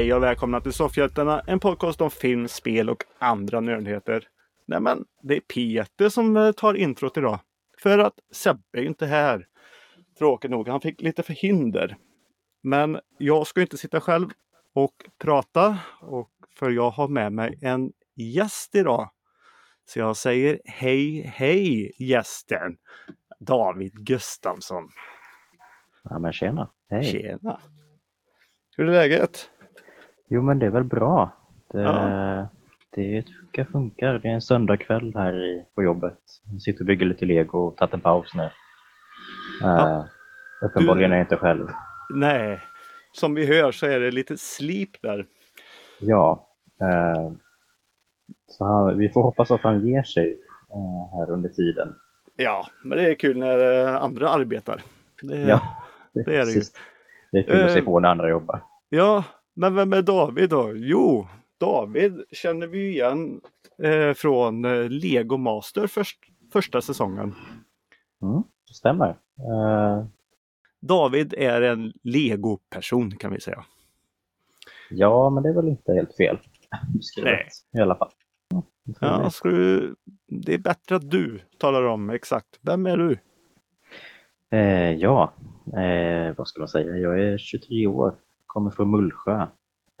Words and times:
Hej 0.00 0.14
och 0.14 0.22
välkomna 0.22 0.60
till 0.60 0.72
Soffhjältarna, 0.72 1.40
en 1.46 1.60
podcast 1.60 2.00
om 2.00 2.10
film, 2.10 2.48
spel 2.48 2.90
och 2.90 3.04
andra 3.18 3.60
nördheter. 3.60 4.28
Nej 4.66 4.80
men, 4.80 5.04
det 5.22 5.36
är 5.36 5.40
Peter 5.40 6.08
som 6.08 6.36
eh, 6.36 6.52
tar 6.52 6.74
introt 6.74 7.16
idag. 7.16 7.38
För 7.82 7.98
att 7.98 8.14
Sebbe 8.32 8.78
är 8.78 8.82
inte 8.82 9.06
här. 9.06 9.46
Tråkigt 10.18 10.50
nog, 10.50 10.68
han 10.68 10.80
fick 10.80 11.00
lite 11.00 11.22
förhinder. 11.22 11.96
Men 12.62 13.00
jag 13.18 13.46
ska 13.46 13.60
inte 13.60 13.76
sitta 13.76 14.00
själv 14.00 14.28
och 14.74 14.94
prata, 15.18 15.78
och 16.00 16.30
för 16.58 16.70
jag 16.70 16.90
har 16.90 17.08
med 17.08 17.32
mig 17.32 17.58
en 17.62 17.92
gäst 18.16 18.74
idag. 18.74 19.10
Så 19.84 19.98
jag 19.98 20.16
säger 20.16 20.60
hej, 20.64 21.32
hej 21.34 21.92
gästen! 21.98 22.76
David 23.40 23.92
Gustafsson. 23.94 24.88
Ja 26.02 26.18
men 26.18 26.32
tjena, 26.32 26.70
hej! 26.90 27.04
Tjena! 27.04 27.60
Hur 28.76 28.88
är 28.88 28.92
läget? 28.92 29.50
Jo 30.32 30.42
men 30.42 30.58
det 30.58 30.66
är 30.66 30.70
väl 30.70 30.84
bra. 30.84 31.32
Det, 31.72 31.80
Ja. 31.80 32.48
det 32.94 33.24
funkar, 33.40 33.64
funkar. 33.64 34.18
Det 34.18 34.28
är 34.28 34.32
en 34.32 34.40
söndagkväll 34.42 35.12
här 35.14 35.44
i, 35.44 35.64
på 35.74 35.82
jobbet. 35.82 36.18
Jag 36.52 36.62
sitter 36.62 36.80
och 36.80 36.86
bygger 36.86 37.06
lite 37.06 37.24
lego 37.24 37.58
och 37.58 37.76
tagit 37.76 37.94
en 37.94 38.00
paus 38.00 38.34
nu. 38.34 38.50
Ja. 39.60 39.86
Uh, 39.86 40.04
uppenbarligen 40.68 41.12
är 41.12 41.16
jag 41.16 41.24
inte 41.24 41.36
själv. 41.36 41.68
Nej, 42.14 42.60
som 43.12 43.34
vi 43.34 43.46
hör 43.46 43.72
så 43.72 43.86
är 43.86 44.00
det 44.00 44.10
lite 44.10 44.36
slip 44.36 45.02
där. 45.02 45.26
Ja. 46.00 46.48
eh, 46.80 47.32
så 48.46 48.64
han, 48.64 48.98
vi 48.98 49.08
får 49.08 49.22
hoppas 49.22 49.50
att 49.50 49.60
han 49.60 49.86
ger 49.86 50.02
sig 50.02 50.38
eh, 50.70 51.18
här 51.18 51.30
under 51.30 51.48
tiden. 51.48 51.94
Ja, 52.36 52.66
men 52.84 52.98
det 52.98 53.10
är 53.10 53.14
kul 53.14 53.38
när 53.38 53.84
andra 53.86 54.28
arbetar. 54.28 54.82
Det, 55.22 55.36
Ja, 55.40 55.60
det 56.12 56.20
är 56.20 56.44
det 56.44 56.52
ju. 56.52 56.62
Det 57.32 57.38
är 57.38 57.42
kul 57.42 57.64
att 57.64 57.72
se 57.72 57.82
på 57.82 58.00
när 58.00 58.08
andra 58.08 58.28
jobbar. 58.28 58.60
ja, 58.88 59.24
men 59.60 59.74
vem 59.74 59.92
är 59.92 60.02
David 60.02 60.50
då? 60.50 60.72
Jo, 60.76 61.26
David 61.58 62.24
känner 62.32 62.66
vi 62.66 62.88
igen 62.88 63.40
eh, 63.82 64.14
från 64.14 64.64
eh, 64.64 64.88
Lego 64.88 65.36
Master 65.36 65.86
först, 65.86 66.18
första 66.52 66.80
säsongen. 66.80 67.34
Mm, 68.22 68.42
det 68.68 68.74
stämmer. 68.74 69.08
Eh, 69.38 70.04
David 70.80 71.34
är 71.34 71.62
en 71.62 71.92
Lego-person 72.02 73.16
kan 73.16 73.32
vi 73.32 73.40
säga. 73.40 73.64
ja, 74.90 75.30
men 75.30 75.42
det 75.42 75.48
är 75.48 75.54
väl 75.54 75.68
inte 75.68 75.92
helt 75.92 76.16
fel 76.16 76.38
beskrivet 76.94 77.32
Nej. 77.32 77.48
i 77.80 77.82
alla 77.82 77.94
fall. 77.94 78.10
Ja, 79.00 79.30
ska 79.30 79.48
du, 79.48 79.94
det 80.26 80.54
är 80.54 80.58
bättre 80.58 80.96
att 80.96 81.10
du 81.10 81.40
talar 81.58 81.82
om 81.82 82.10
exakt. 82.10 82.58
Vem 82.60 82.86
är 82.86 82.96
du? 82.96 83.18
Eh, 84.50 84.92
ja, 84.92 85.32
eh, 85.66 86.34
vad 86.36 86.48
ska 86.48 86.60
man 86.60 86.68
säga? 86.68 86.96
Jag 86.96 87.20
är 87.20 87.38
23 87.38 87.86
år, 87.86 88.14
kommer 88.52 88.70
från 88.70 88.90
Mullsjö 88.90 89.46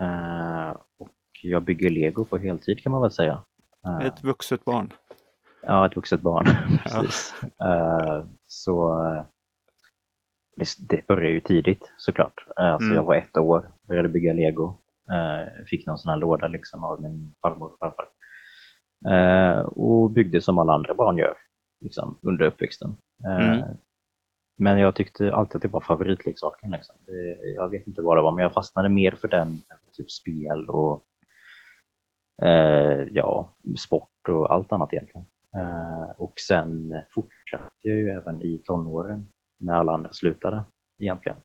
eh, 0.00 0.70
och 0.98 1.10
jag 1.42 1.62
bygger 1.62 1.90
lego 1.90 2.24
på 2.24 2.38
heltid 2.38 2.82
kan 2.82 2.92
man 2.92 3.02
väl 3.02 3.10
säga. 3.10 3.42
Eh, 3.86 4.06
Ett 4.06 4.24
vuxet 4.24 4.64
barn. 4.64 4.92
Ja, 5.62 5.86
ett 5.86 5.96
vuxet 5.96 6.20
barn. 6.20 6.46
Precis. 6.84 7.34
Eh, 7.42 8.24
så 8.46 8.96
det, 10.78 11.06
började 11.06 11.28
ju 11.34 11.40
tidigt 11.40 11.92
såklart. 11.96 12.44
Eh, 12.60 12.78
så 12.78 12.84
Mm. 12.84 12.96
Jag 12.96 13.02
var 13.04 13.14
ett 13.14 13.36
år, 13.36 13.72
började 13.88 14.08
bygga 14.08 14.32
lego. 14.32 14.78
Fick 15.66 15.86
någon 15.86 15.98
sån 15.98 16.10
här 16.10 16.16
låda 16.16 16.48
liksom 16.48 16.84
av 16.84 17.02
min 17.02 17.34
farmor 17.42 17.72
och 17.72 17.78
farfar. 17.78 18.08
Och 19.66 20.10
byggde 20.10 20.40
som 20.40 20.58
alla 20.58 20.72
andra 20.72 20.94
barn 20.94 21.16
gör 21.16 21.34
liksom, 21.80 22.18
under 22.22 22.44
uppväxten. 22.44 22.96
Mm. 23.24 23.62
Men 24.60 24.78
jag 24.78 24.94
tyckte 24.94 25.32
alltid 25.32 25.56
att 25.56 25.62
det 25.62 25.68
var 25.68 25.80
favoritleksaken. 25.80 26.70
Liksom. 26.70 26.96
Det, 27.06 27.36
jag 27.54 27.68
vet 27.68 27.86
inte 27.86 28.02
vad 28.02 28.16
det 28.16 28.22
var, 28.22 28.32
men 28.32 28.42
jag 28.42 28.52
fastnade 28.52 28.88
mer 28.88 29.12
för 29.12 29.28
den, 29.28 29.62
typ 29.92 30.10
spel 30.10 30.68
och 30.68 31.04
eh, 32.42 33.06
ja, 33.10 33.54
sport 33.78 34.28
och 34.28 34.52
allt 34.52 34.72
annat 34.72 34.92
egentligen. 34.92 35.26
Eh, 35.56 36.10
och 36.16 36.32
sen 36.48 36.94
fortsatte 37.10 37.70
jag 37.82 37.96
ju 37.96 38.10
även 38.10 38.42
i 38.42 38.58
tonåren 38.58 39.28
när 39.58 39.74
alla 39.74 39.92
andra 39.92 40.12
slutade 40.12 40.64
egentligen. 40.98 41.38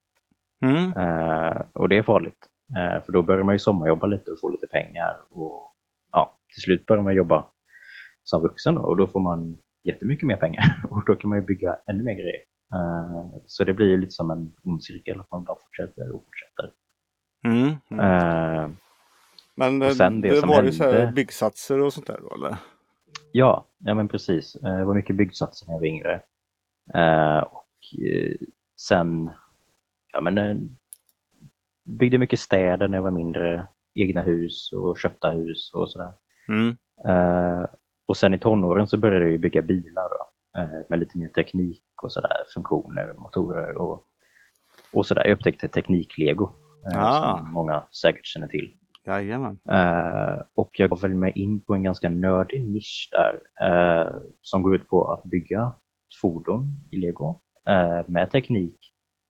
Mm. 0.62 0.94
Eh, 0.94 1.62
och 1.74 1.90
det 1.90 1.98
är 1.98 2.04
farligt, 2.04 2.48
eh, 2.78 3.04
för 3.04 3.12
då 3.12 3.22
börjar 3.22 3.44
man 3.44 3.56
ju 3.56 3.60
sommarjobba 3.60 4.08
lite 4.08 4.32
och 4.32 4.40
få 4.40 4.50
lite 4.50 4.68
pengar. 4.68 5.18
Och 5.30 5.74
ja, 6.12 6.38
till 6.54 6.62
slut 6.62 6.86
börjar 6.86 7.04
man 7.04 7.16
jobba 7.16 7.46
som 8.24 8.42
vuxen 8.42 8.76
då, 8.76 8.82
och 8.82 8.98
då 8.98 9.08
får 9.08 9.20
man 9.20 9.58
jättemycket 9.84 10.28
mer 10.28 10.38
pengar 10.38 10.64
och 10.90 11.06
då 11.06 11.16
kan 11.16 11.30
man 11.30 11.40
ju 11.40 11.46
bygga 11.46 11.78
ännu 11.88 12.04
mer 12.04 12.14
grejer. 12.14 12.55
Eh, 12.74 13.26
så 13.46 13.64
det 13.64 13.74
blir 13.74 13.88
ju 13.88 13.98
lite 13.98 14.12
som 14.12 14.32
en 14.32 14.54
ond 14.64 14.84
cirkel, 14.84 15.20
att 15.20 15.32
man 15.32 15.44
bara 15.44 15.58
fortsätter 15.60 16.12
och 16.12 16.24
fortsätter. 16.26 16.72
Mm. 17.46 17.76
Mm. 17.90 18.00
Eh, 18.00 18.70
Men 19.56 19.82
och 19.82 19.88
eh, 19.88 19.94
sen 19.94 20.22
det 20.22 20.30
det 20.30 20.40
som 20.40 20.50
var 20.50 20.64
ju 20.64 20.72
så 20.72 20.84
här 20.84 20.94
hände- 20.94 21.12
byggsatser 21.12 21.82
och 21.82 21.94
sånt 21.94 22.08
där 22.08 22.20
då 22.30 22.36
eller? 22.36 22.58
Ja, 23.32 23.66
ja 23.78 23.94
men 23.94 24.08
precis. 24.08 24.56
Eh, 24.56 24.78
Det 24.78 24.86
var 24.86 24.94
mycket 24.94 25.16
byggsatser 25.16 25.68
när 25.68 25.74
jag 25.74 25.80
var 25.80 25.88
yngre. 25.88 26.14
Eh, 26.94 27.40
och 27.40 28.02
eh, 28.08 28.36
sen, 28.80 29.30
ja 30.14 30.22
men 30.22 30.38
eh, 30.38 30.56
byggde 31.84 32.18
mycket 32.18 32.40
städer 32.40 32.88
när 32.88 32.98
jag 32.98 33.04
var 33.04 33.12
mindre. 33.12 33.68
Egna 33.98 34.22
hus 34.22 34.72
och 34.74 35.00
köpta 35.00 35.30
hus 35.32 35.72
och 35.74 35.92
sådär. 35.92 36.14
Mm. 36.48 36.78
Eh, 37.08 37.66
och 38.06 38.18
sen 38.18 38.34
i 38.34 38.40
tonåren 38.40 38.88
så 38.88 38.98
började 38.98 39.26
jag 39.26 39.32
ju 39.32 39.38
bygga 39.38 39.62
bilar 39.62 40.10
då. 40.10 40.60
eh, 40.62 40.70
Med 40.90 41.00
lite 41.00 41.18
mer 41.18 41.28
teknik 41.28 41.84
och 42.04 42.12
sådär, 42.12 42.38
funktioner, 42.54 43.14
motorer 43.18 43.78
och, 43.78 44.04
och 44.94 45.06
sådär. 45.06 45.24
Jag 45.28 45.34
upptäckte 45.38 45.68
tekniklego. 45.68 46.50
eh, 46.94 47.04
Ah. 47.04 47.38
Som 47.38 47.52
många 47.54 47.84
säkert 48.02 48.26
känner 48.26 48.48
till. 48.48 48.74
Jajamän. 49.06 49.60
Eh, 49.70 50.42
och 50.56 50.70
jag 50.80 50.90
gav 50.90 51.02
väl 51.02 51.14
mig 51.16 51.32
in 51.36 51.62
på 51.62 51.74
en 51.74 51.84
ganska 51.84 52.10
nördig 52.10 52.68
nisch 52.70 53.10
där 53.12 53.40
eh, 53.68 54.14
som 54.42 54.62
går 54.64 54.76
ut 54.76 54.88
på 54.88 55.12
att 55.12 55.24
bygga 55.24 55.74
fordon 56.22 56.68
i 56.92 56.98
lego 56.98 57.42
eh, 57.68 58.02
med 58.08 58.32
teknik 58.32 58.80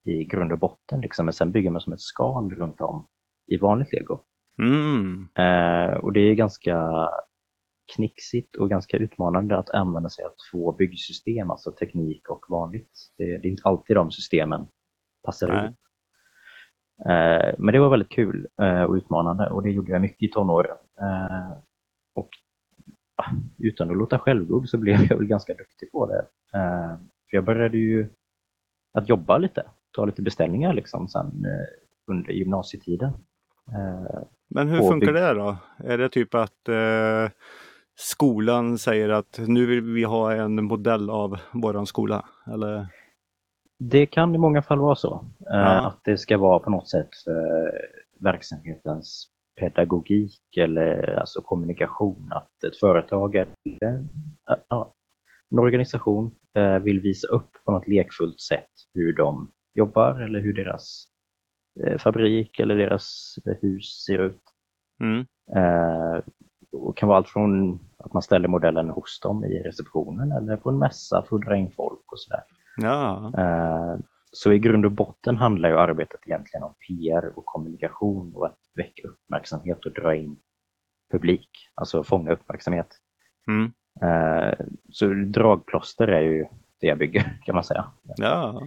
i 0.06 0.24
grund 0.24 0.52
och 0.52 0.60
botten. 0.60 1.02
Liksom, 1.02 1.26
men 1.26 1.34
sen 1.34 1.52
bygger 1.52 1.70
man 1.72 1.82
som 1.82 1.94
ett 1.94 2.02
skal 2.02 2.52
runt 2.52 2.82
om 2.82 3.08
i 3.48 3.58
vanligt 3.58 3.94
lego. 3.94 4.20
Mm. 4.62 5.28
Eh, 5.36 5.94
och 5.98 6.14
det 6.14 6.20
är 6.20 6.34
ganska 6.36 7.10
knixigt 7.96 8.56
och 8.56 8.70
ganska 8.70 8.98
utmanande 8.98 9.58
att 9.58 9.70
använda 9.70 10.10
sig 10.10 10.26
av 10.26 10.32
två 10.52 10.72
byggsystem, 10.72 11.52
alltså 11.52 11.72
teknik 11.72 12.30
och 12.30 12.46
vanligt. 12.50 12.92
Det, 13.18 13.26
det 13.26 13.48
är 13.48 13.52
inte 13.52 13.64
alltid 13.66 13.96
de 13.96 14.12
systemen 14.12 14.68
passar 15.24 15.48
Nej. 15.48 15.66
ihop. 15.66 15.76
Eh, 17.00 17.56
men 17.58 17.74
det 17.74 17.80
var 17.80 17.90
väldigt 17.90 18.10
kul 18.10 18.48
eh, 18.62 18.84
och 18.84 18.94
utmanande 18.94 19.50
och 19.50 19.64
det 19.64 19.72
gjorde 19.72 19.92
jag 19.92 20.02
mycket 20.02 20.24
i 20.24 20.28
tonåren. 20.28 20.78
Eh, 21.02 21.58
och 22.14 22.30
ah, 23.16 23.32
utan 23.58 23.92
att 23.92 23.98
låta 23.98 24.20
självgod 24.20 24.70
så 24.70 24.78
blev 24.78 25.02
jag 25.10 25.18
väl 25.18 25.28
ganska 25.28 25.54
duktig 25.54 25.92
på 25.92 26.06
det. 26.06 26.26
För 27.30 27.38
jag 27.38 27.44
började 27.44 27.78
ju 27.78 28.10
att 28.94 29.10
jobba 29.10 29.38
lite, 29.38 29.64
ta 29.92 30.06
lite 30.06 30.22
beställningar 30.22 30.74
liksom 30.74 31.08
sen 31.08 31.46
under 32.08 32.32
gymnasietiden. 32.32 33.14
Men 34.48 34.68
hur 34.68 34.80
funkar 34.80 35.14
det 35.14 35.34
då? 35.34 35.58
Är 35.78 35.98
det 35.98 36.10
typ 36.10 36.36
att 36.36 36.70
skolan 37.96 38.78
säger 38.78 39.10
att 39.10 39.40
nu 39.48 39.66
vill 39.66 39.82
vi 39.82 40.04
ha 40.04 40.34
en 40.34 40.64
modell 40.64 41.10
av 41.10 41.40
våran 41.54 41.86
skola? 41.86 42.26
Eller? 42.54 42.88
Det 43.80 44.06
kan 44.06 44.36
i 44.36 44.38
många 44.38 44.62
fall 44.62 44.80
vara 44.80 44.96
så. 44.96 45.26
eh, 45.40 45.56
Ja. 45.58 45.88
Att 45.88 46.00
det 46.04 46.18
ska 46.18 46.38
vara 46.38 46.60
på 46.60 46.70
något 46.70 46.90
sätt 46.90 47.10
för 47.24 47.72
verksamhetens 48.20 49.28
pedagogik 49.60 50.58
eller 50.58 51.20
alltså 51.20 51.42
kommunikation. 51.42 52.30
Att 52.32 52.64
ett 52.64 52.78
företag 52.80 53.36
eller 53.36 53.54
eh, 53.82 54.00
ja, 54.70 54.94
en 55.52 55.60
organisation 55.60 56.32
eh, 56.58 56.80
vill 56.80 57.00
visa 57.00 57.28
upp 57.28 57.50
på 57.66 57.72
något 57.72 57.88
lekfullt 57.88 58.40
sätt 58.42 58.70
hur 58.94 59.14
de 59.14 59.52
jobbar 59.74 60.20
eller 60.22 60.40
hur 60.40 60.54
deras 60.54 61.06
eh, 61.84 61.98
fabrik 61.98 62.60
eller 62.60 62.76
deras 62.76 63.36
eh, 63.46 63.54
hus 63.62 64.04
ser 64.06 64.20
ut. 64.20 64.42
Mm. 65.04 65.26
Och 66.76 66.98
kan 66.98 67.10
vara 67.10 67.18
allt 67.18 67.30
från 67.30 67.80
att 67.98 68.14
man 68.14 68.22
ställer 68.22 68.48
modellen 68.48 68.90
hos 68.90 69.20
dem 69.20 69.46
i 69.46 69.60
receptionen 69.64 70.32
eller 70.32 70.58
på 70.58 70.70
en 70.70 70.78
mässa 70.78 71.26
för 71.30 71.36
att 71.36 71.42
dra 71.42 71.56
in 71.56 71.72
folk 71.72 72.12
och 72.12 72.20
sådär. 72.20 72.44
Ja. 72.78 73.32
Eh, 73.38 74.00
Så 74.32 74.52
i 74.54 74.60
grund 74.60 74.86
och 74.86 74.92
botten 74.92 75.38
handlar 75.38 75.70
ju 75.70 75.78
arbetet 75.78 76.20
egentligen 76.26 76.64
om 76.64 76.74
PR 76.88 77.32
och 77.36 77.46
kommunikation 77.46 78.36
och 78.36 78.46
att 78.46 78.58
väcka 78.76 79.08
uppmärksamhet 79.08 79.86
och 79.86 79.92
dra 79.94 80.16
in 80.16 80.38
publik, 81.12 81.50
alltså 81.76 82.04
fånga 82.04 82.32
uppmärksamhet. 82.32 82.88
Mm. 83.48 83.72
Eh, 84.02 84.54
Så 84.92 85.06
dragplåster 85.08 86.08
är 86.08 86.22
ju 86.22 86.46
det 86.82 86.88
jag 86.88 86.98
bygger 86.98 87.40
kan 87.46 87.56
man 87.56 87.64
säga. 87.64 87.86
Ja. 88.18 88.62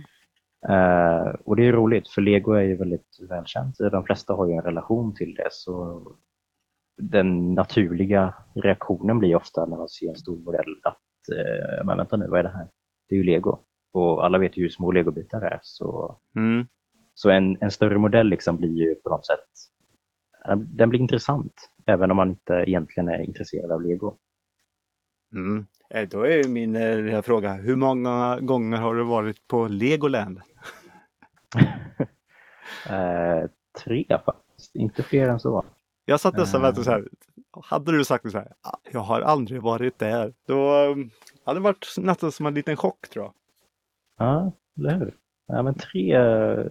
Eh, 0.69 1.34
Och 1.44 1.56
det 1.56 1.66
är 1.66 1.72
roligt 1.72 2.08
för 2.08 2.22
lego 2.22 2.52
är 2.52 2.62
ju 2.62 2.76
väldigt 2.76 3.19
välkänt. 3.28 3.78
De 3.78 4.05
flesta 4.05 4.32
har 4.34 4.46
ju 4.46 4.52
en 4.52 4.62
relation 4.62 5.14
till 5.14 5.34
det 5.34 5.49
så 5.52 6.02
den 6.98 7.54
naturliga 7.54 8.34
reaktionen 8.54 9.18
blir 9.18 9.36
ofta 9.36 9.66
när 9.66 9.76
man 9.76 9.88
ser 9.88 10.08
en 10.08 10.16
stor 10.16 10.38
modell 10.38 10.74
att 10.82 10.98
eh, 11.36 11.84
men 11.84 11.96
vänta 11.96 12.16
nu, 12.16 12.26
vad 12.28 12.38
är 12.38 12.42
det 12.44 12.56
här? 12.56 12.68
Det 13.08 13.14
är 13.14 13.16
ju 13.16 13.24
lego. 13.24 13.58
Och 13.92 14.24
alla 14.24 14.38
vet 14.38 14.56
ju 14.56 14.62
hur 14.62 14.68
små 14.70 14.92
legobitar 14.92 15.40
är. 15.40 15.58
Så, 15.62 16.18
Mm. 16.36 16.66
så 17.14 17.30
en, 17.30 17.58
en 17.60 17.70
större 17.70 17.98
modell 17.98 18.28
liksom 18.28 18.56
blir 18.56 18.76
ju 18.78 18.94
på 18.94 19.10
något 19.10 19.26
sätt 19.26 19.40
den 20.56 20.88
blir 20.88 21.00
intressant, 21.00 21.70
även 21.86 22.10
om 22.10 22.16
man 22.16 22.28
inte 22.30 22.52
egentligen 22.66 23.08
är 23.08 23.20
intresserad 23.20 23.70
av 23.72 23.82
lego. 23.82 24.16
Mm. 25.32 25.66
Eh, 25.90 26.08
Då 26.08 26.26
är 26.26 26.48
min 26.48 26.76
eh, 26.76 27.22
fråga, 27.22 27.52
hur 27.52 27.76
många 27.76 28.38
gånger 28.40 28.76
har 28.76 28.94
du 28.94 29.04
varit 29.04 29.46
på 29.48 29.68
Legoland? 29.68 30.40
Eh, 32.90 33.50
tre 33.84 34.04
faktiskt, 34.24 34.76
inte 34.76 35.02
fler 35.02 35.28
än 35.28 35.40
så. 35.40 35.64
Jag 36.08 36.20
satt 36.20 36.37
nästan 36.37 36.60
och 36.60 36.66
Eh. 36.66 36.69
väntade 36.69 36.84
så 36.84 36.90
här. 36.90 37.08
Hade 37.62 37.93
du 37.93 38.05
sagt 38.05 38.31
så 38.31 38.38
här, 38.38 38.52
"Ah, 38.62 38.76
jag 38.93 39.00
har 39.00 39.20
aldrig 39.20 39.62
varit 39.62 39.99
där. 39.99 40.32
Då 40.46 40.87
um, 40.87 41.10
hade 41.44 41.58
det 41.60 41.64
varit 41.64 41.87
nästan 41.99 42.32
som 42.32 42.46
en 42.46 42.55
liten 42.55 42.76
chock 42.76 43.08
tror 43.08 43.25
jag. 43.25 43.32
Ja, 44.19 44.52
eller 44.78 44.94
hur? 44.99 45.14
Ja, 45.46 45.62
men 45.62 45.75
tre 45.75 46.14
eh, 46.16 46.66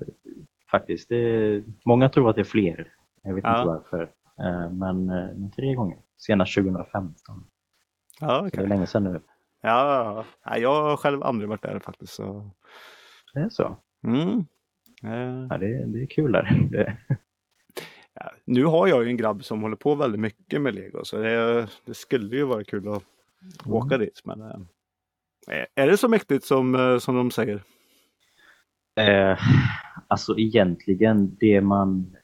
faktiskt. 0.71 1.09
Det, 1.09 1.63
många 1.85 2.09
tror 2.09 2.29
att 2.29 2.35
det 2.35 2.41
är 2.41 2.43
fler. 2.43 2.93
Jag 3.23 3.33
vet 3.35 3.43
Ja. 3.43 3.57
inte 3.61 3.67
varför. 3.67 4.01
Eh, 4.39 4.71
Men, 4.71 5.09
eh, 5.09 5.25
men 5.35 5.51
tre 5.51 5.75
gånger. 5.75 5.97
Senast 6.17 6.53
2015. 6.53 7.43
Ja, 8.19 8.49
Så 8.51 8.57
Det 8.57 8.63
är 8.63 8.67
länge 8.67 8.87
sedan 8.87 9.03
nu. 9.03 9.21
Ja, 9.61 10.25
ja, 10.45 10.57
jag 10.57 10.81
har 10.83 10.97
själv 10.97 11.23
aldrig 11.23 11.49
varit 11.49 11.61
där 11.61 11.79
faktiskt. 11.79 12.13
Så. 12.13 12.49
Det 13.33 13.39
är 13.39 13.49
så. 13.49 13.77
Mm. 14.03 14.29
Eh, 15.03 15.47
Ja, 15.49 15.57
det, 15.57 15.85
det 15.85 16.01
är 16.03 16.07
kul 16.07 16.31
där. 16.31 16.97
Ja. 18.19 18.31
Nu 18.45 18.65
har 18.65 18.87
jag 18.87 19.03
ju 19.03 19.09
en 19.09 19.17
grabb 19.17 19.43
som 19.43 19.61
håller 19.61 19.75
på 19.75 19.95
väldigt 19.95 20.21
mycket 20.21 20.61
med 20.61 20.75
lego 20.75 21.05
så 21.05 21.17
det, 21.17 21.67
det 21.85 21.93
skulle 21.93 22.35
ju 22.35 22.43
vara 22.43 22.63
kul 22.63 22.87
att 22.87 23.03
åka 23.65 23.97
dit. 23.97 24.21
Men 24.25 24.41
eh, 24.41 25.65
är 25.75 25.87
det 25.87 25.97
så 25.97 26.07
mäktigt 26.07 26.45
som, 26.45 26.75
eh, 26.75 26.97
som 26.97 27.15
de 27.15 27.31
säger? 27.31 27.63
Eh, 28.99 29.39
alltså 30.07 30.37
egentligen 30.37 31.35
det 31.39 31.61
man... 31.61 32.15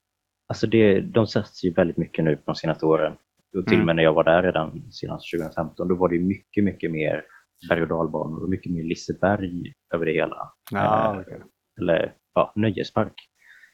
Alltså 0.48 0.68
det, 0.68 1.01
de 1.01 1.28
satsar 1.28 1.68
ju 1.68 1.74
väldigt 1.74 1.98
mycket 1.98 2.25
nu 2.25 2.36
på 2.36 2.44
de 2.46 2.56
senaste 2.56 2.86
åren. 2.86 3.13
Och 3.57 3.68
till 3.68 3.80
och 3.80 3.86
med 3.86 3.96
när 3.96 4.04
jag 4.04 4.13
var 4.13 4.24
där 4.24 4.44
redan 4.44 4.92
senast 4.92 5.31
2015, 5.31 5.88
då 5.88 5.96
var 5.96 6.10
det 6.10 6.19
mycket, 6.19 6.63
mycket 6.63 6.92
mer 6.92 7.25
berg 7.69 7.81
och 7.81 7.88
dalbanor 7.88 8.44
och 8.44 8.50
mycket 8.50 8.72
mer 8.72 8.84
Liseberg 8.84 9.74
över 9.94 10.06
det 10.06 10.12
hela. 10.12 10.51
Ja, 10.72 11.16
Eh, 11.16 11.22
okej. 11.22 11.42
Eller 11.81 12.13
ja, 12.34 12.54
nöjespark. 12.56 13.13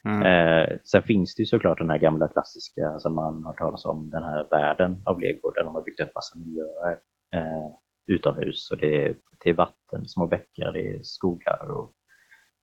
Mm. 0.06 0.22
Eh, 0.26 0.78
sen 0.84 1.04
finns 1.04 1.36
det 1.36 1.42
ju 1.42 1.46
såklart 1.46 1.78
den 1.78 1.90
här 1.90 1.98
gamla 1.98 2.28
klassiska 2.28 3.00
som 3.00 3.16
man 3.16 3.44
har 3.44 3.54
talat 3.54 3.86
om, 3.86 4.10
den 4.10 4.24
här 4.24 4.48
världen 4.52 5.02
av 5.06 5.20
lego 5.22 5.52
där 5.52 5.64
de 5.64 5.76
har 5.76 5.82
byggt 5.84 6.00
upp 6.00 6.16
massa 6.16 6.38
miljöer 6.40 6.98
eh, 7.36 7.70
utomhus. 8.08 8.72
Och 8.72 8.78
det 8.78 9.06
är, 9.08 9.16
det 9.44 9.50
är 9.50 9.54
vatten, 9.54 10.06
små 10.08 10.28
bäckar, 10.28 10.72
det 10.72 10.96
är 10.96 11.00
skogar 11.04 11.72
och 11.72 11.94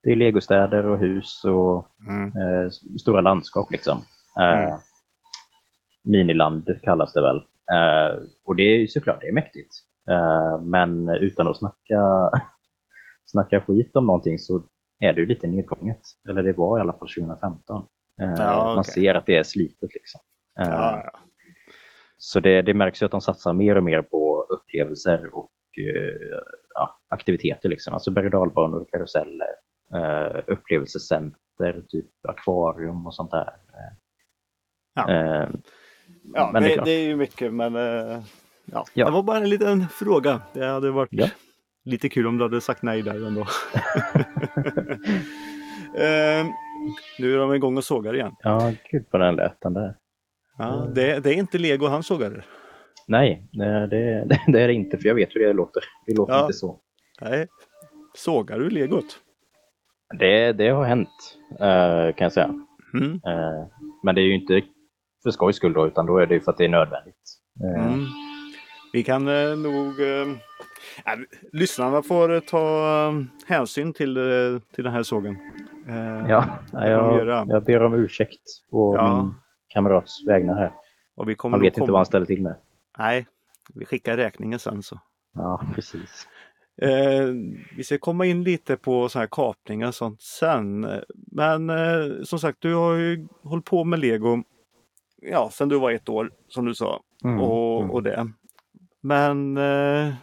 det 0.03 0.11
är 0.11 0.15
legostäder 0.15 0.85
och 0.85 0.97
hus 0.99 1.43
och 1.45 1.87
Mm. 2.07 2.27
eh, 2.37 2.69
stora 2.99 3.21
landskap 3.21 3.71
liksom. 3.71 3.97
Eh, 4.39 4.63
Mm. 4.63 4.79
Miniland 6.03 6.79
kallas 6.83 7.13
det 7.13 7.21
väl. 7.21 7.37
Eh, 7.71 8.23
och 8.45 8.55
det 8.55 8.63
är 8.63 8.87
såklart, 8.87 9.21
det 9.21 9.27
är 9.27 9.33
mäktigt. 9.33 9.73
Eh, 10.09 10.61
men 10.61 11.09
utan 11.09 11.47
att 11.47 11.57
snacka, 11.57 12.31
snacka 13.25 13.61
skit 13.61 13.95
om 13.95 14.05
någonting 14.05 14.39
så 14.39 14.63
är 14.99 15.13
det 15.13 15.21
ju 15.21 15.27
lite 15.27 15.47
nedgånget. 15.47 16.01
Eller 16.29 16.43
det 16.43 16.53
var 16.53 16.77
i 16.77 16.81
alla 16.81 16.93
fall 16.93 17.07
2015. 17.07 17.85
Eh, 18.21 18.33
Ja, 18.37 18.63
Man 18.65 18.79
okej. 18.79 18.93
ser 18.93 19.15
att 19.15 19.25
det 19.25 19.35
är 19.37 19.43
slitet 19.43 19.93
liksom. 19.93 20.21
Eh, 20.59 20.67
Ja, 20.69 21.01
ja. 21.05 21.19
Så 22.17 22.39
det, 22.39 22.61
det 22.61 22.73
märks 22.73 23.01
ju 23.01 23.05
att 23.05 23.11
de 23.11 23.21
satsar 23.21 23.53
mer 23.53 23.75
och 23.75 23.83
mer 23.83 24.01
på 24.01 24.45
upplevelser 24.49 25.35
och 25.35 25.51
eh, 25.79 26.87
aktiviteter. 27.09 27.69
Liksom. 27.69 27.93
Alltså 27.93 28.11
berg 28.11 28.25
och 28.25 28.31
dalbanor, 28.31 28.85
karuseller, 28.91 29.47
eh, 29.93 30.41
upplevelsecenter, 30.47 31.83
typ 31.87 32.05
akvarium 32.27 33.07
och 33.07 33.15
sånt 33.15 33.31
där. 33.31 33.49
Ja. 34.95 35.11
Ja, 36.33 36.51
det 36.59 36.73
är 36.73 36.85
det, 36.85 36.91
är 36.91 37.03
ju 37.07 37.15
mycket 37.15 37.53
men 37.53 37.73
ja. 38.65 38.85
Det 38.93 39.03
var 39.03 39.23
bara 39.23 39.37
en 39.37 39.49
liten 39.49 39.87
fråga. 39.89 40.41
Det 40.53 40.65
hade 40.65 40.91
varit. 40.91 41.11
Lite 41.87 42.09
kul 42.09 42.27
om 42.27 42.37
du 42.37 42.43
hade 42.43 42.61
sagt 42.61 42.83
nej 42.83 43.01
där 43.01 43.27
ändå. 43.27 43.41
eh, 45.95 46.45
nu 47.19 47.33
är 47.33 47.37
de 47.37 47.53
igång 47.53 47.77
och 47.77 47.83
sågar 47.83 48.15
igen. 48.15 48.31
Ja, 48.39 48.73
gud 48.91 49.05
vad 49.11 49.21
den 49.21 49.35
lät 49.35 49.61
den 49.61 49.73
där. 49.73 49.95
Ja, 50.57 50.87
det, 50.95 51.19
det 51.19 51.29
är 51.29 51.33
inte 51.33 51.57
lego 51.57 51.87
han 51.87 52.03
sågar. 52.03 52.45
Nej, 53.07 53.49
det, 53.51 53.87
det, 53.87 54.27
det 54.47 54.61
är 54.61 54.67
det 54.67 54.73
inte 54.73 54.97
för 54.97 55.07
jag 55.07 55.15
vet 55.15 55.35
hur 55.35 55.47
det 55.47 55.53
låter. 55.53 55.83
Det 56.05 56.13
låter 56.15 56.33
Ja. 56.33 56.41
inte 56.41 56.53
så. 56.53 56.79
Nej. 57.21 57.47
Sågar 58.15 58.59
du 58.59 58.69
legot? 58.69 59.19
Det, 60.19 60.51
det 60.53 60.69
har 60.69 60.85
hänt 60.85 61.09
eh, 61.51 62.15
kan 62.15 62.25
jag 62.25 62.31
säga. 62.33 62.53
Mm. 62.93 63.11
Eh, 63.13 63.67
men 64.03 64.15
det 64.15 64.21
är 64.21 64.25
ju 64.25 64.35
inte 64.35 64.61
för 65.23 65.31
skojs 65.31 65.55
skull 65.55 65.73
då, 65.73 65.87
utan 65.87 66.05
då 66.05 66.17
är 66.17 66.25
det 66.25 66.39
för 66.39 66.51
att 66.51 66.57
det 66.57 66.65
är 66.65 66.69
nödvändigt. 66.69 67.15
Mm. 67.77 68.05
Vi 68.93 69.03
kan 69.03 69.25
nog... 69.63 69.93
Äh, 71.05 71.19
lyssnarna 71.51 72.01
får 72.01 72.33
eh, 72.33 72.39
ta 72.39 73.07
eh, 73.09 73.23
hänsyn 73.47 73.93
till, 73.93 74.17
eh, 74.17 74.59
till 74.75 74.83
den 74.83 74.93
här 74.93 75.03
sågen. 75.03 75.37
Ja, 76.27 76.45
jag, 76.73 77.27
jag 77.47 77.63
ber 77.63 77.83
om 77.83 77.93
ursäkt 77.93 78.41
på 78.71 78.95
Ja. 78.95 79.21
min 79.23 79.33
kamrats 79.67 80.27
vägnar 80.27 80.55
här. 80.55 80.71
och 81.15 81.29
vi 81.29 81.35
kommer 81.35 81.57
Han 81.57 81.61
vet 81.61 81.67
inte 81.67 81.79
komma- 81.79 81.91
vad 81.91 81.99
han 81.99 82.05
ställer 82.05 82.25
till 82.25 82.41
med. 82.41 82.55
Nej, 82.97 83.27
vi 83.73 83.85
skickar 83.85 84.17
räkningen 84.17 84.59
sen 84.59 84.83
så. 84.83 84.99
Ja, 85.35 85.61
precis. 85.75 86.27
Eh, 86.81 87.27
vi 87.77 87.83
ska 87.83 87.97
komma 87.97 88.25
in 88.25 88.43
lite 88.43 88.77
på 88.77 89.09
så 89.09 89.19
här 89.19 89.27
kapningar 89.31 89.87
och 89.87 89.95
sånt 89.95 90.21
sen. 90.21 90.87
Men 91.31 91.69
eh, 91.69 92.23
som 92.23 92.39
sagt, 92.39 92.61
du 92.61 92.73
har 92.75 92.93
ju 92.93 93.27
hållit 93.43 93.65
på 93.65 93.83
med 93.83 93.99
lego 93.99 94.43
ja, 95.21 95.49
sen 95.53 95.69
du 95.69 95.79
var 95.79 95.91
ett 95.91 96.09
år 96.09 96.31
som 96.47 96.65
du 96.65 96.75
sa. 96.75 97.01
Mm, 97.23 97.39
och, 97.39 97.79
mm. 97.81 97.91
och 97.91 98.03
det. 98.03 98.31
Men 99.01 99.57
eh, 99.57 100.13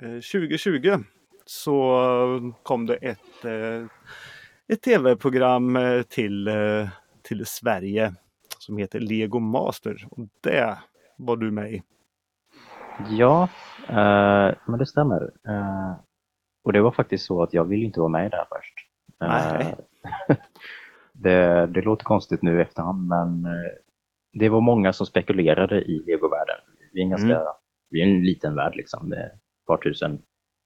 2020 0.00 0.96
så 1.44 2.00
kom 2.62 2.86
det 2.86 2.94
ett, 2.94 3.44
eh, 3.44 3.86
ett 4.68 4.82
tv-program 4.82 5.76
eh, 5.76 6.02
till, 6.02 6.48
eh, 6.48 6.88
till 7.22 7.46
Sverige 7.46 8.14
som 8.58 8.76
heter 8.76 9.00
Lego 9.00 9.38
Master. 9.38 9.96
Och 10.10 10.18
det 10.40 10.78
var 11.16 11.36
du 11.36 11.50
med 11.50 11.72
i. 11.72 11.82
Ja, 13.08 13.48
eh, 13.88 14.54
men 14.66 14.78
det 14.78 14.86
stämmer. 14.86 15.22
Eh, 15.48 15.92
och 16.64 16.72
det 16.72 16.80
var 16.80 16.90
faktiskt 16.92 17.26
så 17.26 17.42
att 17.42 17.54
jag 17.54 17.64
ville 17.64 17.84
inte 17.84 18.00
vara 18.00 18.08
med 18.10 18.30
där 18.30 18.44
först. 18.48 18.74
Eh, 19.22 19.58
Nej. 19.58 19.76
det, 21.12 21.66
det 21.66 21.82
låter 21.82 22.04
konstigt 22.04 22.42
nu 22.42 22.58
i 22.58 22.62
efterhand, 22.62 23.08
men 23.08 23.44
eh, 23.44 23.70
det 24.32 24.48
var 24.48 24.60
många 24.60 24.92
som 24.92 25.06
spekulerade 25.06 25.80
i 25.80 26.04
legovärlden. 26.06 26.56
Vi 26.92 27.00
är 27.00 27.04
en, 27.04 27.10
ganska, 27.10 27.26
Mm. 27.40 27.46
vi 27.90 28.00
är 28.02 28.06
en 28.06 28.24
liten 28.24 28.54
värld, 28.54 28.76
liksom, 28.76 29.14
par 29.70 29.76
tusen 29.76 30.18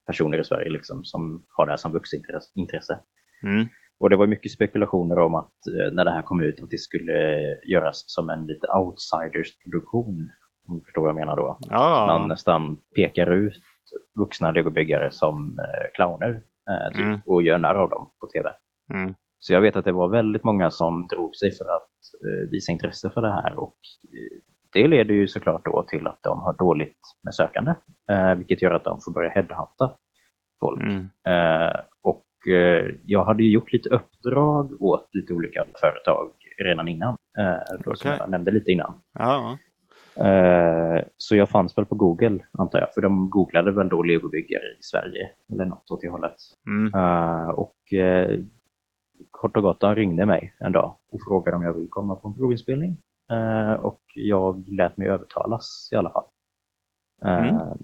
personer 0.06 0.38
i 0.40 0.44
Sverige 0.44 0.70
liksom, 0.70 1.04
som 1.04 1.44
har 1.56 1.66
det 1.66 1.72
här 1.72 1.76
som 1.76 1.92
vuxenintresse. 1.92 2.98
Mm. 3.42 3.66
Och 4.00 4.10
det 4.10 4.16
var 4.16 4.26
mycket 4.26 4.52
spekulationer 4.52 5.18
om 5.18 5.34
att 5.34 5.52
eh, 5.66 5.92
när 5.92 6.04
det 6.04 6.10
här 6.10 6.22
kom 6.22 6.40
ut 6.42 6.62
att 6.62 6.70
det 6.70 6.78
skulle 6.78 7.12
göras 7.72 8.04
som 8.06 8.30
en 8.30 8.46
lite 8.46 8.66
outsiders-produktion. 8.66 10.30
Om 10.68 10.78
du 10.78 10.84
förstår 10.84 11.02
vad 11.02 11.08
jag 11.08 11.16
menar 11.16 11.36
då. 11.36 11.58
Man 11.70 11.78
Ja, 11.78 12.26
nästan 12.28 12.76
pekar 12.96 13.30
ut 13.30 13.54
vuxna 14.18 14.50
legobyggare 14.50 15.10
som 15.10 15.58
eh, 15.58 15.86
clowner 15.94 16.42
eh, 16.70 16.92
typ, 16.96 17.06
Mm. 17.06 17.20
och 17.26 17.42
gör 17.42 17.58
narr 17.58 17.74
av 17.74 17.90
dem 17.90 18.10
på 18.20 18.26
tv. 18.26 18.50
mm. 18.94 19.14
Så 19.38 19.52
jag 19.52 19.60
vet 19.60 19.76
att 19.76 19.84
det 19.84 19.92
var 19.92 20.08
väldigt 20.08 20.44
många 20.44 20.70
som 20.70 21.06
drog 21.06 21.36
sig 21.36 21.52
för 21.52 21.64
att 21.64 21.90
visa 22.50 22.72
intresse 22.72 23.10
för 23.10 23.20
det 23.20 23.32
här 23.32 23.58
och 23.58 23.76
det 24.74 24.88
leder 24.88 25.14
ju 25.14 25.28
såklart 25.28 25.64
då 25.64 25.82
till 25.82 26.06
att 26.06 26.22
de 26.22 26.40
har 26.40 26.52
dåligt 26.52 26.98
med 27.22 27.34
sökande, 27.34 27.74
eh, 28.10 28.34
vilket 28.34 28.62
gör 28.62 28.70
att 28.70 28.84
de 28.84 29.00
får 29.00 29.12
börja 29.12 29.30
headhunta 29.30 29.96
folk. 30.60 30.82
Mm. 30.82 31.08
Eh, 31.26 31.80
och 32.02 32.48
eh, 32.48 32.94
jag 33.04 33.24
hade 33.24 33.42
ju 33.42 33.50
gjort 33.50 33.72
lite 33.72 33.88
uppdrag 33.88 34.82
åt 34.82 35.08
lite 35.12 35.32
olika 35.32 35.64
företag 35.80 36.30
redan 36.64 36.88
innan, 36.88 37.16
då, 37.84 37.94
som 37.94 38.10
Okej. 38.10 38.18
jag 38.20 38.30
nämnde 38.30 38.50
lite 38.50 38.70
innan. 38.70 38.94
ja. 39.18 39.58
Så 41.16 41.36
jag 41.36 41.48
fanns 41.48 41.78
väl 41.78 41.86
på 41.86 41.94
Google, 41.94 42.38
antar 42.52 42.80
jag, 42.80 42.94
för 42.94 43.00
de 43.00 43.30
googlade 43.30 43.72
väl 43.72 43.88
då 43.88 44.02
legobyggare 44.02 44.62
i 44.62 44.82
Sverige, 44.82 45.30
eller 45.52 45.64
något 45.64 45.90
åt 45.90 46.00
det 46.00 46.08
hållet. 46.08 46.36
Mm. 46.66 46.90
Och 47.54 47.76
kort 49.30 49.56
och 49.56 49.62
gott, 49.62 49.80
de 49.80 49.94
ringde 49.94 50.26
mig 50.26 50.54
en 50.58 50.72
dag 50.72 50.96
och 51.12 51.20
frågade 51.28 51.56
om 51.56 51.62
jag 51.62 51.72
ville 51.74 51.88
komma 51.90 52.16
på 52.16 52.28
en 52.28 52.34
provinspelning. 52.34 52.96
Eh, 53.34 53.72
Och 53.72 54.00
jag 54.14 54.68
lät 54.68 54.96
mig 54.96 55.08
övertalas 55.08 55.88
i 55.92 55.96
alla 55.96 56.10
fall. 56.10 56.24
Eh, 57.24 57.48
Mm. 57.48 57.78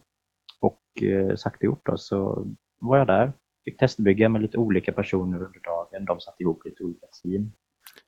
Och 0.61 1.02
eh, 1.02 1.37
sagt 1.37 1.57
och 1.57 1.64
gjort 1.64 1.87
då, 1.87 1.97
så 1.97 2.47
var 2.80 2.99
jag 2.99 3.07
där. 3.07 3.33
Fick 3.64 3.78
testbygga 3.78 4.28
med 4.28 4.42
lite 4.42 4.59
olika 4.59 4.92
personer 4.92 5.37
under 5.42 5.61
dagen. 5.61 6.04
De 6.04 6.21
satte 6.21 6.42
ihop 6.42 6.64
lite 6.64 6.85
olika 6.85 7.07
team. 7.23 7.52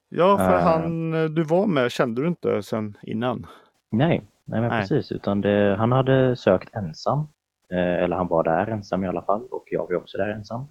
ja, 0.08 0.38
för 0.38 0.56
Eh. 0.58 0.62
han 0.62 1.11
du 1.34 1.42
var 1.42 1.66
med 1.66 1.90
kände 1.92 2.22
du 2.22 2.28
inte 2.28 2.62
sen 2.62 2.96
innan. 3.02 3.46
Nej, 3.90 4.22
nej 4.44 4.61
men 4.61 4.70
Nej. 4.70 4.80
precis. 4.80 5.12
Utan 5.12 5.40
det, 5.40 5.76
han 5.78 5.92
hade 5.92 6.37
sökt 6.37 6.75
ensam. 6.75 7.26
Eller 7.70 8.16
han 8.16 8.28
var 8.28 8.44
där 8.44 8.66
ensam 8.66 9.04
i 9.04 9.08
alla 9.08 9.22
fall. 9.22 9.46
Och 9.50 9.64
jag 9.70 9.87
var 9.88 9.96
också 9.96 10.18
där 10.18 10.28
ensam. 10.28 10.64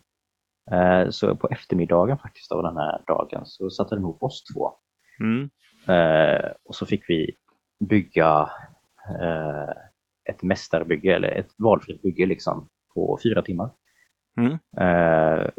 Så 1.09 1.35
på 1.35 1.47
eftermiddagen 1.47 2.17
faktiskt 2.17 2.51
av 2.51 2.63
den 2.63 2.77
här 2.77 3.01
dagen 3.07 3.41
så 3.45 3.69
satte 3.69 3.95
de 3.95 4.01
ihop 4.01 4.23
oss 4.23 4.43
två. 4.43 4.71
Mm. 5.19 5.49
Eh, 5.87 6.51
och 6.63 6.75
så 6.75 6.85
fick 6.85 7.09
vi 7.09 7.31
bygga 7.79 8.49
eh, 9.21 9.69
ett 10.29 10.43
mästarbygge 10.43 11.15
eller 11.15 11.27
ett 11.27 11.49
valfritt 11.57 12.01
bygge 12.01 12.25
liksom 12.25 12.67
på 12.93 13.19
fyra 13.23 13.41
timmar. 13.41 13.69
Mm. 14.37 14.51
Eh, 14.77 15.49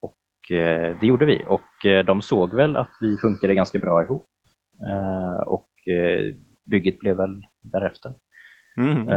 och 0.00 0.56
eh, 0.56 0.96
det 1.00 1.06
gjorde 1.06 1.26
vi 1.26 1.44
och 1.48 1.86
eh, 1.86 2.04
de 2.04 2.22
såg 2.22 2.54
väl 2.54 2.76
att 2.76 2.90
vi 3.00 3.16
funkade 3.16 3.54
ganska 3.54 3.78
bra 3.78 4.02
ihop. 4.02 4.26
Eh, 4.88 5.40
och 5.46 5.66
bygget 6.64 6.98
blev 6.98 7.16
väl 7.16 7.46
därefter. 7.62 8.14
Mm. 8.76 9.08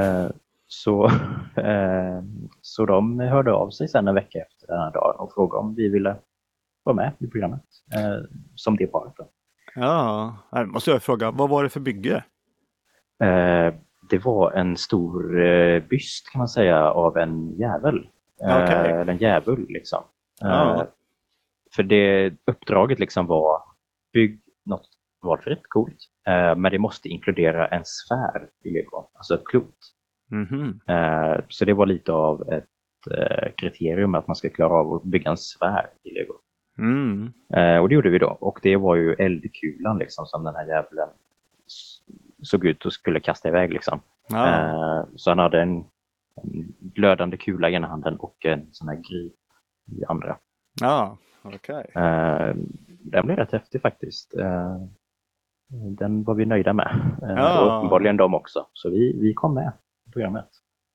Så, 0.68 1.06
eh, 1.56 2.24
så 2.62 2.86
de 2.86 3.20
hörde 3.20 3.54
av 3.54 3.70
sig 3.70 3.88
sen 3.88 4.08
en 4.08 4.16
vecka 4.16 4.40
efter 4.40 4.68
den 4.68 4.80
här 4.80 4.92
dagen 4.92 5.16
och 5.20 5.34
frågade 5.34 5.60
om 5.60 5.76
vi 5.76 5.90
ville 5.90 6.16
vara 6.84 6.96
med 6.96 7.12
i 7.20 7.28
programmet 7.28 7.64
eh, 7.96 8.26
som 8.56 8.78
det 8.78 8.88
paret. 8.88 9.14
då. 9.18 9.30
Ja, 9.76 10.38
här 10.52 10.66
måste 10.66 10.92
jag 10.92 11.04
fråga, 11.04 11.32
vad 11.32 11.50
var 11.50 11.64
det 11.64 11.70
för 11.70 11.80
bygge? 11.80 12.24
Eh, 13.24 13.74
det 14.10 14.18
var 14.26 14.52
en 14.52 14.78
stor 14.78 15.44
eh, 15.46 15.84
byst 15.84 16.30
kan 16.32 16.40
man 16.40 16.48
säga 16.48 16.92
av 16.92 17.18
en 17.18 17.56
jävel. 17.58 18.08
Eh, 18.44 18.64
Okej. 18.64 18.92
eller 18.92 19.08
en 19.14 19.18
djävul 19.18 19.66
liksom. 19.70 20.04
Eh, 20.44 20.48
Ja. 20.50 20.88
För 21.76 21.84
det 21.84 22.34
uppdraget 22.48 23.00
liksom 23.00 23.26
var 23.28 23.62
bygg 24.14 24.42
något 24.66 24.88
valfritt, 25.22 25.62
coolt. 25.70 25.98
Eh, 26.28 26.56
men 26.56 26.72
det 26.72 26.80
måste 26.80 27.10
inkludera 27.10 27.68
en 27.68 27.82
sfär 27.86 28.48
i 28.64 28.70
lego, 28.72 29.10
alltså 29.14 29.34
ett 29.36 29.46
klot. 29.46 29.76
Mhm. 30.32 30.80
Eh, 30.88 31.40
så 31.50 31.66
det 31.66 31.74
var 31.74 31.86
lite 31.86 32.12
av 32.12 32.42
ett 32.54 32.68
eh, 33.18 33.52
kriterium 33.58 34.16
att 34.16 34.28
man 34.28 34.36
ska 34.36 34.50
klara 34.50 34.74
av 34.74 34.94
att 34.94 35.04
bygga 35.04 35.30
en 35.32 35.38
sfär 35.38 35.90
i 36.04 36.12
lego. 36.14 36.34
Mm. 36.78 37.34
Eh, 37.54 37.78
och 37.78 37.90
det 37.90 37.96
gjorde 37.96 38.10
vi 38.10 38.20
då. 38.20 38.38
Och 38.40 38.60
det 38.62 38.76
var 38.76 38.96
ju 38.96 39.14
eldkulan 39.14 39.98
liksom 39.98 40.26
som 40.26 40.44
den 40.44 40.56
här 40.56 40.66
djävulen 40.68 41.10
såg 42.42 42.66
ut 42.66 42.86
och 42.86 42.94
skulle 42.94 43.20
kasta 43.20 43.48
iväg 43.50 43.74
liksom. 43.74 44.00
Ja. 44.30 44.48
Eh, 44.50 45.06
så 45.16 45.32
han 45.32 45.40
hade 45.40 45.62
en, 45.62 45.78
en 46.44 46.74
glödande 46.80 47.38
kula 47.38 47.70
i 47.70 47.74
ena 47.74 47.88
handen 47.88 48.16
och 48.18 48.46
en 48.46 48.68
sån 48.72 48.88
här 48.88 48.96
grip 48.96 49.34
i 50.02 50.06
andra. 50.08 50.38
ja, 50.82 51.18
okej. 51.42 51.92
Eh, 51.96 52.56
den 52.90 53.26
blev 53.26 53.38
rätt 53.38 53.52
häftig 53.52 53.82
faktiskt. 53.82 54.36
Eh, 54.36 54.78
den 55.98 56.24
var 56.24 56.36
vi 56.36 56.46
nöjda 56.46 56.74
med. 56.74 57.18
Eh, 57.24 57.30
Ja. 57.30 57.62
Och 57.62 57.78
uppenbarligen 57.78 58.18
de 58.18 58.34
också. 58.34 58.68
Så 58.74 58.90
vi, 58.90 59.18
vi 59.22 59.34
kom 59.34 59.54
med 59.54 59.72
i 60.08 60.12
programmet. 60.12 60.50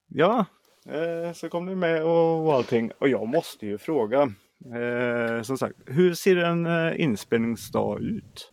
Ja, 0.08 0.44
eh, 0.86 1.32
så 1.32 1.48
kom 1.48 1.66
ni 1.66 1.74
med 1.74 2.04
och 2.04 2.54
allting. 2.54 2.90
Och 2.98 3.08
jag 3.08 3.28
måste 3.28 3.66
ju 3.66 3.78
fråga. 3.78 4.28
Eh, 4.64 5.42
som 5.42 5.58
sagt, 5.58 5.76
hur 5.86 6.14
ser 6.14 6.36
en 6.36 6.66
eh, 6.66 7.00
inspelningsdag 7.00 8.00
ut? 8.00 8.52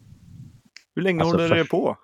Hur 0.96 1.02
länge 1.02 1.22
Alltså, 1.22 1.38
håller 1.38 1.56
det 1.56 1.70
på? 1.70 1.98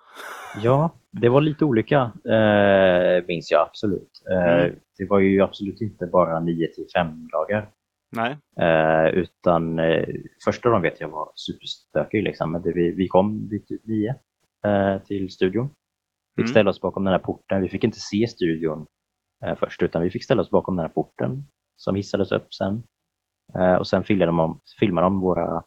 Ja, 0.62 0.90
det 1.10 1.28
var 1.28 1.40
lite 1.40 1.64
olika 1.64 2.12
eh, 2.24 3.24
minns 3.28 3.50
jag 3.50 3.60
absolut. 3.68 4.22
Eh, 4.30 4.64
Mm. 4.64 4.74
Det 4.98 5.04
var 5.06 5.18
ju 5.18 5.40
absolut 5.42 5.80
inte 5.80 6.06
bara 6.06 6.40
9 6.40 6.66
till 6.66 6.86
5 6.96 7.28
dagar. 7.28 7.70
Nej. 8.16 8.36
Eh, 8.60 9.06
utan 9.14 9.78
eh, 9.78 10.08
första 10.44 10.68
dagen 10.68 10.82
vet 10.82 11.00
jag 11.00 11.08
var 11.08 11.32
superstökig. 11.34 12.22
Liksom. 12.22 12.52
Men 12.52 12.62
det, 12.62 12.72
vi, 12.72 12.90
vi 12.90 13.08
kom 13.08 13.48
vid 13.48 13.66
typ 13.66 13.86
9 13.86 14.14
eh, 14.66 15.02
till 15.02 15.30
studion. 15.30 15.68
Fick 16.36 16.44
Mm. 16.44 16.50
ställa 16.50 16.70
oss 16.70 16.80
bakom 16.80 17.04
den 17.04 17.12
här 17.12 17.18
porten. 17.18 17.62
Vi 17.62 17.68
fick 17.68 17.84
inte 17.84 18.00
se 18.00 18.26
studion 18.28 18.86
eh, 19.44 19.56
först 19.58 19.82
utan 19.82 20.02
vi 20.02 20.10
fick 20.10 20.24
ställa 20.24 20.42
oss 20.42 20.50
bakom 20.50 20.76
den 20.76 20.82
här 20.86 20.92
porten 20.92 21.44
som 21.76 21.94
hissades 21.94 22.32
upp 22.32 22.54
sen. 22.54 22.82
Eh, 23.58 23.74
och 23.74 23.86
sen 23.86 24.04
filmade 24.04 24.32
de, 24.32 24.60
filmade 24.80 25.04
de 25.06 25.20
våra 25.20 25.62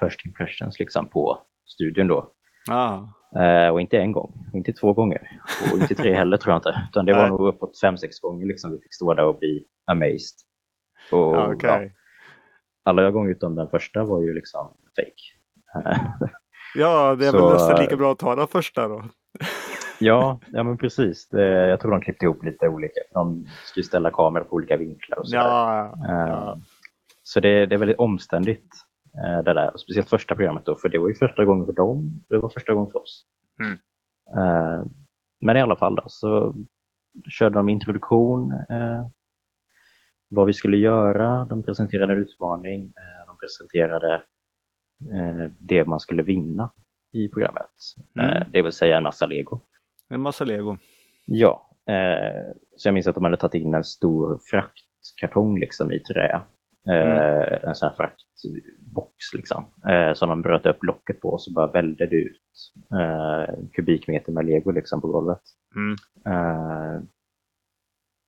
first 0.00 0.26
impressions 0.26 0.78
liksom, 0.78 1.08
på 1.08 1.38
studion 1.66 2.06
då. 2.08 2.30
Ah. 2.70 2.98
Eh, 3.40 3.68
och 3.68 3.80
inte 3.80 3.98
en 3.98 4.12
gång, 4.12 4.50
inte 4.54 4.72
två 4.72 4.92
gånger 4.92 5.40
och 5.72 5.78
inte 5.78 5.94
tre 5.94 6.14
heller 6.14 6.36
tror 6.36 6.52
jag 6.52 6.58
inte. 6.58 6.82
Utan 6.90 7.04
det 7.06 7.12
var 7.12 7.20
Nej. 7.20 7.30
nog 7.30 7.48
uppåt 7.48 7.80
fem, 7.80 7.96
sex 7.98 8.20
gånger 8.20 8.46
liksom 8.46 8.70
vi 8.72 8.78
fick 8.80 8.94
stå 8.94 9.14
där 9.14 9.24
och 9.24 9.38
bli 9.38 9.64
amazed. 9.86 10.36
Och, 11.12 11.48
okej. 11.52 11.92
ja, 12.84 12.90
alla 12.90 13.10
gånger 13.10 13.30
utom 13.30 13.54
den 13.54 13.68
första 13.68 14.04
var 14.04 14.20
ju 14.22 14.34
liksom 14.34 14.74
fake. 14.96 15.90
Ja, 16.74 17.14
det 17.14 17.26
är 17.26 17.30
Så, 17.30 17.44
väl 17.46 17.52
nästan 17.52 17.76
eh, 17.76 17.80
lika 17.80 17.96
bra 17.96 18.12
att 18.12 18.18
ta 18.18 18.36
den 18.36 18.46
första 18.46 18.88
då. 18.88 19.04
ja, 20.00 20.40
ja, 20.52 20.62
men 20.62 20.78
precis. 20.78 21.28
Det, 21.28 21.42
jag 21.68 21.80
tror 21.80 21.90
de 21.90 22.00
klippte 22.00 22.24
ihop 22.24 22.44
lite 22.44 22.68
olika. 22.68 23.00
De 23.14 23.46
skulle 23.64 23.84
ställa 23.84 24.10
kameror 24.10 24.44
på 24.44 24.56
olika 24.56 24.76
vinklar 24.76 25.18
och 25.18 25.28
så. 25.28 25.36
Ja, 25.36 25.84
Eh, 26.08 26.14
ja. 26.28 26.58
Så 27.32 27.40
det, 27.40 27.66
det 27.66 27.74
är 27.74 27.78
väldigt 27.78 27.98
omständigt 27.98 28.74
eh, 29.24 29.42
det 29.44 29.52
där. 29.54 29.76
Speciellt 29.76 30.08
första 30.08 30.34
programmet 30.34 30.64
då, 30.66 30.76
för 30.76 30.88
det 30.88 30.98
var 30.98 31.08
ju 31.08 31.14
första 31.14 31.44
gången 31.44 31.66
för 31.66 31.72
dem. 31.72 32.24
Det 32.28 32.38
var 32.38 32.48
första 32.48 32.74
gången 32.74 32.90
för 32.90 33.02
oss. 33.02 33.26
Mm. 33.62 33.72
Eh, 34.36 34.84
Men 35.40 35.56
i 35.56 35.60
alla 35.60 35.76
fall 35.76 35.94
då, 35.94 36.02
så 36.06 36.54
körde 37.28 37.54
de 37.58 37.68
introduktion. 37.68 38.52
eh, 38.52 39.06
Vad 40.28 40.46
vi 40.46 40.52
skulle 40.52 40.76
göra. 40.76 41.44
De 41.44 41.62
presenterade 41.62 42.12
en 42.12 42.18
utmaning. 42.18 42.82
eh, 42.84 43.26
De 43.26 43.36
presenterade 43.38 44.14
eh, 45.12 45.50
det 45.58 45.84
man 45.84 46.00
skulle 46.00 46.22
vinna 46.22 46.70
i 47.12 47.28
programmet. 47.28 47.70
Mm. 48.18 48.30
Eh, 48.30 48.46
Det 48.52 48.62
vill 48.62 48.72
säga 48.72 48.96
en 48.96 49.02
massa 49.02 49.26
lego. 49.26 49.60
en 50.08 50.20
massa 50.20 50.44
lego. 50.44 50.76
Ja, 51.26 51.66
så 52.76 52.88
jag 52.88 52.94
minns 52.94 53.06
att 53.06 53.14
de 53.14 53.24
hade 53.24 53.36
tagit 53.36 53.54
in 53.62 53.74
en 53.74 53.84
stor 53.84 54.40
fraktkartong 54.50 55.58
liksom 55.60 55.92
i 55.92 55.98
trä. 56.00 56.40
Eh, 56.88 57.68
En 57.68 57.74
sån 57.74 57.88
här 57.88 57.96
fraktbox 57.96 59.14
liksom. 59.34 59.64
Eh, 59.88 60.14
som 60.14 60.28
de 60.28 60.42
bröt 60.42 60.66
upp 60.66 60.84
locket 60.84 61.20
på 61.20 61.28
och 61.28 61.42
så 61.42 61.52
bara 61.52 61.66
välde 61.66 62.06
det 62.06 62.16
ut 62.16 62.72
eh, 62.92 63.54
kubikmeter 63.72 64.32
med 64.32 64.44
lego 64.44 64.70
liksom 64.70 65.00
på 65.00 65.08
golvet. 65.08 65.40
Mm. 65.76 65.96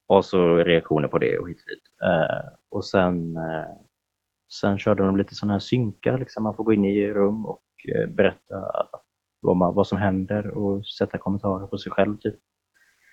Och 0.08 0.24
så 0.24 0.56
reaktioner 0.56 1.08
på 1.08 1.18
det 1.18 1.38
och 1.38 1.48
hit 1.48 1.58
och 1.62 1.68
dit. 1.70 1.82
Och 2.70 2.84
sen, 2.84 3.38
sen 4.60 4.78
körde 4.78 5.02
de 5.02 5.16
lite 5.16 5.34
sådana 5.34 5.52
här 5.52 5.58
synkar. 5.58 6.18
Liksom. 6.18 6.42
Man 6.42 6.56
får 6.56 6.64
gå 6.64 6.72
in 6.72 6.84
i 6.84 7.12
rum 7.12 7.46
och 7.46 7.62
berätta 8.08 8.86
vad, 9.40 9.56
man, 9.56 9.74
vad 9.74 9.86
som 9.86 9.98
händer 9.98 10.46
och 10.46 10.86
sätta 10.86 11.18
kommentarer 11.18 11.66
på 11.66 11.78
sig 11.78 11.92
själv. 11.92 12.16
Typ. 12.16 12.34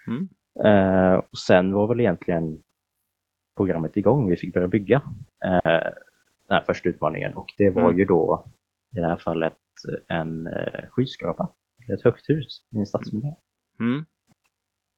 Mm. 0.07 0.29
Och 1.31 1.37
sen 1.37 1.73
var 1.73 1.87
väl 1.87 1.99
egentligen 1.99 2.63
programmet 3.59 3.97
igång. 3.97 4.29
Vi 4.29 4.35
fick 4.37 4.53
börja 4.53 4.67
bygga 4.67 5.01
eh, 5.45 5.59
den 6.47 6.55
här 6.57 6.61
första 6.61 6.89
utmaningen 6.89 7.33
och 7.33 7.53
det 7.57 7.69
var 7.69 7.81
Mm. 7.81 7.97
ju 7.99 8.05
då 8.05 8.45
i 8.95 8.99
det 8.99 9.07
här 9.07 9.17
fallet 9.17 9.53
en 10.07 10.47
eh, 10.47 10.89
skyskrapa. 10.89 11.49
Ett 11.93 12.01
högt 12.03 12.29
hus 12.29 12.61
i 12.75 12.77
en 12.79 12.85
stadsmiljö. 12.85 13.29
Mm. 13.79 14.05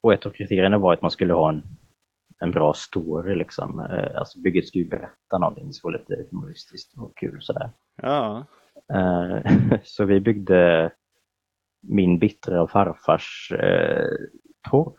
Och 0.03 0.13
ett 0.13 0.25
av 0.25 0.29
kriterierna 0.31 0.77
var 0.77 0.93
att 0.93 1.01
man 1.01 1.11
skulle 1.11 1.33
ha 1.33 1.49
en, 1.49 1.63
en 2.39 2.51
bra 2.51 2.73
story. 2.73 3.35
Liksom. 3.35 3.79
Eh, 3.79 4.19
Alltså 4.19 4.39
bygget 4.39 4.67
skulle 4.67 4.83
ju 4.83 4.89
berätta 4.89 5.37
någonting 5.39 5.73
så 5.73 5.89
lite 5.89 6.25
humoristiskt 6.31 6.97
och 6.97 7.17
kul. 7.17 7.41
Sådär. 7.41 7.69
Ja. 8.01 8.45
Eh, 8.93 9.51
Så 9.83 10.05
vi 10.05 10.19
byggde 10.19 10.91
min 11.81 12.19
bittra 12.19 12.67
farfars 12.67 13.51
eh, 13.51 14.07
torp. 14.69 14.95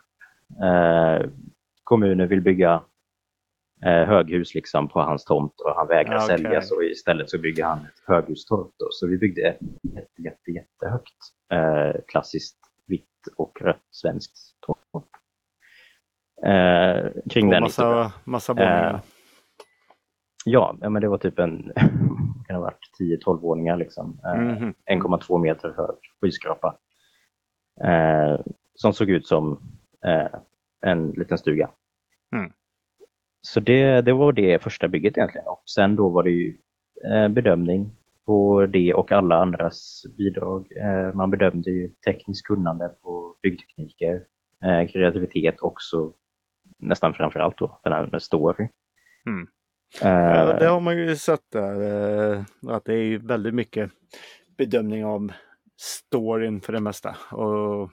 Eh, 0.62 1.30
kommunen 1.84 2.28
vill 2.28 2.40
bygga 2.40 2.82
eh, 3.86 4.08
höghus 4.08 4.54
liksom 4.54 4.88
på 4.88 5.00
hans 5.00 5.24
tomt 5.24 5.60
och 5.60 5.74
han 5.76 5.88
vägrar 5.88 6.16
okej. 6.16 6.26
sälja 6.26 6.62
så 6.62 6.82
istället 6.82 7.30
så 7.30 7.38
bygger 7.38 7.64
han 7.64 7.78
ett 7.78 8.02
höghustorp. 8.06 8.70
Då. 8.78 8.86
Så 8.90 9.06
vi 9.06 9.18
byggde 9.18 9.42
ett 9.48 9.58
jätte, 9.82 10.22
jätte, 10.22 10.50
jättehögt 10.50 11.18
eh, 11.52 12.00
klassiskt 12.08 12.58
vitt 12.86 13.08
och 13.36 13.58
rött 13.62 13.86
svenskt 13.90 14.60
torp. 14.60 15.04
Eh, 16.46 17.10
kring 17.30 17.46
Och 17.46 17.52
den 17.52 17.62
massa, 17.62 17.82
historien. 17.82 18.10
massa 18.24 18.52
våningar. 18.52 18.94
Eh, 18.94 19.00
Ja, 20.44 20.76
men 20.80 20.94
det 21.02 21.08
var 21.08 21.18
typ 21.18 21.38
en 21.38 21.72
kan 22.46 22.56
ha 22.56 22.60
varit 22.62 22.90
10-12 23.26 23.40
våningar 23.40 23.76
liksom. 23.76 24.20
Eh, 24.24 24.40
Mhm. 24.40 24.74
1,2 24.86 25.38
meter 25.38 25.74
hög 25.76 25.96
skyskrapa. 26.20 26.76
Eh, 27.84 28.40
som 28.74 28.92
såg 28.92 29.10
ut 29.10 29.26
som 29.26 29.60
eh, 30.04 30.34
en 30.86 31.10
liten 31.10 31.38
stuga. 31.38 31.70
Mm. 32.36 32.52
Så 33.42 33.60
det, 33.60 34.00
det 34.00 34.12
var 34.12 34.32
det 34.32 34.62
första 34.62 34.88
bygget 34.88 35.16
egentligen. 35.16 35.46
Och 35.46 35.62
sen 35.74 35.96
då 35.96 36.08
var 36.08 36.22
det 36.22 36.30
ju 36.30 36.56
eh, 37.12 37.28
bedömning 37.28 37.90
på 38.26 38.66
det 38.66 38.94
och 38.94 39.12
alla 39.12 39.36
andras 39.36 40.02
bidrag. 40.18 40.66
Eh, 40.76 41.14
man 41.14 41.30
bedömde 41.30 41.70
ju 41.70 41.88
tekniskt 42.06 42.46
kunnande 42.46 42.88
på 43.02 43.36
byggtekniker, 43.42 44.24
eh, 44.64 44.88
kreativitet 44.88 45.60
också 45.60 46.12
nästan 46.78 47.14
framför 47.14 47.40
allt 47.40 47.58
då, 47.58 47.80
den 47.84 47.92
här 47.92 48.08
med 48.12 48.22
story. 48.22 48.68
Mm. 49.26 49.46
Eh, 50.02 50.36
Ja, 50.36 50.58
det 50.58 50.66
har 50.66 50.80
man 50.80 50.96
ju 50.98 51.16
sett 51.16 51.50
där. 51.52 52.44
Att 52.68 52.84
det 52.84 52.94
är 52.94 53.02
ju 53.02 53.18
väldigt 53.18 53.54
mycket 53.54 53.90
bedömning 54.58 55.04
av 55.04 55.32
storyn 55.80 56.60
för 56.60 56.72
det 56.72 56.80
mesta. 56.80 57.16
Och 57.30 57.90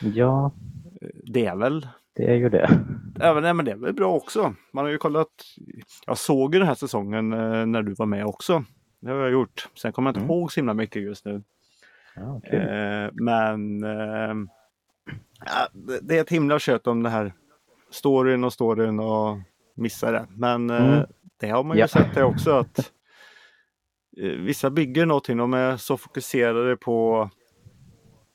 ja, 0.00 0.52
det 1.32 1.46
är 1.46 1.56
väl 1.56 1.86
det 2.16 2.30
är 2.30 2.34
ju 2.34 2.48
det. 2.48 2.70
Även, 3.20 3.42
nej, 3.42 3.54
men 3.54 3.64
det 3.64 3.70
är 3.72 3.76
väl 3.76 3.94
bra 3.94 4.12
också. 4.14 4.54
Man 4.72 4.84
har 4.84 4.92
ju 4.92 4.98
kollat. 4.98 5.28
Jag 6.06 6.18
såg 6.18 6.54
ju 6.54 6.58
den 6.58 6.68
här 6.68 6.74
säsongen 6.74 7.32
eh, 7.32 7.66
när 7.66 7.82
du 7.82 7.94
var 7.94 8.06
med 8.06 8.24
också. 8.26 8.64
Det 9.00 9.10
har 9.10 9.16
jag 9.16 9.30
gjort. 9.30 9.68
Sen 9.74 9.92
kommer 9.92 10.08
jag 10.08 10.12
inte 10.12 10.20
Mm. 10.24 10.30
ihåg 10.30 10.52
så 10.52 10.60
himla 10.60 10.74
mycket 10.74 11.02
just 11.02 11.24
nu. 11.24 11.42
Ja, 12.16 12.36
okej. 12.36 12.58
Eh, 12.58 13.10
men 13.12 13.84
eh, 13.84 14.34
ja, 15.44 15.68
det- 16.02 16.16
är 16.16 16.20
ett 16.20 16.30
himla 16.30 16.58
kött 16.58 16.86
om 16.86 17.02
det 17.02 17.10
här 17.10 17.32
storyn 17.90 18.44
och 18.44 18.52
storyn 18.52 19.00
och 19.00 19.38
missa 19.76 20.10
det. 20.12 20.26
Men 20.30 20.70
eh, 20.70 20.92
Mm. 20.94 21.06
det 21.40 21.48
har 21.50 21.64
man 21.64 21.76
ju 21.76 21.80
Ja. 21.80 21.88
sett 21.88 22.14
det 22.14 22.24
också 22.24 22.50
att 22.50 22.78
eh, 24.22 24.28
vissa 24.30 24.70
bygger 24.70 25.06
någonting, 25.06 25.36
de 25.36 25.54
är 25.54 25.76
så 25.76 25.96
fokuserade 25.96 26.76
på 26.76 27.30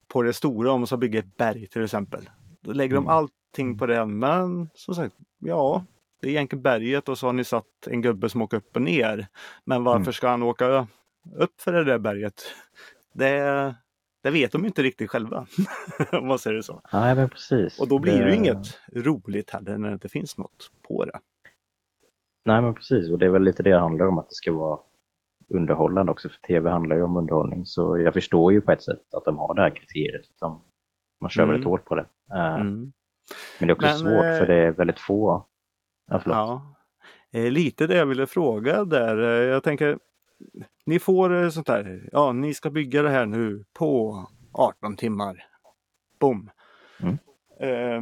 på 0.08 0.22
det 0.22 0.34
stora, 0.34 0.72
om 0.72 0.80
man 0.80 0.88
ska 0.88 0.98
bygga 0.98 1.20
ett 1.20 1.38
berg 1.38 1.68
till 1.68 1.84
exempel. 1.84 2.30
Då 2.62 2.72
lägger 2.74 2.96
de 2.96 3.04
Mm. 3.04 3.16
Allting 3.56 3.78
på 3.78 3.86
det. 3.86 4.06
Men 4.06 4.70
som 4.74 4.96
sagt, 4.96 5.16
ja, 5.40 5.86
det 6.22 6.28
är 6.28 6.32
egentligen 6.32 6.64
berget 6.64 7.10
och 7.10 7.18
så 7.18 7.26
har 7.26 7.34
ni 7.34 7.44
satt 7.44 7.88
en 7.88 8.02
gubbe 8.02 8.30
som 8.30 8.42
åker 8.42 8.58
upp 8.58 8.76
och 8.76 8.82
ner. 8.82 9.28
Men 9.66 9.84
varför 9.84 10.02
Mm. 10.02 10.14
ska 10.14 10.28
han 10.30 10.44
åka 10.44 10.88
upp 11.36 11.62
för 11.62 11.74
det 11.74 11.84
där 11.84 12.00
berget? 12.00 12.42
Det, 13.14 13.76
det 14.24 14.32
vet 14.32 14.52
de 14.52 14.66
inte 14.66 14.84
riktigt 14.84 15.10
själva. 15.10 15.46
om 16.12 16.28
man 16.28 16.40
säger 16.40 16.56
det 16.58 16.64
så. 16.64 16.82
Nej, 16.94 17.16
men 17.16 17.30
precis. 17.30 17.80
Och 17.80 17.88
då 17.88 18.00
blir 18.00 18.20
det 18.24 18.30
ju 18.30 18.36
inget 18.36 18.80
roligt 18.94 19.50
heller 19.50 19.78
när 19.78 19.88
det 19.90 19.94
inte 19.94 20.10
finns 20.10 20.38
något 20.38 20.72
på 20.88 21.06
det. 21.06 21.20
Nej, 22.46 22.62
men 22.62 22.74
precis. 22.74 23.10
Och 23.12 23.20
det 23.20 23.26
är 23.26 23.30
väl 23.30 23.44
lite 23.44 23.64
det 23.64 23.70
det 23.70 23.80
handlar 23.80 24.06
om, 24.08 24.18
att 24.18 24.30
det 24.30 24.36
ska 24.36 24.54
vara 24.54 24.80
underhållande 25.50 26.12
också. 26.12 26.30
För 26.30 26.38
tv 26.48 26.70
handlar 26.70 26.96
ju 26.96 27.04
om 27.04 27.18
underhållning. 27.18 27.66
Så 27.66 27.98
jag 27.98 28.14
förstår 28.14 28.54
ju 28.54 28.62
på 28.62 28.72
ett 28.72 28.84
sätt 28.84 29.14
att 29.14 29.26
de 29.26 29.38
har 29.38 29.54
det 29.56 29.62
här 29.62 29.70
kriteriet. 29.76 30.26
De, 30.40 30.62
man 31.22 31.30
kör 31.30 31.44
Mm. 31.44 31.54
väldigt 31.54 31.68
hårt 31.68 31.86
på 31.86 31.96
det. 31.96 32.06
Eh, 32.34 32.56
Mm. 32.56 32.92
Men 33.60 33.68
det 33.68 33.72
är 33.72 33.76
också 33.76 33.88
Men, 33.88 33.98
svårt 33.98 34.26
eh, 34.26 34.38
för 34.40 34.48
det 34.48 34.56
är 34.56 34.72
väldigt 34.72 35.00
få. 35.00 35.46
Ja, 36.08 36.20
förlåt. 36.20 36.38
Ja. 36.38 36.76
Eh, 37.34 37.52
Lite 37.52 37.88
det 37.88 37.96
jag 37.98 38.06
ville 38.06 38.28
fråga 38.28 38.86
där. 38.86 39.18
Eh, 39.18 39.50
Jag 39.50 39.64
tänker, 39.64 39.98
ni 40.86 41.00
får 41.00 41.44
eh, 41.44 41.50
sånt 41.50 41.68
där, 41.68 42.10
ja 42.12 42.32
ni 42.32 42.54
ska 42.54 42.70
bygga 42.70 43.02
det 43.02 43.10
här 43.10 43.26
nu 43.26 43.66
på 43.74 44.22
18 44.52 44.96
timmar. 44.96 45.44
Boom! 46.20 46.50
Mm. 47.00 47.18
Eh, 47.60 48.02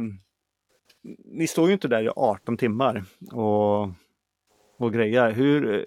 ni 1.24 1.46
står 1.46 1.66
ju 1.66 1.72
inte 1.72 1.88
där 1.88 2.02
i 2.02 2.08
18 2.16 2.56
timmar 2.56 3.04
och, 3.32 3.82
och 4.78 4.92
grejer. 4.92 5.30
Hur, 5.32 5.74
eh, 5.74 5.84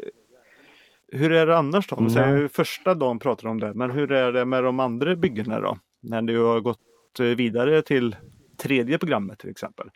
hur 1.20 1.32
är 1.32 1.46
det 1.48 1.58
annars 1.58 1.88
då? 1.88 1.96
Nej. 2.00 2.10
säger 2.10 2.48
första 2.48 2.94
dagen 2.94 3.20
pratar 3.20 3.48
om 3.48 3.60
det, 3.60 3.74
men 3.74 3.92
hur 3.92 4.12
är 4.12 4.32
det 4.32 4.46
med 4.46 4.64
de 4.64 4.80
andra 4.80 5.16
byggena 5.16 5.60
då? 5.60 5.78
När 6.02 6.22
du 6.22 6.40
har 6.44 6.60
gått 6.60 6.80
eh, 7.20 7.26
vidare 7.26 7.82
till 7.82 8.16
tredje 8.58 8.98
programmet 8.98 9.40
till 9.40 9.50
exempel. 9.50 9.90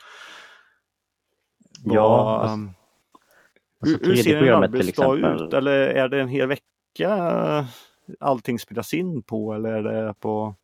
Ja, 1.83 2.07
Vad- 2.07 2.41
alltså- 2.41 2.57
hur, 3.81 3.93
Alltså, 3.93 4.09
hur 4.09 4.15
ser 4.15 4.43
en 4.43 4.63
arbetsdag 4.63 5.15
ut? 5.15 5.53
Eller 5.53 5.71
är 5.87 6.07
det 6.09 6.21
en 6.21 6.27
hel 6.27 6.47
vecka 6.47 7.65
allting 8.19 8.59
spelas 8.59 8.93
in 8.93 9.21
på? 9.23 9.53
Eller 9.53 9.69
är 9.73 10.05
det 10.05 10.13
på... 10.13 10.55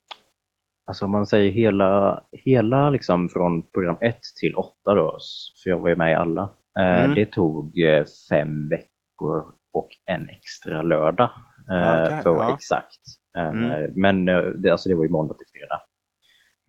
Alltså 0.88 1.06
om 1.06 1.12
man 1.12 1.28
säger 1.28 1.52
hela, 1.52 2.24
hela 2.32 2.90
liksom 2.90 3.30
från 3.30 3.62
program 3.72 3.98
1 4.02 4.18
till 4.40 4.56
8 4.56 4.74
då, 4.86 5.18
för 5.64 5.70
jag 5.70 5.80
var 5.80 5.90
ju 5.90 5.96
med 5.96 6.12
i 6.12 6.16
alla. 6.16 6.42
eh, 6.80 7.04
Mm. 7.04 7.16
Det 7.16 7.26
tog 7.26 7.80
eh, 7.80 8.06
fem 8.30 8.70
veckor 8.70 9.54
och 9.74 9.90
en 10.06 10.30
extra 10.30 10.82
lördag 10.82 11.30
eh, 11.72 12.04
Okej, 12.06 12.22
för 12.24 12.30
att 12.30 12.38
vara 12.38 12.50
ja. 12.50 12.56
exakt. 12.56 13.02
Mm. 13.38 13.92
Men 13.96 14.26
det, 14.62 14.70
alltså 14.72 14.90
det 14.90 14.96
var 14.96 15.04
ju 15.04 15.10
måndag 15.10 15.34
till 15.34 15.48
fredag. 15.54 15.82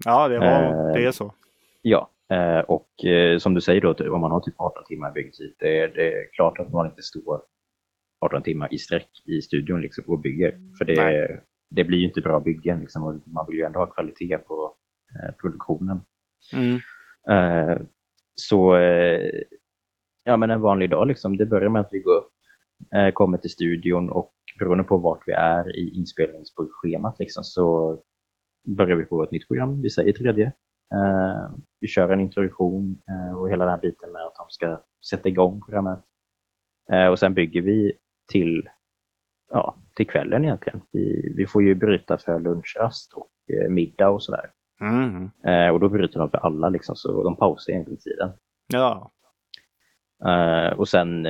Ja, 0.05 0.29
det, 0.29 0.39
var, 0.39 0.47
Eh, 0.63 0.95
det 0.95 1.05
är 1.07 1.13
så. 1.13 1.35
Ja, 1.83 2.11
eh, 2.33 2.59
och 2.61 3.05
eh, 3.05 3.39
som 3.39 3.55
du 3.55 3.61
säger 3.61 3.81
då, 3.81 4.15
om 4.15 4.21
man 4.21 4.31
har 4.31 4.41
typ 4.41 4.55
18 4.61 4.85
timmar 4.85 5.13
byggtid, 5.13 5.55
det, 5.59 5.79
är- 5.81 5.89
det 5.89 6.13
är 6.13 6.31
klart 6.33 6.59
att 6.59 6.73
man 6.73 6.87
inte 6.87 7.03
står 7.03 7.43
18 8.21 8.43
timmar 8.43 8.75
i 8.75 8.79
sträck 8.79 9.09
i 9.25 9.43
studion 9.43 9.81
liksom 9.81 10.05
och 10.07 10.19
bygger. 10.21 10.55
För 10.79 10.85
det, 10.85 10.95
Nej. 11.05 11.41
det 11.71 11.85
blir 11.85 11.99
ju 11.99 12.05
inte 12.07 12.21
bra 12.21 12.41
byggen 12.41 12.81
liksom, 12.81 13.03
och 13.05 13.15
man 13.29 13.47
vill 13.49 13.57
ju 13.57 13.65
ändå 13.65 13.79
ha 13.79 13.87
kvalitet 13.87 14.39
på 14.39 14.75
produktionen. 15.41 16.01
Mm. 16.53 16.79
Så 18.35 18.77
ja, 20.25 20.37
men 20.37 20.51
en 20.51 20.61
vanlig 20.61 20.91
dag, 20.91 21.09
liksom, 21.09 21.37
det 21.37 21.47
börjar 21.47 21.69
med 21.69 21.81
att 21.81 21.89
vi 21.93 21.99
går 22.01 22.13
upp, 22.15 22.33
kommer 23.15 23.39
till 23.39 23.51
studion 23.51 24.11
och 24.11 24.33
beroende 24.59 24.85
på 24.85 24.97
vart 24.99 25.23
vi 25.27 25.33
är 25.33 25.77
i 25.77 25.91
inspelningsschemat 25.97 27.17
liksom, 27.19 27.45
så 27.45 27.99
börjar 28.77 28.97
vi 28.97 29.05
på 29.05 29.23
ett 29.23 29.31
nytt 29.31 29.49
program, 29.49 29.83
vi 29.83 29.91
säger 29.91 30.13
tredje. 30.13 30.53
Eh, 30.95 31.51
vi 31.81 31.89
kör 31.89 32.09
en 32.09 32.21
introduktion 32.21 33.03
eh, 33.09 33.39
och 33.39 33.51
hela 33.51 33.65
den 33.65 33.75
här 33.75 33.81
biten 33.81 34.13
med 34.13 34.23
att 34.23 34.35
de 34.35 34.47
ska 34.49 34.83
sätta 35.11 35.29
igång 35.29 35.61
programmet. 35.61 35.99
Eh, 36.93 37.07
och 37.07 37.19
sen 37.19 37.35
bygger 37.35 37.63
vi 37.63 37.93
till, 38.33 38.69
ja, 39.51 39.77
till 39.97 40.07
kvällen 40.07 40.45
egentligen. 40.45 40.81
Vi, 40.93 41.35
vi 41.37 41.47
får 41.47 41.63
ju 41.63 41.75
bryta 41.75 42.19
för 42.19 42.41
lunchrast 42.41 43.13
och 43.13 43.31
middag 43.69 44.09
och 44.09 44.23
sådär. 44.23 44.51
Mm. 44.81 45.31
Och 45.73 45.81
då 45.81 45.89
bryter 45.89 46.19
de 46.19 46.31
för 46.31 46.39
alla, 46.39 46.69
liksom, 46.69 46.97
så 46.97 47.23
de 47.23 47.37
pausar 47.37 47.73
egentligen 47.73 48.01
tiden. 48.01 48.31
Ja. 48.73 49.11
Och 50.77 50.89
sen, 50.89 51.27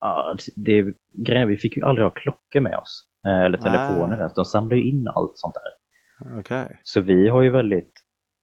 ja, 0.00 0.36
det, 0.56 0.94
grejen, 1.12 1.48
vi 1.48 1.56
fick 1.56 1.76
ju 1.76 1.82
aldrig 1.82 2.04
ha 2.04 2.10
klockor 2.10 2.60
med 2.60 2.78
oss. 2.78 3.04
eller 3.26 3.58
telefoner 3.58 4.18
ens. 4.18 4.34
De 4.34 4.44
samlar 4.44 4.76
ju 4.76 4.82
in 4.82 5.08
allt 5.08 5.32
sånt 5.34 5.54
där. 5.54 5.83
Okej. 6.38 6.80
Så 6.82 7.00
vi 7.00 7.28
har 7.28 7.42
ju 7.42 7.50
väldigt 7.50 7.92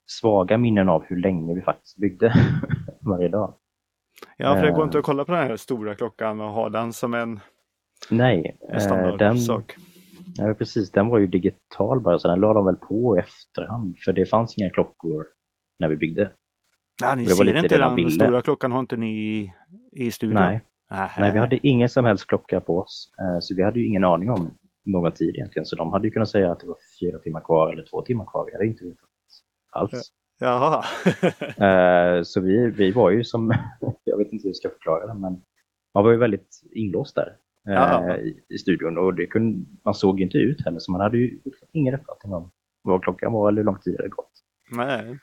svaga 0.06 0.58
minnen 0.58 0.89
av 0.89 1.04
hur 1.08 1.15
länge 1.22 1.56
vi 1.56 1.62
faktiskt 1.62 1.98
byggde 1.98 2.34
varje 3.02 3.28
dag. 3.30 3.54
Ja, 4.38 4.56
för 4.56 4.65
det 4.65 4.72
går 4.72 4.80
Eh. 4.82 4.84
inte 4.86 4.98
att 5.00 5.06
kolla 5.06 5.26
på 5.26 5.32
den 5.32 5.41
här 5.48 5.56
stora 5.56 5.96
klockan 5.96 6.41
och 6.41 6.50
ha 6.52 6.70
den 6.70 6.94
som 6.94 7.13
en, 7.13 7.39
Nej, 8.10 8.58
en 8.62 8.67
eh, 8.67 8.72
den, 8.72 8.82
standardsak. 8.82 9.76
ja, 10.38 10.54
precis, 10.54 10.91
den 10.91 11.08
var 11.08 11.20
ju 11.20 11.28
digital 11.28 12.00
bara, 12.02 12.20
så 12.20 12.28
den 12.28 12.39
la 12.39 12.54
de 12.54 12.65
väl 12.65 12.76
på 12.76 13.17
i 13.17 13.20
efterhand. 13.20 13.96
För 14.06 14.13
det 14.13 14.26
fanns 14.26 14.58
inga 14.58 14.70
klockor 14.70 15.26
när 15.80 15.88
vi 15.88 15.96
byggde. 15.96 16.32
Nej, 17.02 17.15
ni 17.17 17.26
ser 17.26 17.58
inte 17.58 17.78
den 17.78 17.96
ville. 17.96 18.12
stora 18.12 18.41
klockan 18.41 18.72
har 18.72 18.80
inte 18.80 18.98
ni 18.98 19.54
i, 19.91 20.12
studion? 20.12 20.36
Nej, 20.41 20.62
nej, 21.17 21.32
vi 21.32 21.39
hade 21.39 21.67
ingen 21.67 21.89
som 21.89 22.06
helst 22.06 22.28
klocka 22.28 22.62
på 22.62 22.78
oss. 22.80 23.12
Eh, 23.22 23.39
så 23.39 23.56
vi 23.56 23.63
hade 23.63 23.80
ju 23.80 23.86
ingen 23.88 24.04
aning 24.04 24.30
om 24.32 24.58
någon 24.86 25.12
tid 25.12 25.36
egentligen. 25.36 25.65
Så 25.65 25.76
de 25.76 25.94
hade 25.94 26.08
ju 26.08 26.12
kunnat 26.12 26.30
säga 26.30 26.52
att 26.52 26.60
det 26.60 26.67
var 26.67 26.78
fyra 27.00 27.20
timmar 27.20 27.41
kvar 27.41 27.74
eller 27.74 27.84
två 27.84 28.02
timmar 28.02 28.26
kvar. 28.26 28.46
Vi 28.46 28.52
hade 28.52 28.65
inte 28.65 28.86
vetat 28.86 29.10
alls. 29.72 30.12
Jaha. 30.39 30.86
Eh, 31.58 32.24
så 32.24 32.41
vi, 32.41 32.70
vi 32.70 32.91
var 32.91 33.10
ju 33.10 33.24
som, 33.24 33.54
jag 34.04 34.17
vet 34.17 34.34
inte 34.34 34.44
hur 34.44 34.50
jag 34.50 34.56
ska 34.56 34.70
förklara 34.70 35.08
det, 35.08 35.13
men 35.13 35.41
man 35.94 36.04
var 36.04 36.12
ju 36.12 36.17
väldigt 36.17 36.62
inlåst 36.72 37.15
där 37.15 37.38
eh, 37.70 38.15
i, 38.15 38.44
i 38.50 38.58
studion 38.58 38.98
och 38.98 39.13
det 39.13 39.26
kunde, 39.26 39.65
man 39.86 39.94
såg 39.94 40.22
inte 40.22 40.38
ut 40.38 40.65
heller 40.65 40.80
så 40.80 40.91
man 40.91 41.02
hade 41.02 41.17
ju 41.17 41.39
ingen 41.72 41.96
uppfattning 41.96 42.34
om 42.34 42.52
vad 42.82 43.04
klockan 43.04 43.34
var 43.34 43.50
eller 43.50 43.62
hur 43.62 43.65
lång 43.65 43.80
tid 43.80 43.94
det 43.94 43.98
hade 43.98 44.10
gått. 44.10 44.32
Nej. 44.72 45.20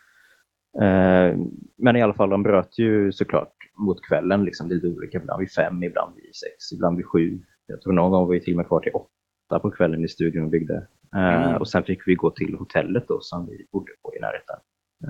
Eh, 0.83 1.37
men 1.77 1.97
i 1.97 2.03
alla 2.03 2.15
fall, 2.15 2.31
de 2.31 2.43
bröt 2.43 2.79
ju 2.79 3.13
såklart 3.13 3.55
mot 3.79 4.03
kvällen 4.03 4.45
liksom 4.45 4.69
lite 4.69 4.87
olika, 4.87 5.19
ibland 5.19 5.41
vid 5.41 5.53
fem, 5.53 5.83
ibland 5.83 6.15
vid 6.15 6.37
sex, 6.37 6.73
ibland 6.73 6.97
vid 6.97 7.07
sju. 7.07 7.41
Jag 7.67 7.83
tror 7.83 7.93
någon 7.93 8.11
gång 8.11 8.27
var 8.27 8.35
vi 8.35 8.41
till 8.41 8.53
och 8.53 8.57
med 8.57 8.67
kvar 8.67 8.81
till 8.81 8.93
åtta 8.95 9.18
på 9.49 9.71
kvällen 9.71 10.05
i 10.05 10.09
studion 10.09 10.45
och 10.45 10.51
byggde. 10.51 10.87
Eh, 11.17 11.43
Mm. 11.43 11.57
Och 11.57 11.69
sen 11.69 11.85
fick 11.85 12.09
vi 12.09 12.15
gå 12.15 12.31
till 12.31 12.57
hotellet 12.59 13.09
då 13.09 13.19
som 13.21 13.47
vi 13.47 13.67
bodde 13.73 13.93
på 14.03 14.15
i 14.17 14.21
närheten. 14.21 14.57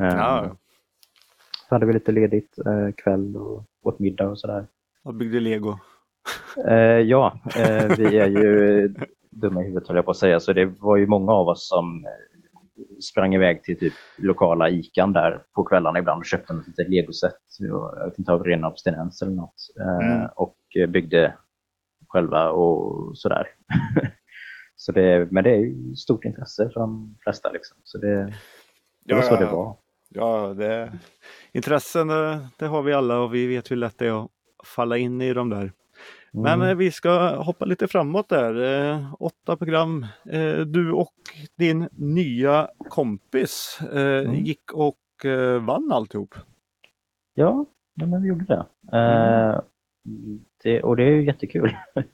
Eh, 0.01 0.18
Ja. 0.18 0.57
Så 1.68 1.74
hade 1.74 1.87
vi 1.87 1.92
lite 1.92 2.12
ledigt 2.12 2.59
eh, 2.66 2.92
kväll 2.96 3.37
och 3.37 3.64
åt 3.83 3.98
middag 3.98 4.29
och 4.29 4.38
sådär. 4.40 4.66
Jag 5.05 5.14
byggde 5.14 5.40
lego. 5.40 5.79
Ja, 7.07 7.40
vi 7.96 8.18
är 8.18 8.29
ju 8.29 8.94
dumma 9.31 9.61
i 9.62 9.64
huvudet 9.64 9.88
höll 9.88 9.96
jag 9.96 10.05
på 10.05 10.11
att 10.11 10.16
säga, 10.16 10.40
så 10.40 10.53
det 10.53 10.64
var 10.64 10.96
ju 10.96 11.07
många 11.07 11.33
av 11.33 11.48
oss 11.48 11.68
som 11.68 12.07
sprang 13.11 13.35
iväg 13.35 13.62
till 13.62 13.79
typ 13.79 13.92
lokala 14.16 14.68
Ican 14.70 15.12
där 15.12 15.42
på 15.55 15.64
kvällarna 15.64 15.98
ibland 15.98 16.18
och 16.18 16.27
köpte 16.27 16.53
något 16.53 16.66
litet 16.66 16.88
legoset. 16.88 17.35
Jag 17.59 18.05
vet 18.05 18.18
inte 18.18 18.33
av 18.33 18.44
ren 18.44 18.64
abstinens 18.64 19.22
eller 19.22 19.33
något. 19.33 19.55
Mm. 19.81 20.29
Och 20.37 20.57
byggde 20.88 21.35
själva 22.09 22.51
och 22.51 23.18
sådär. 23.18 23.46
så 24.80 24.92
det, 24.92 25.28
men 25.30 25.44
det 25.44 25.50
är 25.50 25.56
ju 25.56 25.94
stort 25.96 26.24
intresse 26.24 26.70
för 26.72 26.80
de 26.80 27.16
flesta 27.22 27.50
liksom. 27.52 27.76
Så 27.84 27.98
det, 27.98 28.34
det 29.04 29.14
var 29.14 29.22
så 29.22 29.36
det 29.36 29.46
var. 29.46 29.76
Ja, 30.08 30.54
det, 30.54 30.92
intressen 31.52 32.10
eh, 32.10 32.46
det 32.58 32.66
har 32.66 32.82
vi 32.82 32.92
alla 32.92 33.18
och 33.20 33.34
vi 33.34 33.46
vet 33.46 33.70
hur 33.70 33.76
lätt 33.76 33.98
det 33.98 34.06
är 34.06 34.24
att 34.24 34.30
falla 34.64 34.96
in 34.98 35.20
i 35.20 35.32
de 35.34 35.50
där. 35.50 35.72
Men 36.32 36.54
Mm. 36.54 36.68
eh, 36.68 36.74
vi 36.74 36.90
ska 36.90 37.36
hoppa 37.42 37.64
lite 37.64 37.88
framåt 37.88 38.28
där. 38.28 38.62
Eh, 38.92 39.14
åtta 39.18 39.56
program. 39.56 40.06
Eh, 40.30 40.58
du 40.58 40.92
och 40.92 41.12
din 41.56 41.88
nya 41.92 42.68
kompis 42.88 43.78
eh, 43.92 44.18
Mm. 44.28 44.34
gick 44.34 44.72
och 44.72 45.24
eh, 45.24 45.64
vann 45.64 45.92
alltihop. 45.92 46.34
Ja, 47.34 47.66
ja 47.94 48.06
men 48.06 48.22
vi 48.22 48.28
gjorde 48.28 48.44
det. 48.44 48.66
Eh, 48.98 49.60
det. 50.62 50.82
Och 50.82 50.96
det 50.96 51.02
är 51.02 51.10
ju 51.10 51.24
jättekul, 51.26 51.76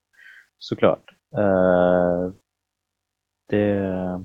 såklart. 0.58 1.10
Det, 3.54 4.24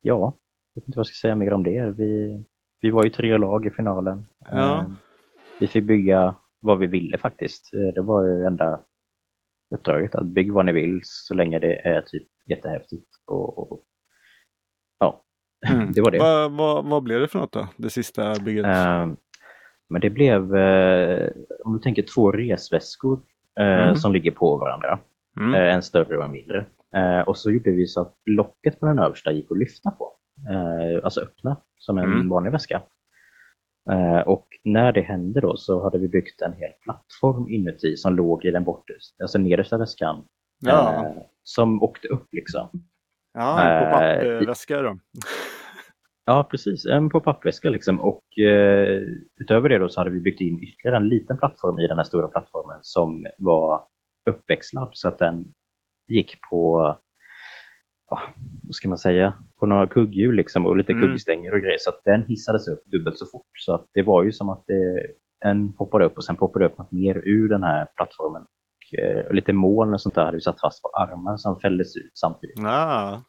ja, 0.00 0.34
jag 0.74 0.80
vet 0.82 0.88
inte 0.88 0.96
vad 0.96 1.00
jag 1.00 1.06
ska 1.06 1.14
säga 1.20 1.34
mer 1.34 1.52
om 1.52 1.62
det. 1.62 1.94
Vi, 1.96 2.44
vi 2.80 2.90
var 2.90 3.04
ju 3.04 3.10
tre 3.10 3.38
lag 3.38 3.66
i 3.66 3.70
finalen. 3.70 4.26
Ja. 4.50 4.78
Eh, 4.80 4.90
vi 5.60 5.66
fick 5.66 5.84
bygga 5.84 6.34
vad 6.60 6.78
vi 6.78 6.86
ville 6.86 7.18
faktiskt. 7.18 7.74
Eh, 7.74 7.94
Det 7.94 8.02
var 8.02 8.24
ju 8.26 8.44
enda 8.44 8.80
uppdraget, 9.74 10.14
att 10.14 10.26
bygga 10.26 10.52
vad 10.52 10.66
ni 10.66 10.72
vill 10.72 11.00
så 11.02 11.34
länge 11.34 11.58
det 11.58 11.74
är 11.88 12.00
typ 12.02 12.28
jättehäftigt 12.46 13.08
och, 13.26 13.72
och 13.72 13.84
Mm. 15.72 15.92
Det 15.94 16.00
var 16.00 16.10
det. 16.10 16.18
Vad 16.18 16.52
vad- 16.52 16.84
vad 16.84 17.02
blev 17.02 17.20
det 17.20 17.28
för 17.28 17.38
något 17.38 17.52
då? 17.52 17.68
Det 17.76 17.90
sista 17.90 18.34
bygget? 18.44 18.66
Eh, 18.66 19.06
Men 19.88 20.00
det 20.00 20.10
blev, 20.10 20.56
eh, 20.56 21.30
om 21.64 21.72
du 21.72 21.78
tänker 21.78 22.02
två 22.02 22.32
resväskor 22.32 23.20
eh, 23.60 23.82
Mm. 23.82 23.96
som 23.96 24.12
ligger 24.12 24.30
på 24.30 24.56
varandra. 24.56 24.98
Mm. 25.36 25.54
En 25.54 25.82
större 25.82 26.18
och 26.18 26.24
en 26.24 26.30
mindre. 26.30 26.66
Eh, 26.96 27.20
Och 27.28 27.38
så 27.38 27.50
gjorde 27.50 27.70
vi 27.70 27.86
så 27.86 28.00
att 28.00 28.14
locket 28.26 28.80
på 28.80 28.86
den 28.86 28.98
översta 28.98 29.32
gick 29.32 29.50
att 29.50 29.58
lyfta 29.58 29.90
på. 29.90 30.12
Eh, 30.50 31.04
Alltså 31.04 31.20
öppna 31.20 31.56
som 31.78 31.98
en 31.98 32.04
Mm. 32.12 32.28
vanlig 32.28 32.50
väska. 32.52 32.82
Eh, 33.90 34.20
Och 34.28 34.46
när 34.64 34.92
det 34.92 35.00
hände 35.00 35.40
då 35.40 35.56
så 35.56 35.82
hade 35.82 35.98
vi 35.98 36.08
byggt 36.08 36.42
en 36.42 36.52
hel 36.52 36.70
plattform 36.84 37.48
inuti 37.48 37.96
som 37.96 38.16
låg 38.16 38.44
i 38.44 38.50
den 38.50 38.64
bortre, 38.64 38.94
alltså 39.22 39.38
nedersta 39.38 39.78
väskan. 39.78 40.24
Ja, 40.60 41.06
eh, 41.06 41.22
Som 41.42 41.82
åkte 41.82 42.08
upp 42.08 42.28
liksom. 42.32 42.68
ja 43.34 43.56
på 43.56 43.94
eh, 43.96 44.38
pappväska 44.38 44.82
då. 44.82 44.98
Ja, 46.24 46.48
precis. 46.50 46.86
En 46.86 47.10
på 47.10 47.20
pappväska 47.20 47.70
liksom. 47.70 48.00
Och 48.00 48.38
eh, 48.38 49.02
utöver 49.40 49.68
det 49.68 49.78
då 49.78 49.88
så 49.88 50.00
hade 50.00 50.10
vi 50.10 50.20
byggt 50.20 50.40
in 50.40 50.62
ytterligare 50.62 50.96
en 50.96 51.08
liten 51.08 51.38
plattform 51.38 51.78
i 51.78 51.86
den 51.86 51.96
här 51.96 52.04
stora 52.04 52.28
plattformen 52.28 52.78
som 52.82 53.26
var 53.38 53.82
uppväxlad 54.30 54.88
så 54.92 55.08
att 55.08 55.18
den 55.18 55.44
gick 56.10 56.36
på, 56.50 56.96
ja, 58.10 58.20
vad 58.62 58.74
ska 58.74 58.88
man 58.88 58.98
säga, 58.98 59.34
på 59.60 59.66
några 59.66 59.86
kugghjul 59.86 60.34
liksom 60.34 60.66
och 60.66 60.76
lite 60.76 60.92
Mm. 60.92 61.08
kuggstänger 61.08 61.54
och 61.54 61.60
grejer. 61.60 61.78
Så 61.80 61.90
att 61.90 62.00
den 62.04 62.22
hissades 62.22 62.68
upp 62.68 62.84
dubbelt 62.84 63.18
så 63.18 63.26
fort. 63.26 63.46
Så 63.58 63.74
att 63.74 63.86
det 63.94 64.02
var 64.02 64.22
ju 64.22 64.32
som 64.32 64.48
att 64.48 64.64
det, 64.66 65.06
en 65.44 65.72
poppade 65.72 66.04
upp 66.04 66.16
och 66.16 66.24
sen 66.24 66.36
poppade 66.36 66.66
upp 66.66 66.78
något 66.78 66.92
mer 66.92 67.22
ur 67.24 67.48
den 67.48 67.62
här 67.62 67.86
plattformen. 67.96 68.42
Och, 68.42 68.98
eh, 68.98 69.32
lite 69.32 69.52
moln 69.52 69.94
och 69.94 70.00
sånt 70.00 70.14
där 70.14 70.24
hade 70.24 70.36
vi 70.36 70.40
satt 70.40 70.60
fast 70.60 70.82
på 70.82 70.88
armar 70.88 71.36
som 71.36 71.60
fälldes 71.60 71.96
ut 71.96 72.10
samtidigt. 72.18 72.58
Ja. 72.58 73.22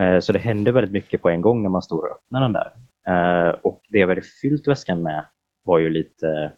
Eh, 0.00 0.18
Så 0.20 0.32
det 0.32 0.38
hände 0.38 0.72
väldigt 0.72 0.92
mycket 0.92 1.22
på 1.22 1.28
en 1.30 1.40
gång 1.40 1.62
när 1.62 1.70
man 1.70 1.82
stod 1.82 1.98
och 1.98 2.10
öppnade 2.10 2.44
den 2.44 2.52
där. 2.52 2.72
Eh, 3.48 3.54
Och 3.62 3.82
det 3.88 3.98
jag 3.98 4.08
hade 4.08 4.22
fyllt 4.42 4.68
väskan 4.68 5.02
med 5.02 5.24
var 5.64 5.78
ju 5.78 5.90
lite, 5.90 6.52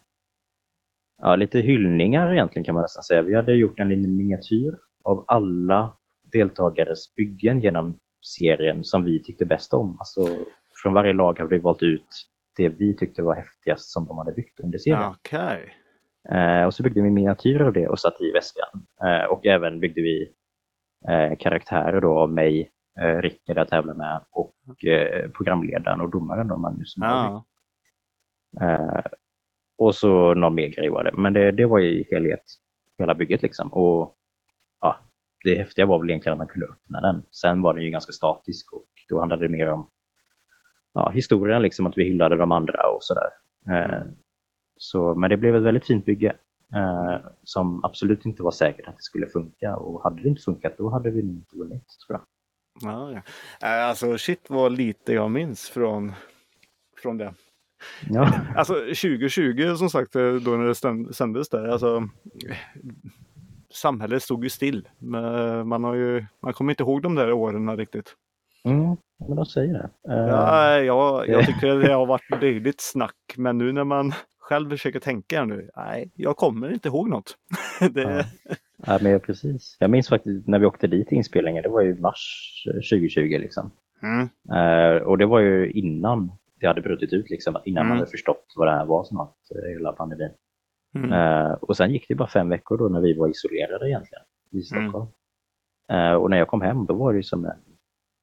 ja, 1.21 1.35
lite 1.35 1.59
hyllningar 1.59 2.33
egentligen 2.33 2.63
kan 2.63 2.75
man 2.75 2.81
nästan 2.81 3.03
säga. 3.03 3.21
Vi 3.21 3.35
hade 3.35 3.53
gjort 3.53 3.79
en 3.79 3.89
liten 3.89 4.17
miniatyr 4.17 4.77
av 5.07 5.25
alla 5.27 5.97
deltagares 6.31 7.15
byggen 7.15 7.59
genom 7.59 7.99
serien 8.25 8.83
som 8.83 9.03
vi 9.03 9.23
tyckte 9.23 9.45
bäst 9.45 9.73
om. 9.73 9.97
Alltså, 9.99 10.27
från 10.83 10.93
varje 10.93 11.13
lag 11.13 11.39
hade 11.39 11.49
vi 11.49 11.61
valt 11.61 11.83
ut 11.83 12.07
det 12.57 12.69
vi 12.69 12.95
tyckte 12.95 13.21
var 13.21 13.35
häftigast 13.35 13.89
som 13.89 14.05
de 14.05 14.17
hade 14.17 14.31
byggt 14.31 14.59
under 14.59 14.77
serien. 14.77 15.03
Okej. 15.09 15.73
Eh, 16.29 16.63
och 16.63 16.73
så 16.73 16.83
byggde 16.83 17.01
vi 17.01 17.09
miniatyrer 17.09 17.65
av 17.65 17.73
det 17.73 17.87
och 17.87 17.99
satte 17.99 18.23
i 18.23 18.31
väskan. 18.31 18.85
Eh, 19.03 19.25
och 19.25 19.45
även 19.45 19.79
byggde 19.79 20.01
vi 20.01 20.33
eh, 21.09 21.37
karaktärer 21.37 22.01
då 22.01 22.19
av 22.19 22.33
mig, 22.33 22.71
eh, 23.01 23.21
Rickard 23.21 23.57
jag 23.57 23.67
tävlar 23.67 23.93
med 23.93 24.21
och 24.31 24.85
eh, 24.85 25.29
programledaren 25.29 26.01
och 26.01 26.09
domaren 26.09 26.47
då, 26.47 26.57
Magnus. 26.57 26.93
Ja. 26.97 27.45
Eh, 28.61 29.01
och 29.77 29.95
så 29.95 30.33
någon 30.33 30.55
mer 30.55 30.67
grej 30.67 30.89
var 30.89 31.03
det. 31.03 31.11
Men 31.13 31.33
det, 31.33 31.51
det 31.51 31.65
var 31.65 31.79
i 31.79 32.07
helhet, 32.11 32.43
hela 32.97 33.15
bygget 33.15 33.41
liksom. 33.41 33.73
Och 33.73 34.16
ja, 34.81 34.99
det 35.43 35.55
häftiga 35.57 35.85
var 35.85 35.99
väl 35.99 36.09
egentligen 36.09 36.33
att 36.33 36.37
man 36.37 36.47
kunde 36.47 36.67
öppna 36.67 37.01
den. 37.01 37.23
Sen 37.31 37.61
var 37.61 37.73
den 37.73 37.83
ju 37.83 37.89
ganska 37.89 38.11
statisk 38.11 38.73
och 38.73 38.85
då 39.09 39.19
handlade 39.19 39.45
det 39.45 39.49
mer 39.49 39.69
om 39.69 39.89
ja, 40.93 41.09
historien, 41.09 41.61
liksom 41.61 41.85
att 41.85 41.97
vi 41.97 42.03
hyllade 42.03 42.35
de 42.35 42.51
andra 42.51 42.89
och 42.95 43.03
sådär. 43.03 43.29
Eh, 43.69 44.01
så, 44.77 45.15
men 45.15 45.29
det 45.29 45.37
blev 45.37 45.55
ett 45.55 45.63
väldigt 45.63 45.85
fint 45.87 46.05
bygge 46.05 46.35
eh, 46.75 47.17
som 47.43 47.85
absolut 47.85 48.25
inte 48.25 48.43
var 48.43 48.51
säkert 48.51 48.87
att 48.87 48.95
det 48.97 49.03
skulle 49.03 49.27
funka. 49.27 49.75
Och 49.75 50.03
hade 50.03 50.21
det 50.21 50.29
inte 50.29 50.41
funkat 50.41 50.77
då 50.77 50.89
hade 50.89 51.11
vi 51.11 51.19
inte 51.21 51.57
vunnit 51.57 51.85
tror 52.07 52.19
jag. 52.19 52.25
Ja. 52.81 53.11
Eh, 53.61 53.89
Alltså 53.89 54.17
shit 54.17 54.49
vad 54.49 54.71
lite 54.71 55.13
jag 55.13 55.31
minns 55.31 55.69
från, 55.69 56.13
från 57.01 57.17
det. 57.17 57.33
Ja, 58.09 58.31
Alltså 58.55 58.73
2020 58.73 59.75
som 59.77 59.89
sagt 59.89 60.13
då 60.13 60.51
när 60.51 60.65
det 60.67 61.13
sändes 61.13 61.49
där. 61.49 61.67
Alltså, 61.67 62.09
samhället 63.73 64.23
stod 64.23 64.43
ju 64.43 64.49
still. 64.49 64.87
Men 64.97 65.67
Man, 65.67 65.83
har 65.83 65.95
ju, 65.95 66.25
man 66.41 66.53
kommer 66.53 66.71
inte 66.71 66.83
ihåg 66.83 67.01
de 67.01 67.15
där 67.15 67.31
åren 67.31 67.77
riktigt. 67.77 68.13
mm, 68.65 68.97
men 69.27 69.35
de 69.35 69.45
säger 69.45 69.73
det. 69.73 69.89
Eh, 70.13 70.27
Ja, 70.27 70.79
jag, 70.79 71.27
jag 71.29 71.45
tycker 71.45 71.75
det 71.75 71.93
har 71.93 72.05
varit 72.05 72.41
löjligt 72.41 72.81
snack. 72.81 73.15
Men 73.37 73.57
nu 73.57 73.71
när 73.71 73.83
man 73.83 74.13
själv 74.39 74.69
försöker 74.69 74.99
tänka 74.99 75.45
nu. 75.45 75.69
Nej, 75.75 76.11
jag 76.15 76.37
kommer 76.37 76.73
inte 76.73 76.87
ihåg 76.87 77.09
något. 77.09 77.37
det, 77.91 78.01
Ja. 78.01 78.55
Ja, 78.85 78.99
men 79.01 79.19
precis. 79.19 79.77
Jag 79.79 79.89
minns 79.89 80.09
faktiskt 80.09 80.47
när 80.47 80.59
vi 80.59 80.65
åkte 80.65 80.87
dit 80.87 81.11
inspelningen, 81.11 81.63
det 81.63 81.69
var 81.69 81.81
ju 81.81 81.95
mars 81.99 82.53
eh, 82.67 82.73
2020 82.73 83.19
liksom. 83.21 83.71
mm, 84.03 84.29
Eh, 84.59 85.01
och 85.01 85.17
det 85.17 85.25
var 85.25 85.39
ju 85.39 85.71
innan 85.71 86.31
det 86.59 86.67
hade 86.67 86.81
brutit 86.81 87.13
ut, 87.13 87.29
liksom, 87.29 87.57
innan 87.65 87.81
Mm. 87.81 87.89
man 87.89 87.97
hade 87.97 88.11
förstått 88.11 88.53
vad 88.55 88.67
det 88.67 88.71
här 88.71 88.85
var 88.85 89.03
som 89.03 89.19
att 89.19 89.35
eh, 89.55 89.69
hela 89.77 89.91
pandemin. 89.91 90.29
Mm, 90.95 91.11
Eh, 91.13 91.51
och 91.51 91.77
sen 91.77 91.91
gick 91.91 92.05
det 92.07 92.15
bara 92.15 92.27
fem 92.27 92.49
veckor 92.49 92.77
då 92.77 92.89
när 92.89 93.01
vi 93.01 93.13
var 93.17 93.27
isolerade 93.27 93.89
egentligen 93.89 94.23
i 94.51 94.61
Stockholm. 94.61 95.07
Eh, 95.91 96.13
och 96.13 96.29
när 96.29 96.37
jag 96.37 96.47
kom 96.47 96.61
hem 96.61 96.85
då 96.85 96.93
var 96.93 97.13
det 97.13 97.23
som 97.23 97.45
en, 97.45 97.59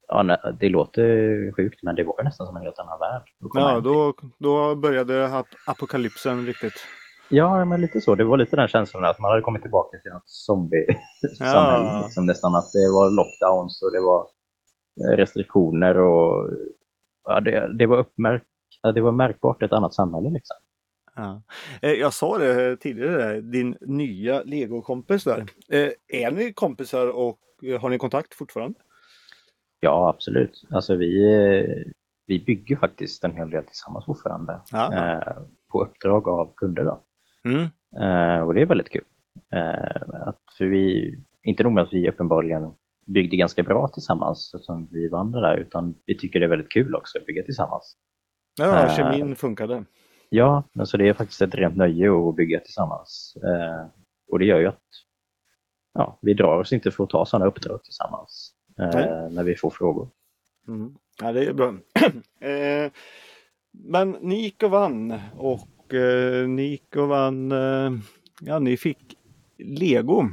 ja, 0.08 0.52
det 0.60 0.68
låter 0.68 1.52
sjukt 1.52 1.82
men 1.82 1.94
det 1.94 2.04
var 2.04 2.22
nästan 2.24 2.46
som 2.46 2.56
en 2.56 2.62
helt 2.62 2.78
annan 2.78 2.98
värld. 2.98 3.22
ja, 3.54 3.80
då, 3.80 4.14
då 4.38 4.74
började 4.74 5.26
ap- 5.28 5.56
apokalypsen 5.66 6.46
riktigt. 6.46 6.74
Ja, 7.28 7.64
men 7.64 7.80
lite 7.80 8.00
så. 8.00 8.14
Det 8.14 8.24
var 8.24 8.36
lite 8.36 8.56
den 8.56 8.68
känslan 8.68 9.04
att 9.04 9.18
man 9.20 9.30
hade 9.30 9.42
kommit 9.42 9.62
tillbaka 9.62 9.98
till 9.98 10.12
något 10.12 10.28
zombie-samhälle. 10.28 11.84
Ja. 11.84 12.02
Liksom, 12.04 12.26
nästan 12.26 12.54
att 12.54 12.72
det 12.72 12.88
var 12.92 13.10
lockdowns 13.10 13.82
och 13.82 13.92
det 13.92 14.00
var 14.00 14.26
eh, 15.00 15.16
restriktioner 15.16 15.98
och 15.98 16.50
ja, 17.24 17.40
det, 17.40 17.78
det, 17.78 17.86
var 17.86 17.96
uppmärk, 17.98 18.42
ja, 18.82 18.92
det 18.92 19.00
var 19.00 19.12
märkbart 19.12 19.62
ett 19.62 19.72
annat 19.72 19.94
samhälle. 19.94 20.30
Liksom. 20.30 20.56
Ja. 21.14 21.42
Eh, 21.82 21.92
Jag 21.92 22.12
sa 22.12 22.38
det 22.38 22.76
tidigare, 22.76 23.16
där, 23.16 23.40
din 23.40 23.76
nya 23.80 24.42
legokompis 24.42 25.24
där. 25.24 25.44
Eh, 25.68 25.90
Är 26.08 26.30
ni 26.30 26.52
kompisar 26.52 27.16
och 27.16 27.38
eh, 27.62 27.80
har 27.80 27.88
ni 27.90 27.98
kontakt 27.98 28.34
fortfarande? 28.34 28.80
Ja, 29.80 30.08
absolut. 30.08 30.64
Alltså 30.70 30.94
vi, 30.96 31.24
eh, 31.34 31.92
vi 32.26 32.44
bygger 32.44 32.76
faktiskt 32.76 33.24
en 33.24 33.36
hel 33.36 33.50
del 33.50 33.64
tillsammans 33.64 34.04
fortfarande. 34.04 34.60
Ja. 34.72 34.94
Eh, 34.94 35.36
på 35.72 35.82
uppdrag 35.84 36.28
av 36.28 36.52
kunder. 36.56 36.84
Då. 36.84 37.02
Mm. 37.44 37.62
Eh, 38.00 38.46
och 38.46 38.54
det 38.54 38.60
är 38.62 38.66
väldigt 38.66 38.90
kul. 38.90 39.04
Eh, 39.52 40.26
att, 40.28 40.40
för 40.58 40.64
vi, 40.64 41.14
inte 41.42 41.62
nog 41.62 41.72
med 41.72 41.82
att 41.84 41.92
vi 41.92 42.08
uppenbarligen 42.10 42.72
byggde 43.06 43.36
ganska 43.36 43.62
bra 43.62 43.88
tillsammans 43.88 44.54
som 44.60 44.88
vi 44.92 45.08
vann 45.08 45.32
det 45.32 45.40
där, 45.40 45.56
utan 45.56 45.94
vi 46.06 46.18
tycker 46.18 46.40
det 46.40 46.46
är 46.46 46.50
väldigt 46.50 46.72
kul 46.72 46.94
också 46.94 47.18
att 47.18 47.26
bygga 47.26 47.42
tillsammans. 47.42 47.96
Ja, 48.58 48.84
Eh. 48.84 48.96
kemin 48.96 49.36
funkade. 49.36 49.84
Ja, 50.34 50.64
alltså 50.78 50.96
det 50.96 51.08
är 51.08 51.12
faktiskt 51.14 51.42
ett 51.42 51.54
rent 51.54 51.76
nöje 51.76 52.28
att 52.28 52.36
bygga 52.36 52.60
tillsammans. 52.60 53.36
Eh, 53.44 53.86
och 54.30 54.38
det 54.38 54.44
gör 54.44 54.58
ju 54.58 54.66
att 54.66 54.82
ja, 55.94 56.18
vi 56.22 56.34
drar 56.34 56.58
oss 56.58 56.72
inte 56.72 56.90
för 56.90 57.04
att 57.04 57.10
ta 57.10 57.26
sådana 57.26 57.46
uppdrag 57.46 57.84
tillsammans 57.84 58.52
eh, 58.78 59.30
när 59.30 59.44
vi 59.44 59.56
får 59.56 59.70
frågor. 59.70 60.08
Mm. 60.68 60.94
Ja, 61.22 61.32
det 61.32 61.44
är 61.44 61.52
bra. 61.52 61.68
eh, 62.40 62.92
men 63.72 64.10
ni 64.10 64.42
gick 64.42 64.62
och 64.62 64.70
vann 64.70 65.20
och 65.36 65.94
eh, 65.94 66.48
ni 66.48 66.62
gick 66.62 66.96
och 66.96 67.08
vann. 67.08 67.52
Eh, 67.52 67.92
ja, 68.40 68.58
ni 68.58 68.76
fick 68.76 69.16
lego. 69.58 70.28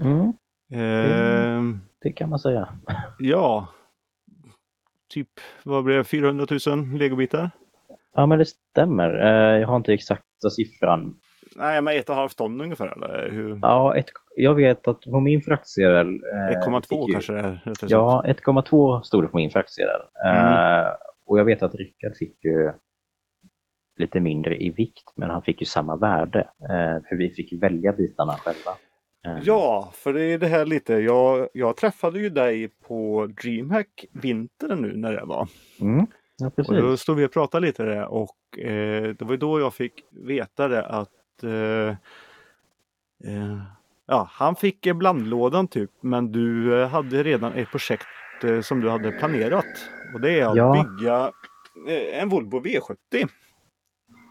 Mm, 0.00 0.32
Eh, 0.72 1.62
det 2.02 2.12
kan 2.12 2.30
man 2.30 2.38
säga. 2.38 2.68
Ja, 3.18 3.68
typ 5.08 5.28
vad 5.64 5.84
blev 5.84 5.98
det? 5.98 6.04
400 6.04 6.46
000 6.66 6.98
legobitar? 6.98 7.50
Ja, 8.14 8.26
men 8.26 8.38
det 8.38 8.44
stämmer. 8.44 9.14
Eh, 9.14 9.60
jag 9.60 9.68
har 9.68 9.76
inte 9.76 9.92
exakta 9.94 10.50
siffran. 10.50 11.14
Nej, 11.56 11.82
men 11.82 11.96
ett 11.96 12.08
och 12.08 12.12
ett 12.14 12.18
halvt 12.18 12.36
ton 12.36 12.60
ungefär 12.60 12.86
eller 12.96 13.30
hur? 13.30 13.58
Ja, 13.62 13.96
ett, 13.96 14.06
jag 14.36 14.54
vet 14.54 14.88
att 14.88 15.00
på 15.00 15.20
min 15.20 15.42
fraktsedel... 15.42 16.06
eh, 16.08 16.68
1,2 16.68 16.80
fick 16.88 17.08
ju- 17.08 17.12
kanske 17.12 17.32
det 17.32 17.38
är. 17.40 17.60
Ja, 17.88 18.24
1,2 18.26 19.00
stod 19.02 19.24
det 19.24 19.28
på 19.28 19.36
min 19.36 19.50
fraktsedel. 19.50 20.00
Mm. 20.24 20.36
Eh, 20.46 20.88
och 21.26 21.38
jag 21.38 21.44
vet 21.44 21.62
att 21.62 21.74
Rickard 21.74 22.16
fick 22.16 22.44
ju 22.44 22.72
lite 23.98 24.20
mindre 24.20 24.56
i 24.62 24.70
vikt, 24.70 25.12
men 25.16 25.30
han 25.30 25.42
fick 25.42 25.60
ju 25.60 25.66
samma 25.66 25.96
värde. 25.96 26.38
Eh, 26.40 27.02
för 27.08 27.16
vi 27.16 27.30
fick 27.30 27.62
välja 27.62 27.92
bitarna 27.92 28.32
själva. 28.32 28.70
Eh, 29.26 29.42
Ja, 29.44 29.90
för 29.94 30.12
det 30.12 30.22
är 30.24 30.38
det 30.38 30.46
här 30.46 30.66
lite. 30.66 30.94
Jag, 30.94 31.48
jag 31.54 31.76
träffade 31.76 32.18
ju 32.18 32.30
dig 32.30 32.68
på 32.68 33.26
DreamHack 33.42 34.04
vintern 34.12 34.82
nu 34.82 34.96
när 34.96 35.12
det 35.12 35.24
var. 35.24 35.48
Mm, 35.80 36.06
ja, 36.40 36.50
Och 36.68 36.74
då 36.74 36.96
stod 36.96 37.16
vi 37.16 37.26
och 37.26 37.32
pratade 37.32 37.66
lite 37.66 37.82
där 37.84 38.06
och 38.06 38.58
eh, 38.58 39.02
det 39.14 39.22
var 39.22 39.30
ju 39.30 39.36
då 39.36 39.60
jag 39.60 39.74
fick 39.74 39.92
veta 40.10 40.68
det 40.68 40.86
att 40.86 41.42
eh, 41.42 41.88
eh, 43.34 43.58
ja, 44.06 44.28
han 44.32 44.56
fick 44.56 44.92
blandlådan 44.94 45.68
typ 45.68 45.90
men 46.00 46.32
du 46.32 46.80
eh, 46.82 46.88
hade 46.88 47.22
redan 47.22 47.52
ett 47.52 47.70
projekt 47.70 48.06
eh, 48.44 48.60
som 48.60 48.80
du 48.80 48.90
hade 48.90 49.10
planerat. 49.12 49.66
Och 50.14 50.20
det 50.20 50.40
är 50.40 50.46
att 50.46 50.56
Ja. 50.56 50.86
bygga 50.98 51.32
eh, 51.96 52.22
en 52.22 52.28
Volvo 52.28 52.60
V70 52.60 53.28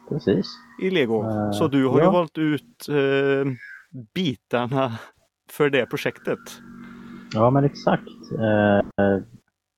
precis. 0.10 0.45
i 0.82 0.89
lego. 0.89 1.24
Eh, 1.24 1.52
Så 1.52 1.67
du 1.67 1.86
har 1.86 1.98
ju 2.00 2.06
ja. 2.06 2.12
valt 2.12 2.38
ut 2.38 2.86
bitarna 4.13 4.91
för 5.52 5.69
det 5.69 5.86
projektet. 5.86 6.39
Ja, 7.34 7.50
men 7.50 7.63
exakt. 7.63 8.04
Eh, 8.39 9.15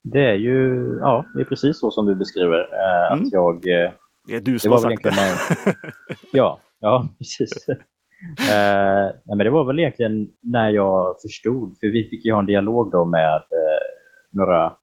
Det 0.04 0.26
är 0.30 0.36
ju 0.36 0.86
ja, 1.00 1.26
det 1.36 1.42
är 1.42 1.46
precis 1.46 1.80
så 1.80 1.92
som 1.92 2.06
du 2.06 2.16
beskriver. 2.16 2.60
Eh, 2.60 3.12
Mm. 3.12 3.24
Att 3.26 3.34
jag, 3.34 3.56
eh, 3.56 3.92
Det 4.28 4.36
är 4.36 4.42
du 4.42 4.60
som 4.60 4.72
har 4.72 4.78
sagt 4.80 5.04
det. 5.04 5.10
när, 5.10 5.36
ja, 6.32 6.60
ja, 6.80 7.08
precis. 7.18 7.68
Eh, 8.52 9.12
nej, 9.26 9.38
men 9.38 9.38
det 9.38 9.50
var 9.50 9.64
väl 9.66 9.80
egentligen 9.80 10.30
när 10.42 10.70
jag 10.70 11.16
förstod, 11.22 11.78
för 11.80 11.88
vi 11.88 12.10
fick 12.10 12.26
ju 12.26 12.32
ha 12.32 12.40
en 12.40 12.46
dialog 12.46 12.92
då 12.92 13.06
med 13.06 13.36
eh, 13.36 13.82
några 14.32 14.74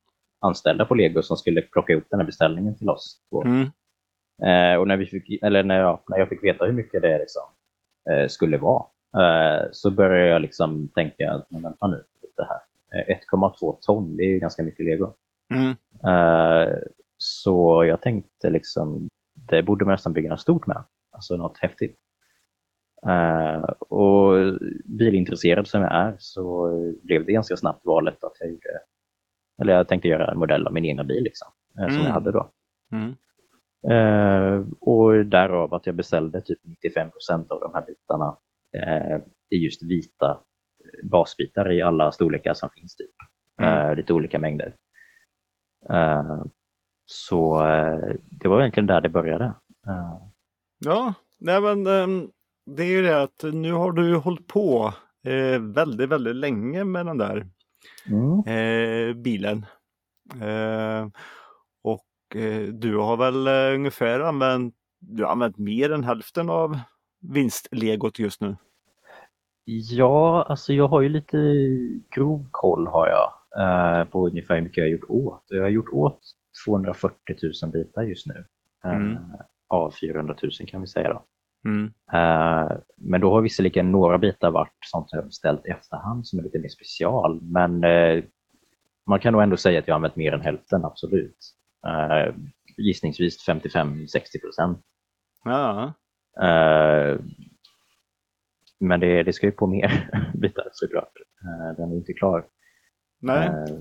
anställda 0.41 0.85
på 0.85 0.95
Lego 0.95 1.23
som 1.23 1.37
skulle 1.37 1.63
plocka 1.63 1.93
ihop 1.93 2.05
den 2.11 2.21
här 2.21 2.27
beställningen 2.27 2.79
till 2.79 2.89
oss. 2.91 3.21
Mm. 3.45 3.63
Eh, 4.43 4.81
och 4.81 4.89
när, 4.89 4.97
vi 4.97 5.07
fick, 5.07 5.43
eller 5.43 5.63
när, 5.63 5.81
jag, 5.81 6.01
när 6.09 6.19
jag 6.19 6.29
fick 6.29 6.45
veta 6.45 6.65
hur 6.65 6.73
mycket 6.73 7.03
det 7.03 7.19
liksom, 7.19 7.43
eh, 8.11 8.29
skulle 8.29 8.59
vara 8.59 8.85
så 9.73 9.91
började 9.91 10.29
jag 10.31 10.43
liksom 10.43 10.89
tänka, 10.95 11.43
men 11.51 11.63
vänta 11.63 11.87
nu, 11.87 12.05
det 12.37 12.45
här. 12.45 12.59
Eh, 12.95 13.17
1,2 13.33 13.79
ton, 13.81 14.17
det 14.17 14.23
är 14.23 14.29
ju 14.29 14.39
ganska 14.39 14.63
mycket 14.63 14.87
Lego. 14.87 15.13
Mm. 15.55 15.71
Eh, 16.05 16.77
så 17.17 17.85
jag 17.85 18.01
tänkte 18.03 18.51
liksom, 18.51 19.09
det 19.51 19.63
borde 19.63 19.85
man 19.85 19.93
nästan 19.93 20.13
bygga 20.13 20.31
något 20.31 20.41
stort 20.41 20.67
med. 20.67 20.85
Alltså 21.13 21.37
något 21.37 21.59
häftigt. 21.59 21.97
Eh, 23.07 23.63
och 23.79 24.35
bilintresserad 24.85 25.69
som 25.69 25.81
jag 25.83 25.93
är 25.95 26.17
så 26.19 26.71
blev 27.03 27.27
det 27.27 27.33
ganska 27.33 27.57
snabbt 27.57 27.87
valet 27.87 28.25
att 28.25 28.33
jag 28.41 28.49
gjorde, 28.51 28.81
eller 29.63 29.73
jag 29.73 29.89
tänkte 29.89 30.09
göra 30.09 30.31
en 30.31 30.39
modell 30.39 30.67
av 30.67 30.73
min 30.73 30.85
egna 30.85 31.05
bil 31.05 31.23
liksom, 31.25 31.49
eh, 31.79 31.87
som 31.87 31.95
Mm. 31.95 32.07
jag 32.07 32.13
hade 32.13 32.33
då. 32.33 32.51
Mm. 32.93 33.15
Eh, 33.91 34.67
och 34.81 35.27
därav 35.27 35.75
att 35.75 35.87
jag 35.87 35.95
beställde 35.95 36.41
typ 36.41 36.59
95% 36.65 37.51
av 37.51 37.61
de 37.61 37.75
här 37.75 37.85
bitarna 37.87 38.37
eh, 38.77 39.19
i 39.51 39.57
just 39.57 39.83
vita 39.83 40.41
basbitar 41.03 41.73
i 41.73 41.83
alla 41.83 42.13
storlekar 42.13 42.55
som 42.55 42.71
finns. 42.71 42.97
Typ. 42.97 43.11
Mm. 43.59 43.89
Eh, 43.89 43.97
lite 43.97 44.13
olika 44.13 44.39
mängder. 44.39 44.75
Eh, 45.91 46.43
så 47.07 47.67
eh, 47.67 48.15
det 48.31 48.49
var 48.49 48.61
egentligen 48.61 48.87
där 48.87 49.01
det 49.01 49.09
började. 49.09 49.55
Ja, 50.79 51.15
nej 51.39 51.61
men 51.61 51.87
ehm, 51.87 52.31
det 52.67 52.83
är 52.83 52.91
ju 52.91 53.03
det 53.03 53.23
att 53.23 53.45
nu 53.53 53.73
har 53.73 53.93
du 53.93 54.17
hållit 54.17 54.47
på 54.47 54.95
väldigt, 55.61 56.09
väldigt 56.09 56.37
länge 56.37 56.85
med 56.85 57.07
den 57.07 57.19
där 57.19 57.47
mm. 58.07 59.23
bilen. 59.23 59.67
Och 61.83 62.37
du 62.73 62.97
har 62.97 63.17
väl 63.17 63.49
ungefär 63.75 64.21
använt, 64.21 64.75
du 65.01 65.25
har 65.25 65.33
använt 65.33 65.59
mer 65.59 65.93
än 65.93 66.05
hälften 66.05 66.51
av 66.51 66.79
vinstlegot 67.21 68.19
just 68.19 68.41
nu. 68.41 68.57
Ja, 69.71 70.43
alltså 70.49 70.73
jag 70.73 70.89
har 70.89 71.01
ju 71.01 71.09
lite 71.09 71.37
grov 72.11 72.47
koll 72.51 72.87
har 72.87 73.09
jag 73.09 73.33
eh, 73.63 74.05
på 74.05 74.27
ungefär 74.27 74.55
hur 74.55 74.63
mycket 74.63 74.77
jag 74.77 74.85
har 74.85 74.91
gjort 74.91 75.11
åt. 75.11 75.45
Jag 75.49 75.63
har 75.63 75.69
gjort 75.69 75.89
åt 75.93 76.21
240 76.67 77.37
000 77.63 77.73
bitar 77.73 78.03
just 78.03 78.27
nu. 78.27 78.45
Eh, 78.85 78.91
Mm. 78.97 79.17
Av 79.69 79.91
400 80.01 80.35
000 80.43 80.53
kan 80.69 80.81
vi 80.81 80.87
säga 80.87 81.09
då. 81.13 81.23
Mm. 81.65 81.85
Eh, 82.13 82.77
men 82.97 83.21
då 83.21 83.31
har 83.31 83.41
visserligen 83.41 83.93
några 83.93 84.19
bitar 84.19 84.51
varit 84.51 84.79
sånt 84.87 85.11
som 85.11 85.17
jag 85.17 85.23
har 85.23 85.29
beställt 85.29 85.67
i 85.67 85.71
efterhand 85.71 86.27
som 86.27 86.39
är 86.39 86.43
lite 86.43 86.59
mer 86.59 86.69
special. 86.69 87.41
Men 87.43 87.85
man 89.07 89.21
kan 89.21 89.33
nog 89.33 89.43
ändå 89.43 89.57
säga 89.57 89.79
att 89.79 89.89
jag 89.89 89.95
har 89.95 89.97
använt 89.97 90.17
mer 90.17 90.33
än 90.33 90.41
hälften, 90.41 90.85
absolut. 90.85 91.37
Gissningsvis 92.77 93.49
55-60 93.49 94.41
procent. 94.43 94.81
Ja, 95.45 95.93
men 98.81 99.01
det, 99.01 99.23
det 99.23 99.33
ska 99.33 99.47
ju 99.47 99.53
på 99.53 99.67
mer 99.67 100.11
bitar 100.35 100.69
såklart. 100.73 101.13
Eh, 101.45 101.77
den 101.77 101.93
är 101.93 101.97
inte 101.97 102.13
klar. 102.13 102.47
nej. 103.21 103.49
Eh, 103.49 103.79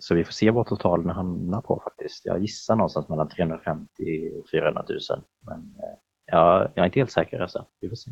så 0.00 0.14
vi 0.14 0.24
får 0.24 0.32
se 0.32 0.50
vad 0.50 0.66
totalen 0.66 1.10
hamnar 1.10 1.60
på 1.60 1.80
faktiskt. 1.84 2.26
Jag 2.26 2.40
gissar 2.40 2.76
någonstans 2.76 3.08
mellan 3.08 3.28
350 3.28 3.88
och 4.40 4.50
400 4.50 4.84
000. 4.88 4.98
Men 5.46 5.58
eh, 5.58 5.98
ja, 6.26 6.72
jag 6.74 6.82
är 6.82 6.86
inte 6.86 7.00
helt 7.00 7.10
säker 7.10 7.40
alltså. 7.40 7.66
Vi 7.80 7.88
får 7.88 7.96
se. 7.96 8.10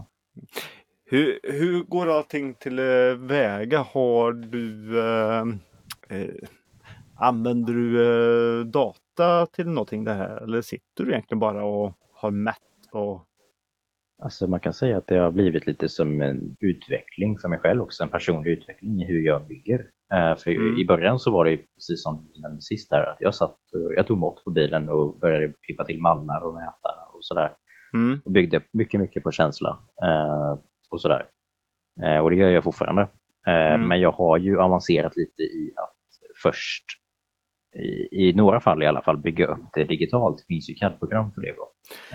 Hur, 1.04 1.40
hur 1.42 1.82
går 1.82 2.16
allting 2.16 2.54
till 2.54 2.80
väga? 3.18 3.78
Har 3.78 4.32
du 4.32 4.98
eh, 5.00 5.44
eh, 6.08 6.34
Använder 7.18 7.72
du 7.72 8.02
eh, 8.60 8.66
data 8.66 9.46
till 9.46 9.66
någonting 9.66 10.04
det 10.04 10.14
här? 10.14 10.42
Eller 10.42 10.62
sitter 10.62 11.04
du 11.04 11.10
egentligen 11.10 11.38
bara 11.38 11.64
och 11.64 11.92
har 12.12 12.30
mätt? 12.30 12.56
Och... 12.92 13.26
Alltså 14.22 14.46
man 14.46 14.60
kan 14.60 14.72
säga 14.72 14.96
att 14.98 15.06
det 15.06 15.16
har 15.16 15.30
blivit 15.30 15.66
lite 15.66 15.88
som 15.88 16.20
en 16.22 16.56
utveckling 16.60 17.38
för 17.38 17.48
mig 17.48 17.58
själv 17.58 17.82
också, 17.82 18.02
en 18.02 18.08
personlig 18.08 18.50
utveckling 18.50 19.02
i 19.02 19.04
hur 19.04 19.20
jag 19.20 19.46
bygger. 19.46 19.78
Eh, 20.12 20.36
för 20.36 20.50
Mm. 20.50 20.78
i 20.78 20.84
början 20.86 21.18
så 21.18 21.30
var 21.30 21.44
det 21.44 21.56
precis 21.56 22.02
som 22.02 22.28
den 22.42 22.60
sist 22.60 22.90
där, 22.90 23.02
att 23.06 23.16
jag 23.20 23.34
satt, 23.34 23.56
jag 23.96 24.06
tog 24.06 24.18
mått 24.18 24.44
på 24.44 24.50
bilen 24.50 24.88
och 24.88 25.18
började 25.18 25.52
klippa 25.62 25.84
till 25.84 26.00
mallar 26.00 26.40
och 26.40 26.54
mäta 26.54 26.90
och 27.14 27.24
sådär. 27.24 27.52
Mm. 27.94 28.20
Och 28.24 28.30
byggde 28.32 28.60
mycket, 28.72 29.00
mycket 29.00 29.22
på 29.22 29.30
känsla 29.30 29.78
eh, 30.02 30.58
och 30.90 31.00
sådär. 31.00 31.26
Eh, 32.02 32.18
och 32.18 32.30
det 32.30 32.36
gör 32.36 32.48
jag 32.50 32.64
fortfarande. 32.64 33.08
Mm. 33.46 33.88
Men 33.88 34.00
jag 34.00 34.12
har 34.12 34.36
ju 34.38 34.60
avancerat 34.60 35.16
lite 35.16 35.42
i 35.42 35.72
att 35.76 35.94
först, 36.42 36.84
i, 37.78 38.08
i 38.28 38.32
några 38.32 38.60
fall 38.60 38.82
i 38.82 38.86
alla 38.86 39.02
fall, 39.02 39.16
bygga 39.16 39.46
upp 39.46 39.58
det 39.74 39.84
digitalt. 39.84 40.38
Det 40.38 40.54
finns 40.54 40.70
ju 40.70 40.74
CAD-program 40.74 41.32
för 41.32 41.40
det. 41.40 41.48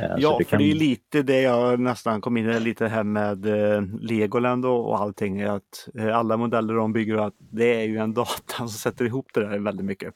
Eh, 0.03 0.15
Ja, 0.17 0.37
för 0.37 0.43
kan- 0.43 0.59
det 0.59 0.71
är 0.71 0.75
lite 0.75 1.21
det 1.21 1.41
jag 1.41 1.79
nästan 1.79 2.21
kom 2.21 2.37
in 2.37 2.49
i 2.49 2.59
lite 2.59 2.87
här 2.87 3.03
med 3.03 3.45
eh, 3.45 3.81
Legoland 4.01 4.65
och, 4.65 4.89
och 4.89 4.99
allting. 4.99 5.41
Att 5.41 5.89
eh, 5.99 6.17
alla 6.17 6.37
modeller 6.37 6.73
de 6.73 6.93
bygger, 6.93 7.17
att 7.17 7.35
det 7.39 7.75
är 7.81 7.83
ju 7.87 7.97
en 7.97 8.13
data 8.21 8.53
som 8.57 8.67
sätter 8.67 9.05
ihop 9.05 9.27
det 9.33 9.39
där 9.49 9.59
väldigt 9.59 9.85
mycket. 9.85 10.13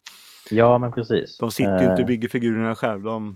Ja, 0.52 0.78
men 0.78 0.92
precis. 0.92 1.38
De 1.38 1.52
sitter 1.52 1.78
ju 1.78 1.82
inte 1.84 1.94
och 1.94 2.00
Eh, 2.00 2.06
bygger 2.06 2.28
figurerna 2.30 2.76
själv. 2.76 3.04
De, 3.04 3.36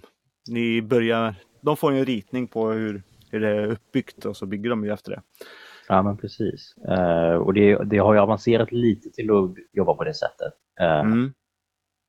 ni 0.50 0.82
börjar, 0.82 1.36
de 1.62 1.78
får 1.78 1.94
ju 1.94 2.00
en 2.00 2.06
ritning 2.06 2.48
på 2.48 2.70
hur, 2.70 3.04
hur 3.32 3.40
det 3.40 3.48
är 3.50 3.68
uppbyggt 3.68 4.26
och 4.26 4.38
så 4.38 4.46
bygger 4.46 4.70
de 4.70 4.84
ju 4.86 4.94
efter 4.94 5.12
det. 5.12 5.22
Ja, 5.88 6.02
men 6.02 6.18
precis. 6.18 6.74
Och 7.40 7.54
det, 7.54 7.84
det 7.84 7.98
har 7.98 8.14
ju 8.14 8.20
avancerat 8.20 8.72
lite 8.72 9.10
till 9.10 9.30
att 9.32 9.52
jobba 9.74 9.94
på 9.94 10.04
det 10.04 10.14
sättet. 10.14 10.54
Mm. 10.82 11.34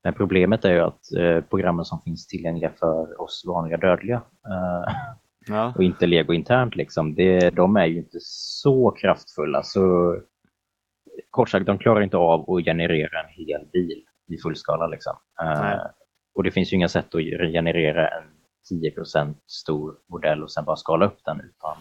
Men 0.05 0.15
problemet 0.15 0.65
är 0.65 0.73
ju 0.73 0.81
att 0.81 1.13
eh, 1.19 1.41
programmen 1.41 1.85
som 1.85 2.01
finns 2.01 2.27
tillgängliga 2.27 2.71
för 2.79 3.21
oss 3.21 3.45
vanliga 3.47 3.77
dödliga 3.77 4.23
eh, 4.47 4.95
Ja. 5.49 5.73
och 5.77 5.83
inte 5.83 6.07
Lego 6.07 6.33
internt, 6.33 6.77
liksom, 6.77 7.15
det, 7.15 7.51
de 7.51 7.77
är 7.77 7.87
ju 7.87 7.97
inte 7.99 8.19
så 8.21 8.91
kraftfulla. 8.91 9.63
Så 9.63 10.17
kort 11.31 11.49
sagt, 11.49 11.67
de 11.67 11.79
klarar 11.79 12.01
inte 12.01 12.17
av 12.17 12.51
att 12.51 12.65
generera 12.65 13.21
en 13.23 13.29
hel 13.29 13.67
bil 13.73 14.05
i 14.29 14.39
fullskala. 14.43 14.87
Liksom. 14.87 15.17
Eh, 15.43 15.81
och 16.35 16.43
det 16.45 16.51
finns 16.51 16.73
ju 16.73 16.77
inga 16.77 16.89
sätt 16.89 17.15
att 17.15 17.21
generera 17.53 18.09
en 18.09 18.25
10% 18.73 19.35
stor 19.47 19.95
modell 20.09 20.43
och 20.43 20.53
sen 20.53 20.65
bara 20.65 20.77
skala 20.77 21.07
upp 21.07 21.19
den. 21.25 21.41
Utan, 21.41 21.77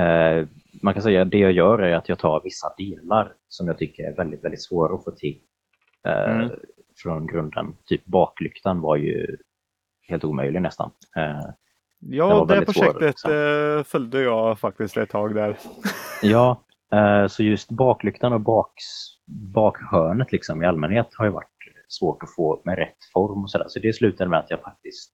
eh, 0.00 0.48
man 0.82 0.94
kan 0.94 1.02
säga 1.02 1.22
att 1.22 1.30
det 1.30 1.38
jag 1.38 1.52
gör 1.52 1.78
är 1.78 1.94
att 1.96 2.08
jag 2.08 2.18
tar 2.18 2.40
vissa 2.44 2.74
delar 2.78 3.32
som 3.48 3.66
jag 3.66 3.78
tycker 3.78 4.04
är 4.04 4.16
väldigt, 4.16 4.44
väldigt 4.44 4.62
svåra 4.62 4.94
att 4.94 5.04
få 5.04 5.10
till 5.10 5.40
eh, 6.06 6.30
Mm. 6.34 6.50
Från 7.02 7.26
grunden. 7.26 7.76
Typ 7.86 8.04
baklyktan 8.04 8.80
var 8.80 8.96
ju 8.96 9.36
helt 10.08 10.24
omöjlig 10.24 10.62
nästan. 10.62 10.90
Eh, 11.16 11.50
Ja, 12.06 12.44
det 12.48 12.54
väldigt 12.54 12.76
svår, 12.76 12.82
projektet 12.84 13.06
liksom. 13.08 13.30
eh, 13.78 13.84
följde 13.84 14.22
jag 14.22 14.58
faktiskt 14.58 14.96
ett 14.96 15.10
tag 15.10 15.34
där. 15.34 15.58
Ja, 16.22 16.60
eh, 16.92 17.26
så 17.26 17.42
just 17.42 17.70
baklyktan 17.70 18.32
och 18.32 18.40
baks, 18.40 18.84
bakhörnet 19.26 20.32
liksom 20.32 20.62
i 20.62 20.66
allmänhet 20.66 21.08
har 21.14 21.24
ju 21.24 21.30
varit 21.30 21.48
svårt 21.88 22.22
att 22.22 22.34
få 22.34 22.62
med 22.64 22.78
rätt 22.78 22.96
form 23.12 23.42
och 23.42 23.50
sådär. 23.50 23.66
Så 23.68 23.78
det 23.78 23.92
slutade 23.92 24.30
med 24.30 24.38
att 24.38 24.50
jag 24.50 24.60
faktiskt 24.60 25.12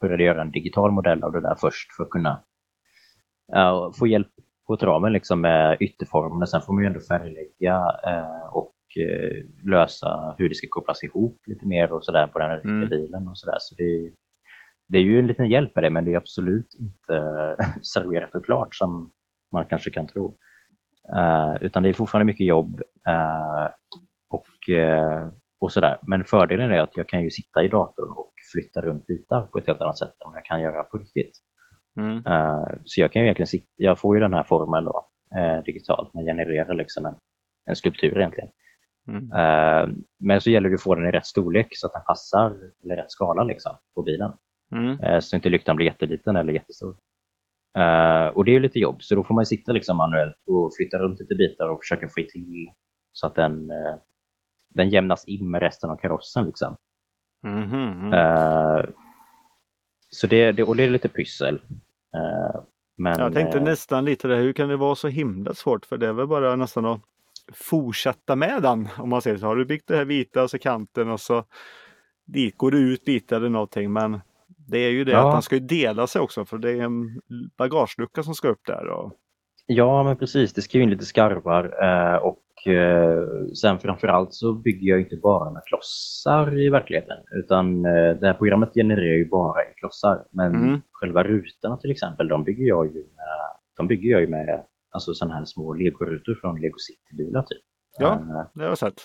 började 0.00 0.22
göra 0.22 0.42
en 0.42 0.50
digital 0.50 0.90
modell 0.90 1.22
av 1.24 1.32
det 1.32 1.40
där 1.40 1.54
först 1.60 1.92
för 1.96 2.04
att 2.04 2.10
kunna 2.10 2.42
få 3.98 4.06
hjälp 4.06 4.28
på 4.66 4.76
traven 4.76 5.12
liksom 5.12 5.40
med 5.40 5.76
ytterformen. 5.80 6.46
Sen 6.46 6.62
får 6.62 6.72
man 6.72 6.82
ju 6.82 6.86
ändå 6.86 7.00
färglägga 7.00 7.84
och 8.52 8.72
lösa 9.64 10.34
hur 10.38 10.48
det 10.48 10.54
ska 10.54 10.66
kopplas 10.70 11.04
ihop 11.04 11.38
lite 11.46 11.66
mer 11.66 11.92
och 11.92 12.04
sådär 12.04 12.26
på 12.26 12.38
den 12.38 12.50
riktiga 12.54 12.72
Mm. 12.72 12.88
bilen 12.88 13.28
och 13.28 13.38
sådär. 13.38 13.56
Så 13.60 13.74
det, 13.74 14.12
det 14.88 14.98
är 14.98 15.02
ju 15.02 15.18
en 15.18 15.26
liten 15.26 15.48
hjälp 15.50 15.74
med 15.74 15.84
det, 15.84 15.90
men 15.90 16.04
det 16.04 16.12
är 16.12 16.16
absolut 16.16 16.74
inte 16.80 17.56
serverat 17.94 18.34
och 18.34 18.44
klart 18.44 18.74
som 18.74 19.10
man 19.52 19.64
kanske 19.66 19.90
kan 19.90 20.06
tro. 20.06 20.36
Eh, 21.16 21.54
utan 21.60 21.82
det 21.82 21.88
är 21.88 21.92
fortfarande 21.92 22.24
mycket 22.24 22.46
jobb 22.46 22.82
eh, 23.08 23.68
och, 24.30 24.74
eh, 24.74 25.28
och 25.60 25.72
sådär. 25.72 25.98
Men 26.02 26.24
fördelen 26.24 26.70
är 26.70 26.78
att 26.80 26.96
jag 26.96 27.08
kan 27.08 27.22
ju 27.22 27.30
sitta 27.30 27.62
i 27.62 27.68
datorn 27.68 28.10
och 28.10 28.32
flytta 28.52 28.80
runt 28.80 29.06
bitar 29.06 29.42
på 29.42 29.58
ett 29.58 29.66
helt 29.66 29.80
annat 29.80 29.98
sätt 29.98 30.14
än 30.26 30.32
jag 30.34 30.44
kan 30.44 30.60
göra 30.62 30.82
på 30.82 30.98
riktigt. 30.98 31.38
Mm. 31.96 32.16
Eh, 32.26 32.68
så 32.84 33.00
jag 33.00 33.12
kan 33.12 33.22
ju 33.22 33.26
egentligen 33.26 33.46
sitta, 33.46 33.66
jag 33.76 33.98
får 33.98 34.16
ju 34.16 34.20
den 34.20 34.34
här 34.34 34.42
formen 34.42 34.84
då 34.84 35.08
eh, 35.36 35.62
digitalt, 35.64 36.14
men 36.14 36.24
genererar 36.24 36.74
liksom 36.74 37.06
en, 37.06 37.14
en 37.66 37.76
skulptur 37.76 38.18
egentligen. 38.18 38.50
Mm. 39.08 39.32
Eh, 39.32 39.88
men 40.18 40.40
så 40.40 40.50
gäller 40.50 40.68
det 40.68 40.74
att 40.74 40.82
få 40.82 40.94
den 40.94 41.06
i 41.06 41.10
rätt 41.10 41.26
storlek 41.26 41.68
så 41.70 41.86
att 41.86 41.92
den 41.92 42.02
passar, 42.06 42.56
eller 42.84 42.96
rätt 42.96 43.10
skala 43.10 43.44
liksom, 43.44 43.76
på 43.94 44.02
bilen. 44.02 44.32
Mm. 44.72 45.00
Eh, 45.00 45.20
så 45.20 45.36
inte 45.36 45.48
lyktan 45.48 45.76
blir 45.76 45.86
jätteliten 45.86 46.36
eller 46.36 46.52
jättestor. 46.52 46.96
Eh, 47.78 48.26
och 48.26 48.44
det 48.44 48.56
är 48.56 48.60
lite 48.60 48.78
jobb, 48.78 49.02
så 49.02 49.14
då 49.14 49.24
får 49.24 49.34
man 49.34 49.46
sitta 49.46 49.72
liksom 49.72 49.96
manuellt 49.96 50.36
och 50.46 50.72
flytta 50.76 50.98
runt 50.98 51.20
lite 51.20 51.34
bitar 51.34 51.68
och 51.68 51.80
försöka 51.80 52.08
få 52.08 52.14
till 52.14 52.70
så 53.12 53.26
att 53.26 53.34
den, 53.34 53.70
den 54.68 54.90
jämnas 54.90 55.24
in 55.24 55.50
med 55.50 55.62
resten 55.62 55.90
av 55.90 55.96
karossen. 55.96 56.46
Liksom. 56.46 56.76
Eh, 58.14 58.84
så 60.10 60.26
det, 60.26 60.52
det, 60.52 60.62
och 60.62 60.76
det 60.76 60.84
är 60.84 60.90
lite 60.90 61.08
pyssel. 61.08 61.60
Men, 62.96 63.18
Jag 63.18 63.34
tänkte 63.34 63.60
nästan 63.60 64.04
lite 64.04 64.28
det, 64.28 64.36
hur 64.36 64.52
kan 64.52 64.68
det 64.68 64.76
vara 64.76 64.94
så 64.94 65.08
himla 65.08 65.54
svårt? 65.54 65.86
För 65.86 65.98
det 65.98 66.06
är 66.06 66.12
väl 66.12 66.26
bara 66.26 66.56
nästan 66.56 66.84
att 66.84 67.00
fortsätta 67.52 68.36
med 68.36 68.62
den. 68.62 68.88
Om 68.98 69.08
man 69.08 69.22
säger 69.22 69.36
så. 69.36 69.46
Har 69.46 69.56
du 69.56 69.64
byggt 69.64 69.88
det 69.88 69.96
här 69.96 70.04
vita 70.04 70.42
och 70.42 70.50
så 70.50 70.58
kanten 70.58 71.10
och 71.10 71.20
så 71.20 71.44
dit 72.26 72.56
går 72.58 72.70
det 72.70 72.78
ut 72.78 73.04
bitar 73.04 73.36
eller 73.36 73.48
någonting. 73.48 73.92
Men 73.92 74.20
det 74.68 74.78
är 74.78 74.90
ju 74.90 75.04
det 75.04 75.12
Ja. 75.12 75.28
att 75.28 75.34
den 75.34 75.42
ska 75.42 75.54
ju 75.54 75.60
dela 75.60 76.06
sig 76.06 76.20
också 76.20 76.44
för 76.44 76.58
det 76.58 76.70
är 76.70 76.80
en 76.82 77.20
bagagelucka 77.58 78.22
som 78.22 78.34
ska 78.34 78.48
upp 78.48 78.66
där. 78.66 78.88
Och... 78.88 79.12
Ja, 79.66 80.02
men 80.02 80.16
precis. 80.16 80.52
Det 80.54 80.62
ska 80.62 80.78
ju 80.78 80.84
in 80.84 80.90
lite 80.90 81.04
skarvar 81.04 81.64
eh, 81.82 82.16
och 82.16 82.72
eh, 82.72 83.24
sen 83.60 83.78
framförallt 83.78 84.34
så 84.34 84.52
bygger 84.52 84.90
jag 84.90 85.00
inte 85.00 85.16
bara 85.16 85.50
med 85.50 85.62
klossar 85.66 86.58
i 86.60 86.68
verkligheten 86.68 87.16
utan 87.32 87.84
eh, 87.84 87.92
det 88.20 88.26
här 88.26 88.34
programmet 88.34 88.74
genererar 88.74 89.16
ju 89.16 89.28
bara 89.28 89.62
i 89.62 89.74
klossar. 89.76 90.24
Men 90.30 90.54
Mm. 90.54 90.80
själva 90.92 91.22
rutorna 91.24 91.76
till 91.76 91.90
exempel, 91.90 92.28
de 92.28 92.44
bygger 92.44 92.64
jag 92.66 92.86
ju 92.86 92.92
med, 92.92 93.04
de 93.76 93.86
bygger 93.86 94.10
jag 94.10 94.20
ju 94.20 94.26
med 94.26 94.62
alltså 94.90 95.14
sådana 95.14 95.34
här 95.34 95.44
små 95.44 95.74
legorutor 95.74 96.34
från 96.34 96.60
Lego 96.60 96.78
City-bilar 96.78 97.42
typ. 97.42 97.62
Ja. 97.98 98.12
Eh, 98.12 98.46
Det 98.54 98.62
har 98.62 98.68
jag 98.68 98.78
sett. 98.78 99.02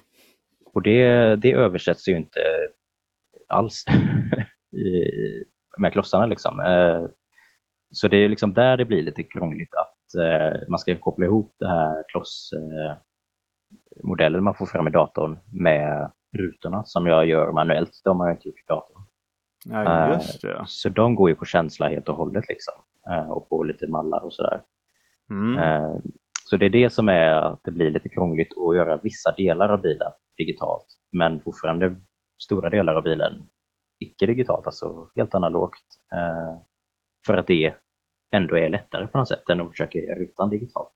och 0.73 0.81
det, 0.81 1.35
det 1.35 1.51
översätts 1.53 2.07
ju 2.07 2.17
inte 2.17 2.39
alls 3.47 3.83
i, 4.71 5.03
med 5.77 5.93
klossarna 5.93 6.25
liksom. 6.25 6.59
Eh, 6.59 7.05
Så 7.91 8.07
det 8.07 8.17
är 8.17 8.29
liksom 8.29 8.53
där 8.53 8.77
det 8.77 8.85
blir 8.85 9.01
lite 9.03 9.23
krångligt 9.23 9.73
att 9.73 10.21
eh, 10.21 10.59
man 10.69 10.79
ska 10.79 10.95
koppla 10.99 11.25
ihop 11.25 11.55
det 11.59 11.67
här 11.67 12.03
klossmodellen 12.11 12.97
modellen 14.03 14.43
man 14.43 14.55
får 14.55 14.65
fram 14.65 14.87
i 14.87 14.91
datorn 14.91 15.39
med 15.51 16.11
rutorna 16.37 16.83
som 16.85 17.07
jag 17.07 17.25
gör 17.25 17.51
manuellt. 17.51 18.01
De 18.03 18.19
har 18.19 18.27
jag 18.27 18.35
inte 18.35 18.47
gjort 18.47 18.59
i 18.59 18.63
datorn. 18.67 19.01
Nej, 19.65 20.13
just 20.13 20.41
det. 20.41 20.63
Så 20.67 20.89
de 20.89 21.15
går 21.15 21.29
ju 21.29 21.35
på 21.35 21.45
känsla 21.45 21.89
helt 21.89 22.09
och 22.09 22.15
hållet 22.15 22.45
liksom. 22.49 22.73
Och 23.29 23.49
på 23.49 23.63
lite 23.63 23.87
mallar 23.87 24.23
och 24.23 24.33
sådär. 24.33 24.61
Mm. 25.29 25.57
Eh, 25.57 25.95
Så 26.47 26.57
det 26.57 26.65
är 26.65 26.69
det 26.69 26.89
som 26.89 27.09
är 27.09 27.31
att 27.31 27.59
det 27.63 27.71
blir 27.71 27.91
lite 27.91 28.09
krångligt 28.09 28.57
att 28.57 28.75
göra 28.75 28.97
vissa 28.97 29.31
delar 29.31 29.69
av 29.69 29.81
bilen 29.81 30.11
digitalt, 30.38 30.85
men 31.11 31.41
fortfarande 31.41 31.95
stora 32.43 32.69
delar 32.69 32.95
av 32.95 33.03
bilen 33.03 33.49
icke 33.99 34.25
digitalt, 34.25 34.65
alltså 34.65 35.09
helt 35.15 35.35
analogt. 35.35 35.83
Eh, 36.13 36.57
För 37.25 37.38
att 37.38 37.47
det 37.47 37.73
ändå 38.31 38.57
är 38.57 38.69
lättare 38.69 39.07
på 39.07 39.17
något 39.17 39.27
sätt 39.27 39.49
än 39.49 39.61
att 39.61 39.69
försöka 39.69 39.99
göra 39.99 40.19
utan 40.19 40.49
digitalt, 40.49 40.93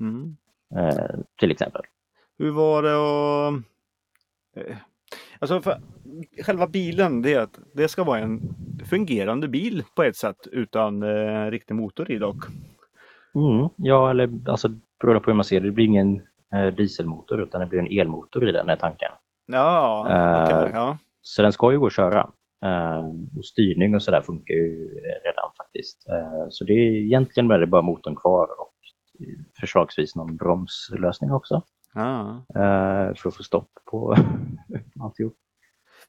Mm. 0.00 0.36
eh, 0.76 1.18
till 1.40 1.50
exempel. 1.50 1.82
Hur 2.38 2.50
var 2.50 2.82
det 2.82 2.90
eh, 4.60 4.76
Alltså 5.38 5.60
för 5.60 5.80
själva 6.42 6.66
bilen, 6.66 7.22
det, 7.22 7.32
är 7.34 7.40
att 7.40 7.58
det 7.74 7.88
ska 7.88 8.04
vara 8.04 8.18
en 8.18 8.40
fungerande 8.84 9.48
bil 9.48 9.84
på 9.96 10.02
ett 10.02 10.16
sätt 10.16 10.46
utan 10.52 11.02
eh, 11.02 11.50
riktig 11.50 11.74
motor 11.74 12.10
i 12.10 12.18
dock. 12.18 12.44
Mm, 13.34 13.68
ja, 13.76 14.10
eller 14.10 14.30
alltså 14.50 14.68
beroende 15.00 15.20
på 15.20 15.30
hur 15.30 15.34
man 15.36 15.44
ser 15.44 15.60
det, 15.60 15.66
det 15.66 15.72
blir 15.72 15.84
ingen 15.84 16.22
eh, 16.54 16.66
dieselmotor 16.66 17.42
utan 17.42 17.60
det 17.60 17.66
blir 17.66 17.78
en 17.80 18.00
elmotor 18.00 18.48
i 18.48 18.52
den 18.52 18.68
är 18.68 18.76
tanken. 18.76 19.10
Ja, 19.46 20.06
Eh, 20.10 20.44
okej, 20.44 20.70
ja. 20.74 20.98
Så 21.22 21.42
den 21.42 21.52
ska 21.52 21.72
ju 21.72 21.78
gå 21.78 21.86
att 21.86 21.92
köra. 21.92 22.30
Eh, 22.64 23.04
och 23.38 23.44
styrning 23.44 23.94
och 23.94 24.02
sådär 24.02 24.20
funkar 24.20 24.54
ju 24.54 24.88
redan 25.24 25.50
faktiskt. 25.56 26.08
Eh, 26.08 26.46
så 26.50 26.64
det 26.64 26.72
är 26.72 26.92
egentligen 26.92 27.48
bara, 27.48 27.66
bara 27.66 27.82
motorn 27.82 28.16
kvar 28.16 28.48
och 28.60 28.74
förslagsvis 29.60 30.16
någon 30.16 30.36
bromslösning 30.36 31.32
också. 31.32 31.62
ja. 31.94 32.44
Eh, 32.54 33.14
för 33.14 33.28
att 33.28 33.36
få 33.36 33.42
stopp 33.42 33.68
på 33.90 34.16
alltihop. 35.00 35.34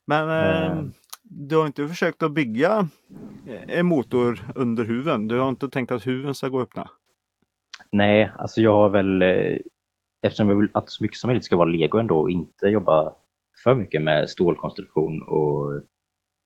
Men 0.07 0.29
eh, 0.29 0.71
Eh. 0.77 0.83
du 1.23 1.57
har 1.57 1.65
inte 1.65 1.88
försökt 1.88 2.23
att 2.23 2.31
bygga 2.31 2.88
en 3.67 3.85
motor 3.85 4.39
under 4.55 4.83
huven? 4.85 5.27
Du 5.27 5.39
har 5.39 5.49
inte 5.49 5.69
tänkt 5.69 5.91
att 5.91 6.07
huven 6.07 6.35
ska 6.35 6.49
gå 6.49 6.61
öppna? 6.61 6.89
Nej, 7.91 8.32
alltså 8.38 8.62
jag 8.62 8.74
har 8.74 8.89
väl, 8.89 9.21
eh, 9.21 9.58
eftersom 10.21 10.50
jag 10.50 10.56
vill 10.56 10.69
att 10.74 10.89
så 10.89 11.04
mycket 11.04 11.17
som 11.17 11.28
möjligt 11.28 11.45
ska 11.45 11.56
vara 11.58 11.69
lego 11.69 11.98
ändå 11.98 12.19
och 12.19 12.32
inte 12.32 12.67
jobba 12.67 13.15
för 13.63 13.76
mycket 13.76 14.02
med 14.02 14.30
stålkonstruktion 14.30 15.21
och 15.21 15.82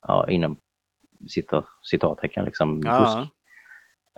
ja, 0.07 0.29
inom 0.29 0.57
cita- 1.27 1.65
citattecken 1.91 2.45
liksom 2.45 2.81
Ja. 2.85 2.97
fusk. 3.05 3.17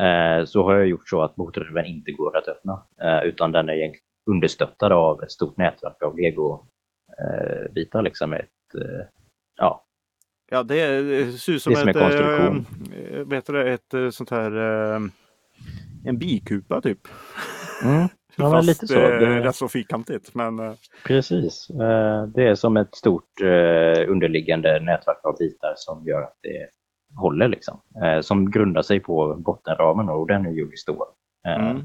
Eh, 0.06 0.46
så 0.46 0.64
har 0.64 0.74
jag 0.76 0.88
gjort 0.88 1.10
så 1.10 1.22
att 1.22 1.38
motorhuven 1.38 1.86
inte 1.86 2.12
går 2.12 2.38
att 2.38 2.48
öppna 2.48 2.84
eh, 3.02 3.24
utan 3.24 3.52
den 3.52 3.70
är 3.70 3.74
egentligen 3.74 4.04
understöttad 4.30 4.92
av 4.92 5.24
ett 5.24 5.32
stort 5.32 5.58
nätverk 5.58 6.04
av 6.04 6.16
lego-bitar. 6.18 8.02
liksom 8.02 8.30
med 8.30 8.40
ett, 8.40 8.76
eh, 8.82 9.06
ja, 9.58 9.86
Ja, 10.54 10.64
det, 10.64 10.80
är- 10.82 11.04
det 11.04 11.32
ser 11.32 11.54
ut 11.54 11.62
som 11.62 11.74
Det 11.74 11.80
som 11.80 11.90
ett, 11.90 11.96
en 11.96 12.02
konstruktion. 12.02 12.66
eh, 13.12 13.20
vet 13.28 13.46
du 13.46 13.54
det, 13.54 13.74
ett 13.74 13.94
eh, 13.94 14.10
sånt 14.10 14.30
här 14.30 14.52
eh, 14.96 15.00
en 16.06 16.18
bikupa 16.18 16.82
typ. 16.82 17.00
mm, 17.84 18.08
ja 18.36 18.52
Fast 18.52 18.68
lite 18.68 18.88
så. 18.88 19.00
eh, 19.00 19.20
Det, 19.20 19.40
rätt 19.40 19.56
så 19.56 19.68
fyrkantigt. 19.68 20.36
Men 20.36 20.60
eh, 20.60 20.74
precis. 21.06 21.70
Eh, 21.70 22.24
det 22.28 22.48
är 22.48 22.56
som 22.56 22.78
ett 22.78 22.96
stort 22.96 23.42
eh, 23.42 24.10
underliggande 24.10 24.80
nätverk 24.80 25.26
av 25.26 25.38
bitar 25.38 25.74
som 25.76 26.06
gör 26.08 26.22
att 26.22 26.38
det 26.42 26.70
håller. 27.20 27.48
Liksom. 27.48 27.82
Som 28.22 28.52
grundar 28.52 28.82
sig 28.82 29.00
på 29.00 29.36
bottenramen 29.36 30.10
och 30.10 30.28
den 30.28 30.46
är 30.46 30.52
gjord 30.52 30.74
i 30.74 30.78
stål. 30.78 31.06
Mm. 31.48 31.78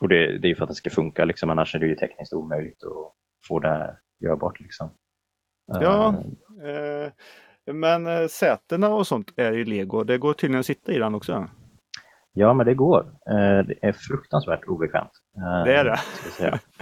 Och 0.00 0.08
det, 0.08 0.38
det 0.38 0.50
är 0.50 0.54
för 0.54 0.62
att 0.62 0.68
det 0.68 0.74
ska 0.74 0.90
funka, 0.90 1.24
liksom, 1.24 1.50
annars 1.50 1.74
är 1.74 1.78
det 1.78 1.86
ju 1.86 1.94
tekniskt 1.94 2.32
omöjligt 2.32 2.84
att 2.84 3.12
få 3.48 3.58
det 3.60 3.68
här 3.68 3.98
görbart. 4.24 4.60
Liksom. 4.60 4.90
Ja. 5.66 6.14
Eh, 6.64 7.12
men 7.74 8.28
sätena 8.28 8.88
och 8.88 9.06
sånt 9.06 9.32
är 9.36 9.52
i 9.52 9.64
lego. 9.64 10.04
Det 10.04 10.18
går 10.18 10.32
tydligen 10.32 10.60
att 10.60 10.66
sitta 10.66 10.92
i 10.92 10.98
den 10.98 11.14
också. 11.14 11.48
Ja, 12.38 12.54
men 12.54 12.66
det 12.66 12.74
går. 12.74 13.00
Eh, 13.30 13.66
det 13.66 13.74
är 13.82 13.92
fruktansvärt 13.92 14.64
obekvämt. 14.64 15.10
Eh, 15.36 15.64
Det 15.64 15.74
är 15.76 15.84
det. 15.84 15.98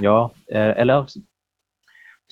Ja, 0.00 0.30
eh, 0.52 0.60
eller 0.80 1.02
på 1.02 1.08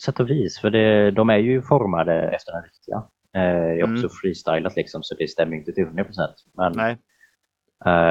sätt 0.05 0.21
och 0.21 0.31
vis, 0.31 0.59
för 0.61 0.71
det, 0.71 1.11
de 1.11 1.31
är 1.31 1.37
ju 1.37 1.63
formade 1.63 2.15
efter 2.23 2.53
den 2.53 2.63
riktiga. 2.63 3.03
Jag 3.33 3.41
har 3.43 3.89
Mm. 3.89 3.95
också 3.95 4.09
freestylat 4.23 4.77
liksom, 4.77 5.03
så 5.03 5.15
det 5.15 5.31
stämmer 5.31 5.57
inte 5.57 5.73
till 5.73 5.85
100 5.85 6.05
procent. 6.05 6.35
Men 6.55 6.73
Nej. 6.77 6.97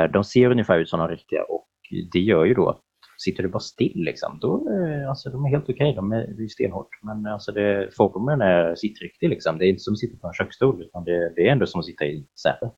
de 0.09 0.23
ser 0.23 0.51
ungefär 0.51 0.79
ut 0.79 0.89
som 0.89 0.99
de 0.99 1.07
riktiga 1.07 1.43
och 1.43 1.67
det 2.11 2.19
gör 2.19 2.45
ju 2.45 2.53
då 2.53 2.69
att 2.69 2.81
sitter 3.17 3.43
du 3.43 3.49
bara 3.49 3.59
still 3.59 3.93
liksom, 3.95 4.39
då 4.41 4.67
alltså, 5.09 5.29
de 5.29 5.45
är 5.45 5.49
helt 5.49 5.69
okej. 5.69 5.93
De 5.95 6.11
är, 6.11 6.27
det 6.27 6.43
är 6.43 6.47
stenhårt. 6.47 6.89
Men 7.03 7.25
alltså, 7.25 7.51
det, 7.51 7.89
formen 7.97 8.41
är 8.41 8.75
sittriktig 8.75 9.29
liksom. 9.29 9.57
Det 9.57 9.65
är 9.65 9.69
inte 9.69 9.79
som 9.79 9.93
att 9.93 9.99
sitta 9.99 10.17
på 10.17 10.27
en 10.27 10.33
köksstol 10.33 10.81
utan 10.83 11.03
det, 11.03 11.33
det 11.35 11.47
är 11.47 11.51
ändå 11.51 11.65
som 11.65 11.79
att 11.79 11.85
sitta 11.85 12.05
i 12.05 12.27
säte. 12.43 12.71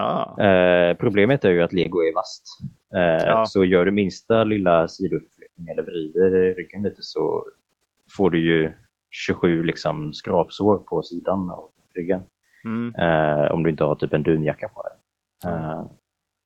Eh, 0.00 0.96
problemet 0.96 1.44
är 1.44 1.50
ju 1.50 1.62
att 1.62 1.72
lego 1.72 2.00
är 2.02 2.14
vasst. 2.14 2.46
Eh, 2.94 3.26
Ja. 3.28 3.46
Så 3.46 3.64
gör 3.64 3.84
du 3.84 3.90
minsta 3.90 4.44
lilla 4.44 4.88
sidouppflyttning 4.88 5.68
eller 5.68 5.82
vrider 5.82 6.54
ryggen 6.54 6.82
lite 6.82 7.02
så 7.02 7.44
får 8.16 8.30
du 8.30 8.38
ju 8.40 8.72
27 9.10 9.62
liksom, 9.62 10.12
skrapsår 10.12 10.78
på 10.78 11.02
sidan 11.02 11.50
av 11.50 11.70
ryggen. 11.94 12.22
Mm. 12.64 12.94
Eh, 12.94 13.50
om 13.52 13.62
du 13.62 13.70
inte 13.70 13.84
har 13.84 13.94
typ 13.94 14.12
en 14.12 14.22
dunjacka 14.22 14.68
på 14.68 14.82
dig. 14.82 14.92
Eh, 15.52 15.84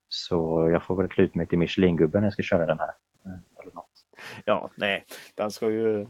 så 0.09 0.69
jag 0.73 0.83
får 0.83 0.97
väl 0.97 1.09
klä 1.09 1.25
ut 1.25 1.35
mig 1.35 1.47
till 1.47 1.59
Michelin-gubben 1.59 2.21
när 2.21 2.27
jag 2.27 2.33
ska 2.33 2.43
köra 2.43 2.67
den 2.67 2.79
här. 2.79 2.91
Eh, 3.27 3.63
eller 3.63 3.75
något. 3.75 3.91
ja, 4.45 4.71
nej. 4.77 5.05
Den 5.35 5.51
ska 5.51 5.71
ju... 5.71 6.07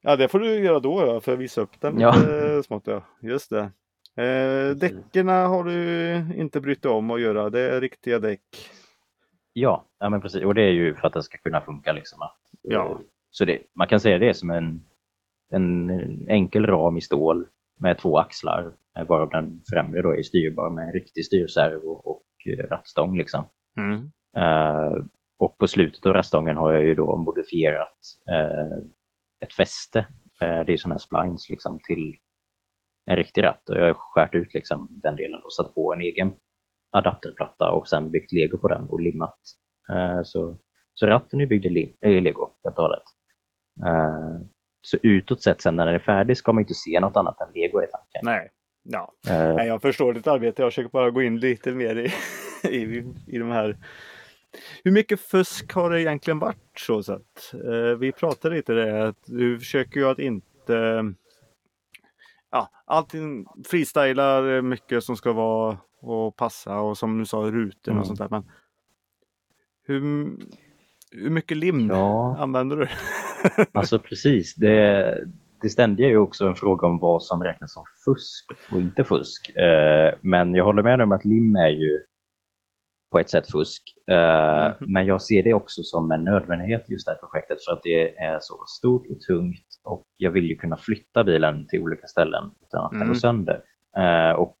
Ja, 0.00 0.16
det 0.16 0.28
får 0.28 0.38
du 0.38 0.54
göra 0.64 0.80
då 0.80 1.06
ja, 1.06 1.20
för 1.20 1.32
att 1.32 1.38
visa 1.38 1.60
upp 1.60 1.80
den 1.80 2.00
Ja. 2.00 2.14
lite 2.16 2.62
smått. 2.62 2.86
Ja. 2.86 3.02
Just 3.20 3.50
det. 3.50 3.70
Eh, 4.16 4.76
däcken 4.76 5.28
har 5.28 5.64
du 5.64 6.14
inte 6.36 6.60
brytt 6.60 6.82
dig 6.82 6.92
om 6.92 7.10
att 7.10 7.20
göra. 7.20 7.50
Det 7.50 7.60
är 7.60 7.80
riktiga 7.80 8.18
däck. 8.18 8.70
Ja, 9.52 9.86
ja 9.98 10.08
men 10.08 10.20
precis. 10.20 10.44
Och 10.44 10.54
det 10.54 10.62
är 10.62 10.72
ju 10.72 10.94
för 10.94 11.06
att 11.06 11.12
det 11.12 11.22
ska 11.22 11.38
kunna 11.38 11.60
funka. 11.60 11.92
Liksom. 11.92 12.18
Ja. 12.62 13.00
Så 13.30 13.44
det, 13.44 13.58
man 13.74 13.86
kan 13.88 14.00
säga 14.00 14.18
det 14.18 14.34
som 14.34 14.50
en, 14.50 14.80
en 15.52 15.90
enkel 16.28 16.66
ram 16.66 16.96
i 16.96 17.00
stål 17.00 17.46
med 17.78 17.98
två 17.98 18.18
axlar. 18.18 18.72
eh, 18.98 19.06
Varav 19.06 19.30
den 19.30 19.62
främre 19.70 20.02
då 20.02 20.10
är 20.16 20.22
styrbar 20.22 20.70
med 20.70 20.86
en 20.86 20.92
riktig 20.92 21.24
styrservo 21.26 21.88
och 21.88 22.24
eh, 22.46 22.66
rattstång. 22.68 23.18
Liksom. 23.18 23.44
Mm. 23.76 24.10
Eh, 24.36 25.04
och 25.38 25.58
på 25.58 25.66
slutet 25.66 26.06
av 26.06 26.12
rattstången 26.12 26.56
har 26.56 26.72
jag 26.72 26.84
ju 26.84 26.94
då 26.94 27.16
modifierat 27.16 27.98
eh, 28.30 28.78
ett 29.40 29.52
fäste. 29.52 29.98
Eh, 30.40 30.60
det 30.66 30.72
är 30.72 30.76
sådana 30.76 30.94
här 30.94 30.98
splines 30.98 31.50
liksom, 31.50 31.78
till 31.86 32.16
en 33.06 33.16
riktig 33.16 33.44
ratt. 33.44 33.68
Och 33.68 33.76
jag 33.76 33.86
har 33.86 33.94
skärt 33.94 34.34
ut 34.34 34.54
liksom, 34.54 34.88
den 35.02 35.16
delen 35.16 35.40
och 35.44 35.52
satt 35.52 35.74
på 35.74 35.94
en 35.94 36.00
egen 36.00 36.32
adapterplatta 36.92 37.70
och 37.70 37.88
sen 37.88 38.10
byggt 38.10 38.32
lego 38.32 38.58
på 38.58 38.68
den 38.68 38.82
och 38.88 39.00
limmat. 39.00 39.38
Eh, 39.92 40.22
så, 40.24 40.58
så 40.94 41.06
ratten 41.06 41.40
är 41.40 41.46
byggd 41.46 41.66
i, 41.66 41.96
i 42.00 42.20
lego 42.20 42.50
helt 42.64 42.78
och 42.78 42.82
hållet. 42.82 43.02
Eh, 43.86 44.40
så 44.80 44.96
utåt 45.02 45.42
sett 45.42 45.60
sen 45.60 45.76
när 45.76 45.86
den 45.86 45.94
är 45.94 45.98
färdig 45.98 46.36
ska 46.36 46.52
man 46.52 46.62
inte 46.62 46.74
se 46.74 47.00
något 47.00 47.16
annat 47.16 47.40
än 47.40 47.52
lego 47.54 47.82
i 47.82 47.86
tanken. 47.86 48.20
Nej. 48.22 48.50
Ja. 48.82 49.12
Eh, 49.28 49.54
Nej, 49.54 49.66
jag 49.66 49.82
förstår 49.82 50.12
ditt 50.12 50.26
arbete. 50.26 50.62
Jag 50.62 50.72
försöker 50.72 50.90
bara 50.90 51.10
gå 51.10 51.22
in 51.22 51.40
lite 51.40 51.72
mer 51.72 51.96
i, 51.96 52.12
i, 52.68 53.04
i 53.26 53.38
de 53.38 53.50
här 53.50 53.76
hur 54.84 54.92
mycket 54.92 55.20
fusk 55.20 55.72
har 55.72 55.90
det 55.90 56.02
egentligen 56.02 56.38
varit 56.38 56.78
så 56.78 57.02
sett? 57.02 57.52
Eh, 57.52 57.98
vi 57.98 58.12
pratade 58.12 58.56
lite 58.56 58.72
det 58.72 59.08
att 59.08 59.22
du 59.26 59.58
försöker 59.58 60.00
ju 60.00 60.08
att 60.08 60.18
inte 60.18 61.04
ja, 62.50 62.70
allting 62.86 63.46
freestylar 63.70 64.62
mycket 64.62 65.04
som 65.04 65.16
ska 65.16 65.32
vara 65.32 65.78
och 66.00 66.36
passa 66.36 66.80
och 66.80 66.98
som 66.98 67.18
du 67.18 67.24
sa 67.26 67.36
rutor 67.38 67.92
Mm. 67.92 68.00
och 68.00 68.06
sånt 68.06 68.18
där. 68.18 68.28
Men 68.30 68.50
hur, 69.86 70.00
hur 71.10 71.30
mycket 71.30 71.56
lim 71.56 71.88
Ja, 71.90 72.36
använder 72.38 72.76
du? 72.76 72.88
alltså 73.72 73.98
precis. 73.98 74.54
Det, 74.54 75.24
det 75.62 75.68
ständiga 75.68 76.06
är 76.06 76.10
ju 76.10 76.18
också 76.18 76.46
en 76.46 76.54
fråga 76.54 76.86
om 76.86 76.98
vad 76.98 77.22
som 77.22 77.42
räknas 77.42 77.72
som 77.72 77.84
fusk 78.04 78.46
och 78.72 78.78
inte 78.80 79.04
fusk. 79.04 79.56
Eh, 79.56 80.14
men 80.20 80.54
jag 80.54 80.64
håller 80.64 80.82
med 80.82 81.00
om 81.00 81.12
att 81.12 81.24
lim 81.24 81.56
är 81.56 81.68
ju 81.68 81.98
på 83.12 83.18
ett 83.18 83.30
sätt 83.30 83.50
fusk. 83.50 83.82
Eh, 84.10 84.16
Mhm. 84.80 84.92
Men 84.92 85.06
jag 85.06 85.22
ser 85.22 85.42
det 85.42 85.54
också 85.54 85.82
som 85.82 86.10
en 86.12 86.24
nödvändighet 86.24 86.90
just 86.90 87.06
det 87.06 87.12
här 87.12 87.18
projektet 87.18 87.64
för 87.64 87.72
att 87.72 87.82
det 87.82 88.16
är 88.18 88.38
så 88.40 88.64
stort 88.66 89.06
och 89.10 89.20
tungt 89.20 89.65
och 89.86 90.02
jag 90.16 90.30
vill 90.30 90.44
ju 90.44 90.56
kunna 90.56 90.76
flytta 90.76 91.24
bilen 91.24 91.66
till 91.66 91.80
olika 91.82 92.06
ställen 92.06 92.50
utan 92.66 92.84
att 92.84 92.90
den 92.90 93.00
Mm. 93.00 93.08
går 93.08 93.14
sönder. 93.14 93.62
Eh, 93.96 94.30
Och 94.36 94.56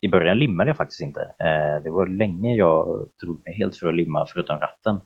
i 0.00 0.08
början 0.08 0.38
limmade 0.38 0.70
jag 0.70 0.76
faktiskt 0.76 1.00
inte. 1.00 1.20
Eh, 1.38 1.82
Det 1.82 1.90
var 1.90 2.06
länge 2.06 2.54
jag 2.56 3.08
drog 3.22 3.42
mig 3.44 3.54
helt 3.58 3.76
för 3.76 3.88
att 3.88 3.94
limma 3.94 4.26
förutom 4.26 4.58
ratten 4.60 5.00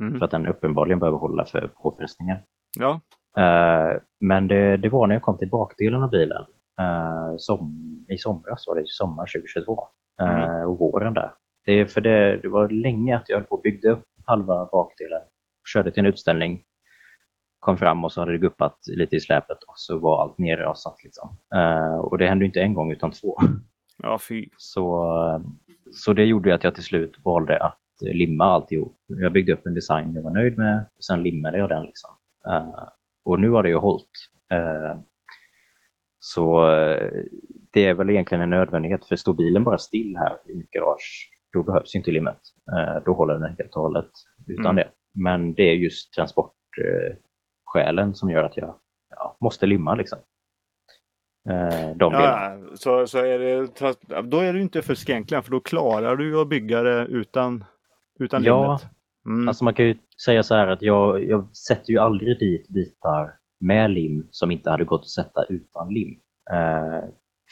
Mm. 0.00 0.18
för 0.18 0.24
att 0.24 0.30
den 0.30 0.46
uppenbarligen 0.46 0.98
behöver 0.98 1.18
hålla 1.18 1.44
för 1.44 1.68
påfrestningar. 1.82 2.42
Ja, 2.78 3.00
Eh, 3.36 4.00
Men 4.20 4.48
det, 4.48 4.76
det 4.76 4.88
var 4.88 5.06
när 5.06 5.14
jag 5.14 5.22
kom 5.22 5.38
till 5.38 5.48
bakdelen 5.50 6.02
av 6.02 6.10
bilen 6.10 6.44
eh, 6.80 7.34
som, 7.36 7.74
i 8.08 8.18
somras, 8.18 8.64
var 8.66 8.74
det 8.76 8.82
sommar 8.86 9.26
2022, 9.26 9.88
eh, 10.20 10.28
Mm. 10.44 10.68
och 10.68 10.78
våren 10.78 11.14
där. 11.14 11.30
Det, 11.66 11.86
för 11.92 12.00
det, 12.00 12.36
det 12.36 12.48
var 12.48 12.68
länge 12.68 13.16
att 13.16 13.28
jag 13.28 13.36
höll 13.36 13.44
på 13.46 13.54
och 13.54 13.62
byggde 13.62 13.90
upp 13.90 14.02
halva 14.26 14.68
bakdelen, 14.72 15.22
körde 15.72 15.90
till 15.90 16.00
en 16.00 16.06
utställning, 16.06 16.62
kom 17.64 17.76
fram 17.76 18.04
och 18.04 18.12
så 18.12 18.20
hade 18.20 18.32
det 18.32 18.38
guppat 18.38 18.78
lite 18.86 19.16
i 19.16 19.20
släpet 19.20 19.62
och 19.62 19.74
så 19.76 19.98
var 19.98 20.22
allt 20.22 20.38
nerrasat. 20.38 21.04
Liksom. 21.04 21.36
Eh, 21.54 21.96
och 21.98 22.18
det 22.18 22.26
hände 22.28 22.44
inte 22.44 22.60
en 22.60 22.74
gång 22.74 22.92
utan 22.92 23.10
två. 23.10 23.36
ja 24.02 24.18
fy. 24.28 24.48
Så, 24.56 25.06
så 25.92 26.12
det 26.12 26.24
gjorde 26.24 26.54
att 26.54 26.64
jag 26.64 26.74
till 26.74 26.84
slut 26.84 27.16
valde 27.24 27.58
att 27.62 27.78
limma 28.00 28.44
alltihop. 28.44 28.96
Jag 29.06 29.32
byggde 29.32 29.52
upp 29.52 29.66
en 29.66 29.74
design 29.74 30.14
jag 30.14 30.22
var 30.22 30.30
nöjd 30.30 30.58
med, 30.58 30.84
och 30.96 31.04
sen 31.04 31.22
limmade 31.22 31.58
jag 31.58 31.68
den. 31.68 31.82
Liksom. 31.84 32.10
Eh, 32.48 32.88
och 33.24 33.40
nu 33.40 33.50
har 33.50 33.62
det 33.62 33.68
ju 33.68 33.76
hållit. 33.76 34.10
Eh, 34.52 34.98
så 36.18 36.60
det 37.72 37.86
är 37.86 37.94
väl 37.94 38.10
egentligen 38.10 38.42
en 38.42 38.50
nödvändighet, 38.50 39.04
för 39.04 39.16
står 39.16 39.34
bilen 39.34 39.64
bara 39.64 39.78
still 39.78 40.16
här 40.16 40.36
i 40.46 40.54
mitt 40.56 40.70
garage, 40.70 41.30
då 41.52 41.62
behövs 41.62 41.94
inte 41.94 42.10
limmet. 42.10 42.38
Då 43.04 43.12
håller 43.12 43.34
den 43.34 43.54
helt 43.58 43.76
och 43.76 43.82
hållet 43.82 44.10
utan 44.46 44.64
Mm. 44.66 44.76
det. 44.76 44.88
Men 45.14 45.54
det 45.54 45.62
är 45.62 45.74
just 45.74 46.14
transportskälen 47.74 48.14
som 48.14 48.30
gör 48.30 48.44
att 48.44 48.56
jag 48.56 48.74
ja, 49.10 49.36
måste 49.40 49.66
limma. 49.66 49.94
Liksom. 49.94 50.18
Eh, 51.48 51.96
de. 51.96 52.12
Ja, 52.12 52.58
så, 52.74 53.06
så 53.06 53.18
är 53.18 53.38
det, 53.38 53.66
då 54.22 54.38
är 54.38 54.52
det 54.52 54.58
ju 54.58 54.62
inte 54.62 54.82
fusk 54.82 55.08
egentligen 55.08 55.42
för 55.42 55.50
då 55.50 55.60
klarar 55.60 56.16
du 56.16 56.40
att 56.40 56.48
bygga 56.48 56.82
det 56.82 57.06
utan, 57.06 57.64
utan 58.20 58.44
Ja, 58.44 58.62
limmet. 58.62 58.90
Mm. 59.26 59.48
Alltså 59.48 59.64
man 59.64 59.74
kan 59.74 59.86
ju 59.86 59.96
säga 60.24 60.42
så 60.42 60.54
här 60.54 60.68
att 60.68 60.82
jag, 60.82 61.24
jag 61.24 61.56
sätter 61.56 61.92
ju 61.92 61.98
aldrig 61.98 62.38
dit 62.38 62.68
bitar 62.68 63.38
med 63.60 63.90
lim 63.90 64.28
som 64.30 64.50
inte 64.50 64.70
hade 64.70 64.84
gått 64.84 65.00
att 65.00 65.08
sätta 65.08 65.44
utan 65.48 65.94
lim. 65.94 66.20
Eh, 66.50 67.08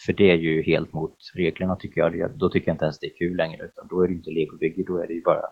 för 0.07 0.13
det 0.13 0.31
är 0.31 0.37
ju 0.37 0.63
helt 0.63 0.93
mot 0.93 1.17
reglerna 1.35 1.77
tycker 1.77 2.01
jag. 2.01 2.39
Då 2.39 2.49
tycker 2.49 2.69
jag 2.69 2.75
inte 2.75 2.85
ens 2.85 2.99
det 2.99 3.07
är 3.07 3.19
kul 3.19 3.37
längre. 3.37 3.65
Utan 3.65 3.87
då 3.89 4.03
är 4.03 4.09
det 4.09 4.15
inte 4.15 4.31
legobygge, 4.31 4.85
då 4.87 4.99
är 4.99 5.07
det 5.07 5.15
ju 5.15 5.23
bara 5.23 5.47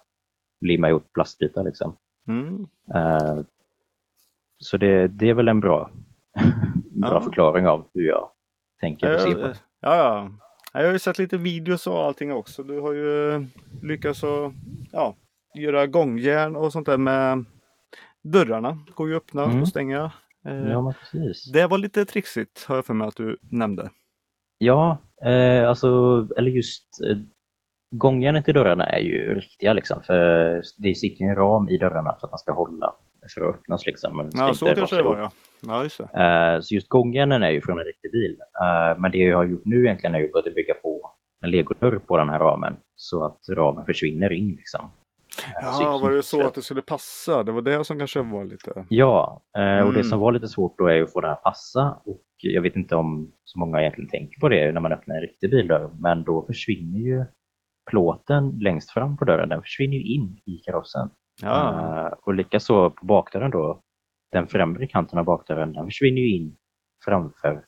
limma 0.60 0.88
ihop 0.88 1.12
plastbitar. 1.12 1.64
Liksom. 1.64 1.96
Mm. 2.28 2.66
Eh, 2.94 3.44
så 4.60 4.76
det, 4.76 5.08
det 5.08 5.28
är 5.28 5.34
väl 5.34 5.48
en 5.48 5.60
bra, 5.60 5.90
bra 6.90 7.12
Ja. 7.14 7.20
förklaring 7.20 7.66
av 7.66 7.86
hur 7.94 8.08
jag 8.08 8.30
tänker 8.80 9.14
och 9.14 9.20
ser 9.20 9.34
på 9.34 9.40
Ja, 9.40 9.46
det. 9.46 9.54
ja, 9.80 9.96
ja. 9.96 10.30
Jag 10.72 10.84
har 10.86 10.92
ju 10.92 10.98
sett 10.98 11.18
lite 11.18 11.36
videos 11.36 11.86
och 11.86 11.98
allting 12.04 12.32
också. 12.32 12.62
Du 12.62 12.80
har 12.80 12.92
ju 12.92 13.44
lyckats 13.82 14.24
att 14.24 14.52
ja, 14.92 15.14
göra 15.54 15.86
gångjärn 15.86 16.56
och 16.56 16.72
sånt 16.72 16.86
där 16.86 16.98
med 16.98 17.44
dörrarna. 18.22 18.78
Går 18.94 19.08
ju 19.08 19.16
att 19.16 19.22
öppna 19.22 19.44
Mm. 19.44 19.62
och 19.62 19.68
stänga. 19.68 20.12
Eh, 20.46 20.54
Ja, 20.70 20.94
precis. 21.00 21.52
Det 21.52 21.66
var 21.66 21.78
lite 21.78 22.04
trixigt 22.04 22.64
har 22.68 22.76
jag 22.76 22.86
för 22.86 22.94
mig 22.94 23.08
att 23.08 23.16
du 23.16 23.38
nämnde. 23.42 23.90
Ja, 24.58 24.98
eh, 25.24 25.68
alltså, 25.68 25.88
eller 26.36 26.50
just 26.50 26.84
eh, 27.10 27.16
gångjärnen 27.90 28.42
till 28.42 28.54
dörrarna 28.54 28.86
är 28.86 29.00
ju 29.00 29.34
riktiga 29.34 29.72
liksom. 29.72 30.02
För 30.02 30.62
det 30.78 30.94
sitter 30.94 31.24
ju 31.24 31.28
en 31.30 31.36
ram 31.36 31.68
i 31.68 31.78
dörrarna 31.78 32.16
för 32.20 32.26
att 32.26 32.32
man 32.32 32.38
ska 32.38 32.52
hålla 32.52 32.94
för 33.34 33.48
att 33.48 33.54
öppnas 33.54 33.86
liksom. 33.86 34.16
Men 34.16 34.30
det 34.30 34.38
Ja, 34.38 34.54
så 34.54 34.66
kanske 34.66 34.96
det 34.96 35.02
var 35.02 35.18
ja. 35.18 35.30
Ja, 35.66 35.82
just 35.82 35.98
det. 35.98 36.04
Eh, 36.54 36.60
så 36.60 36.74
just 36.74 36.88
gångjärnen 36.88 37.42
är 37.42 37.50
ju 37.50 37.60
från 37.60 37.78
en 37.78 37.84
riktig 37.84 38.12
bil. 38.12 38.36
Eh, 38.62 38.98
men 39.00 39.10
det 39.12 39.18
jag 39.18 39.36
har 39.36 39.44
gjort 39.44 39.64
nu 39.64 39.84
egentligen 39.84 40.14
är 40.14 40.18
ju 40.18 40.30
att 40.38 40.54
bygga 40.54 40.74
på 40.74 41.10
en 41.44 41.50
legodörr 41.50 41.98
på 41.98 42.16
den 42.16 42.28
här 42.28 42.38
ramen. 42.38 42.76
Så 42.96 43.24
att 43.24 43.38
ramen 43.50 43.86
försvinner 43.86 44.32
in 44.32 44.50
liksom. 44.56 44.90
Eh, 45.62 45.68
Ja, 45.80 45.98
var 46.02 46.10
det 46.10 46.22
så 46.22 46.46
att 46.46 46.54
det 46.54 46.62
skulle 46.62 46.82
passa? 46.82 47.42
Det 47.42 47.52
var 47.52 47.62
det 47.62 47.84
som 47.84 47.98
kanske 47.98 48.22
var 48.22 48.44
lite... 48.44 48.86
Ja, 48.88 49.42
och 49.54 49.92
det 49.92 49.98
Mm. 50.00 50.04
som 50.04 50.18
var 50.20 50.32
lite 50.32 50.48
svårt 50.48 50.78
då 50.78 50.86
är 50.86 51.02
att 51.02 51.12
få 51.12 51.20
det 51.20 51.32
att 51.32 51.42
passa. 51.42 52.00
Och 52.04 52.22
jag 52.42 52.62
vet 52.62 52.76
inte 52.76 52.96
om 52.96 53.32
så 53.44 53.58
många 53.58 53.80
egentligen 53.80 54.10
tänker 54.10 54.40
på 54.40 54.48
det 54.48 54.72
när 54.72 54.80
man 54.80 54.92
öppnar 54.92 55.14
en 55.14 55.20
riktig 55.22 55.50
bildörr. 55.50 55.90
Men 55.98 56.24
då 56.24 56.46
försvinner 56.46 56.98
ju 56.98 57.24
plåten 57.90 58.58
längst 58.58 58.90
fram 58.90 59.16
på 59.16 59.24
dörren, 59.24 59.48
den 59.48 59.62
försvinner 59.62 59.96
ju 59.96 60.14
in 60.14 60.40
i 60.46 60.56
karossen. 60.64 61.10
Ja, 61.42 62.06
Eh, 62.06 62.12
och 62.22 62.34
likaså 62.34 62.90
på 62.90 63.06
bakdörren 63.06 63.50
då, 63.50 63.82
den 64.32 64.46
främre 64.46 64.86
kanten 64.86 65.18
av 65.18 65.24
bakdörren, 65.24 65.72
den 65.72 65.84
försvinner 65.84 66.20
ju 66.20 66.36
in 66.36 66.56
framför 67.04 67.64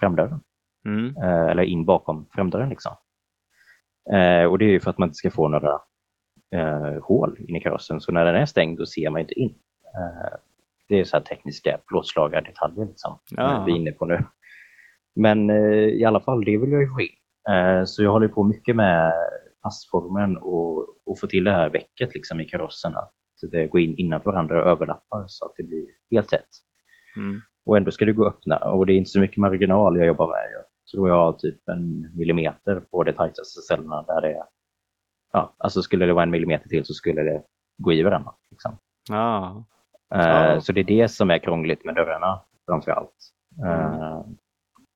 framdörren. 0.00 0.40
mm. 0.84 1.16
Eh, 1.16 1.46
eller 1.50 1.62
in 1.62 1.84
bakom 1.84 2.26
framdörren 2.34 2.68
liksom. 2.68 2.92
Eh, 4.12 4.44
och 4.44 4.58
det 4.58 4.64
är 4.64 4.70
ju 4.70 4.80
för 4.80 4.90
att 4.90 4.98
man 4.98 5.06
inte 5.08 5.16
ska 5.16 5.30
få 5.30 5.48
några 5.48 5.80
hål 7.02 7.36
in 7.48 7.56
i 7.56 7.60
karossen. 7.60 8.00
Så 8.00 8.12
när 8.12 8.24
den 8.24 8.34
är 8.34 8.46
stängd 8.46 8.78
då 8.78 8.86
ser 8.86 9.10
man 9.10 9.20
inte 9.20 9.34
in. 9.34 9.54
Det 10.88 11.00
är 11.00 11.04
så 11.04 11.16
här 11.16 11.24
tekniska 11.24 11.78
plåtslagardetaljer 11.86 12.86
liksom, 12.86 13.18
Ja. 13.30 13.64
vi 13.66 13.72
är 13.72 13.76
inne 13.76 13.92
på 13.92 14.06
nu. 14.06 14.24
Men 15.16 15.50
i 15.50 16.04
alla 16.04 16.20
fall, 16.20 16.44
det 16.44 16.58
vill 16.58 16.70
jag 16.72 16.80
ju 16.82 16.88
få 16.88 17.00
in. 17.00 17.86
Så 17.86 18.02
jag 18.02 18.10
håller 18.12 18.28
på 18.28 18.44
mycket 18.44 18.76
med 18.76 19.12
passformen 19.62 20.36
och, 20.36 20.78
och 21.06 21.20
få 21.20 21.26
till 21.26 21.44
det 21.44 21.50
här 21.50 21.70
väcket 21.70 22.14
liksom, 22.14 22.40
i 22.40 22.44
karossen. 22.44 22.96
Att 22.96 23.12
det 23.50 23.66
går 23.66 23.80
in 23.80 23.96
innanför 23.96 24.30
varandra 24.30 24.62
och 24.64 24.70
överlappar 24.70 25.24
så 25.26 25.44
att 25.44 25.52
det 25.56 25.62
blir 25.62 25.86
helt 26.10 26.28
tätt. 26.28 26.48
Mm. 27.16 27.40
Och 27.66 27.76
ändå 27.76 27.90
ska 27.90 28.04
det 28.04 28.12
gå 28.12 28.26
att 28.26 28.34
öppna 28.34 28.56
och 28.58 28.86
det 28.86 28.92
är 28.92 28.96
inte 28.96 29.10
så 29.10 29.20
mycket 29.20 29.36
marginal 29.36 29.96
jag 29.96 30.06
jobbar 30.06 30.26
med. 30.26 30.48
Jag 30.52 30.64
tror 30.92 31.08
jag 31.08 31.16
har 31.16 31.32
typ 31.32 31.68
en 31.68 32.16
millimeter 32.16 32.80
på 32.80 33.04
de 33.04 33.12
tajtaste 33.12 33.60
ställena 33.60 34.02
där 34.02 34.20
det 34.20 34.28
är. 34.28 34.44
Ja, 35.32 35.54
alltså 35.58 35.82
skulle 35.82 36.06
det 36.06 36.12
vara 36.12 36.22
en 36.22 36.30
millimeter 36.30 36.68
till 36.68 36.84
så 36.84 36.94
skulle 36.94 37.22
det 37.22 37.42
gå 37.78 37.92
i 37.92 38.02
varandra. 38.02 38.32
Liksom. 38.50 38.72
Eh, 40.14 40.20
Ja. 40.20 40.60
Så 40.60 40.72
det 40.72 40.80
är 40.80 40.84
det 40.84 41.08
som 41.08 41.30
är 41.30 41.38
krångligt 41.38 41.84
med 41.84 41.94
dörrarna 41.94 42.40
framför 42.66 42.90
allt. 42.90 43.14
Eh, 43.64 44.22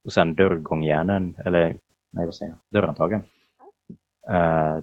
och 0.04 0.12
sen 0.12 0.34
dörrgångjärnen, 0.34 1.36
eller 1.44 1.78
nej 2.12 2.24
vad 2.24 2.34
säger 2.34 2.52
jag, 2.52 2.58
dörrhandtagen. 2.80 3.22
Eh, 4.30 4.78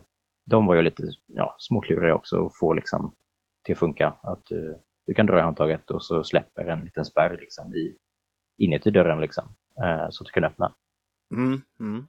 de 0.46 0.66
var 0.66 0.76
ju 0.76 0.82
lite 0.82 1.04
ja, 1.26 1.56
småkluriga 1.60 2.16
också 2.16 2.46
att 2.46 2.58
få 2.58 2.74
liksom, 2.74 3.16
till 3.66 3.74
att 3.74 3.80
funka. 3.80 4.14
Att 4.22 4.52
eh, 4.52 4.76
du 5.08 5.14
kan 5.14 5.26
dra 5.26 5.40
i 5.40 5.42
handtaget 5.42 5.92
och 5.92 6.04
så 6.04 6.24
släpper 6.24 6.66
en 6.66 6.86
liten 6.86 7.06
spärr 7.06 7.38
liksom, 7.38 7.74
i, 7.76 7.96
inuti 8.58 8.92
dörren 8.92 9.22
liksom, 9.22 9.44
eh, 9.84 10.10
så 10.10 10.24
att 10.24 10.26
du 10.28 10.32
kan 10.32 10.44
öppna. 10.44 10.74
Mm. 11.36 11.62
Mm. 11.80 12.08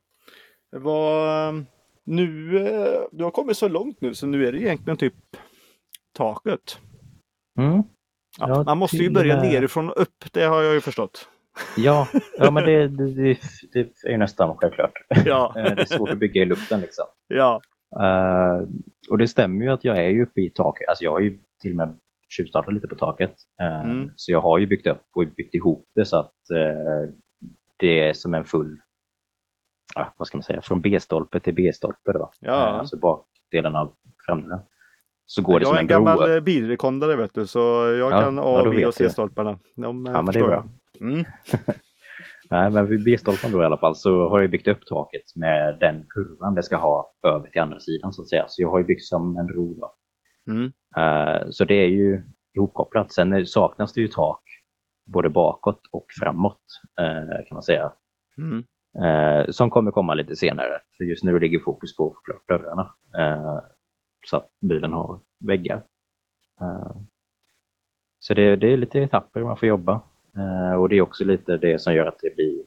Var... 0.70 1.48
um, 1.48 1.66
Nu, 2.04 2.56
eh, 2.68 3.00
du 3.12 3.24
har 3.24 3.30
kommit 3.30 3.56
så 3.56 3.68
långt 3.68 4.00
nu 4.00 4.14
så 4.14 4.26
nu 4.26 4.46
är 4.46 4.52
det 4.52 4.58
egentligen 4.58 4.96
typ 4.96 5.14
taket. 6.12 6.78
Mm. 7.58 7.82
Ja, 8.38 8.62
man 8.66 8.78
måste 8.78 8.96
ju 8.96 9.10
börja 9.10 9.36
med- 9.36 9.52
nerifrån 9.52 9.88
och 9.90 10.02
upp, 10.02 10.24
det 10.32 10.42
har 10.44 10.62
jag 10.62 10.74
ju 10.74 10.80
förstått. 10.80 11.28
Ja, 11.76 12.08
ja 12.38 12.50
men 12.50 12.64
det, 12.64 12.88
det, 12.88 13.06
det, 13.14 13.38
det 13.72 13.88
är 14.06 14.10
ju 14.10 14.16
nästan 14.16 14.56
självklart. 14.56 14.92
Ja, 15.24 15.54
Eh, 15.58 15.62
det 15.74 15.82
är 15.82 15.96
svårt 15.96 16.10
att 16.10 16.18
bygga 16.18 16.42
i 16.42 16.44
luften 16.44 16.80
liksom. 16.80 17.04
ja. 17.28 17.60
Eh, 18.00 18.62
och 19.10 19.18
det 19.18 19.28
stämmer 19.28 19.64
ju 19.64 19.70
att 19.72 19.84
jag 19.84 19.96
är 19.98 20.08
ju 20.08 20.22
uppe 20.22 20.40
i 20.40 20.50
taket. 20.50 20.88
Alltså 20.88 21.04
jag 21.04 21.10
har 21.12 21.20
ju 21.20 21.38
till 21.62 21.70
och 21.70 21.76
med 21.76 21.98
tjuvstartat 22.28 22.74
lite 22.74 22.88
på 22.88 22.94
taket. 22.94 23.34
Eh, 23.60 23.80
Mm. 23.90 24.10
Så 24.16 24.32
jag 24.32 24.40
har 24.40 24.58
ju 24.58 24.66
byggt 24.66 24.86
upp 24.86 25.02
och 25.14 25.24
byggt 25.36 25.54
ihop 25.54 25.86
det 25.94 26.04
så 26.04 26.16
att 26.16 26.50
eh, 26.54 27.12
det 27.76 28.00
är 28.08 28.12
som 28.12 28.34
en 28.34 28.44
full, 28.44 28.80
vad 30.16 30.28
ska 30.28 30.36
man 30.38 30.42
säga, 30.42 30.60
från 30.62 30.80
B-stolpe 30.80 31.40
till 31.40 31.54
B-stolpe 31.54 32.12
då. 32.12 32.30
Ja. 32.40 32.52
Alltså 32.52 32.96
bakdelen 32.98 33.76
av 33.76 33.92
framdelen. 34.26 34.60
Så 35.26 35.42
går 35.42 35.52
det 35.60 35.62
jag 35.62 35.68
som 35.68 35.76
är 35.76 35.80
en 35.80 35.86
gammal 35.86 36.40
bilrekondare 36.42 37.16
vet 37.16 37.34
du, 37.34 37.46
så 37.46 37.58
jag 37.98 38.12
Ja, 38.12 38.20
kan 38.20 38.38
A, 38.38 38.62
ja, 38.64 38.70
B 38.70 38.86
och. 38.86 38.94
C-stolparna. 38.94 39.58
De 39.76 40.06
Ja, 40.06 40.22
men 40.22 40.32
det 40.32 40.38
är 40.38 40.44
bra. 40.44 40.52
jag. 40.52 40.68
Mm. 41.00 41.24
Nej, 42.50 42.70
men 42.70 42.86
vid 42.86 43.04
B-stolpen 43.04 43.52
då 43.52 43.62
i 43.62 43.64
alla 43.64 43.76
fall 43.76 43.96
så 43.96 44.28
har 44.28 44.40
jag 44.40 44.50
byggt 44.50 44.68
upp 44.68 44.86
taket 44.86 45.36
med 45.36 45.78
den 45.80 46.06
kurvan 46.08 46.54
det 46.54 46.62
ska 46.62 46.76
ha 46.76 47.12
över 47.22 47.48
till 47.48 47.60
andra 47.60 47.80
sidan 47.80 48.12
så 48.12 48.22
att 48.22 48.28
säga. 48.28 48.44
Så 48.48 48.62
jag 48.62 48.70
har 48.70 48.78
ju 48.78 48.84
byggt 48.84 49.04
som 49.04 49.36
en 49.36 49.48
ro 49.48 49.74
då. 49.74 49.94
Mm. 50.52 50.72
Eh, 50.96 51.50
så 51.50 51.64
det 51.64 51.74
är 51.74 51.88
ju 51.88 52.22
ihopkopplat. 52.56 53.12
Sen 53.12 53.46
saknas 53.46 53.92
det 53.92 54.00
ju 54.00 54.08
tak 54.08 54.42
både 55.06 55.28
bakåt 55.28 55.80
och 55.92 56.06
framåt 56.20 56.62
eh, 57.00 57.46
kan 57.48 57.54
man 57.54 57.62
säga. 57.62 57.92
Mm. 58.38 58.64
Eh, 59.04 59.50
som 59.50 59.70
kommer 59.70 59.90
komma 59.90 60.14
lite 60.14 60.36
senare. 60.36 60.80
För 60.96 61.04
just 61.04 61.24
nu 61.24 61.38
ligger 61.38 61.58
fokus 61.58 61.96
på 61.96 62.16
att 62.34 62.46
dörrarna. 62.48 62.94
Så 64.26 64.36
att 64.36 64.48
bilen 64.60 64.92
har 64.92 65.20
väggar. 65.46 65.82
Så 68.18 68.34
det, 68.34 68.56
det, 68.56 68.72
är 68.72 68.76
lite 68.76 69.00
etapper 69.00 69.40
man 69.40 69.56
får 69.56 69.68
jobba. 69.68 70.00
Eh, 70.36 70.74
och 70.74 70.88
det 70.88 70.96
är 70.96 71.00
också 71.00 71.24
lite 71.24 71.56
det 71.56 71.78
som 71.78 71.94
gör 71.94 72.06
att 72.06 72.18
det 72.22 72.34
blir 72.34 72.62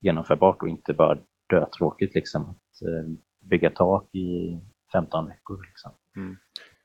genomförbart 0.00 0.62
och 0.62 0.68
inte 0.68 0.92
bara 0.92 1.18
dötråkigt 1.50 2.14
liksom. 2.14 2.42
Att 2.42 2.82
eh, 2.88 3.10
bygga 3.40 3.70
tak 3.70 4.14
i 4.14 4.58
15 4.92 5.26
veckor. 5.26 5.62
Liksom. 5.66 5.92
Mm. 6.16 6.36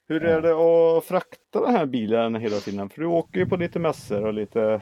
Hur 0.08 0.24
är 0.24 0.42
det 0.42 0.54
att 0.54 1.06
frakta 1.06 1.62
den 1.62 1.76
här 1.76 1.86
bilen 1.86 2.36
hela 2.36 2.56
tiden? 2.58 2.90
För 2.90 3.02
du 3.02 3.08
åker 3.08 3.40
ju 3.40 3.46
på 3.46 3.56
lite 3.56 3.80
mässor 3.80 4.26
och 4.26 4.34
lite 4.34 4.82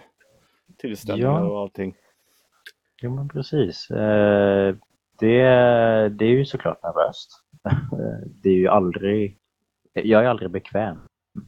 tillställningar 0.78 1.30
Ja. 1.32 1.50
och 1.50 1.60
allting. 1.60 1.96
Jo 3.02 3.16
men 3.16 3.30
precis. 3.30 3.90
Eh, 3.92 4.76
det, 5.20 5.44
det 6.10 6.26
är 6.26 6.30
ju 6.30 6.46
såklart 6.46 6.84
nervöst. 6.84 7.30
Det 8.44 8.50
är 8.50 8.54
ju 8.54 8.68
aldrig, 8.68 9.38
jag 9.94 10.26
är 10.26 10.28
aldrig 10.30 10.52
bekväm 10.52 10.98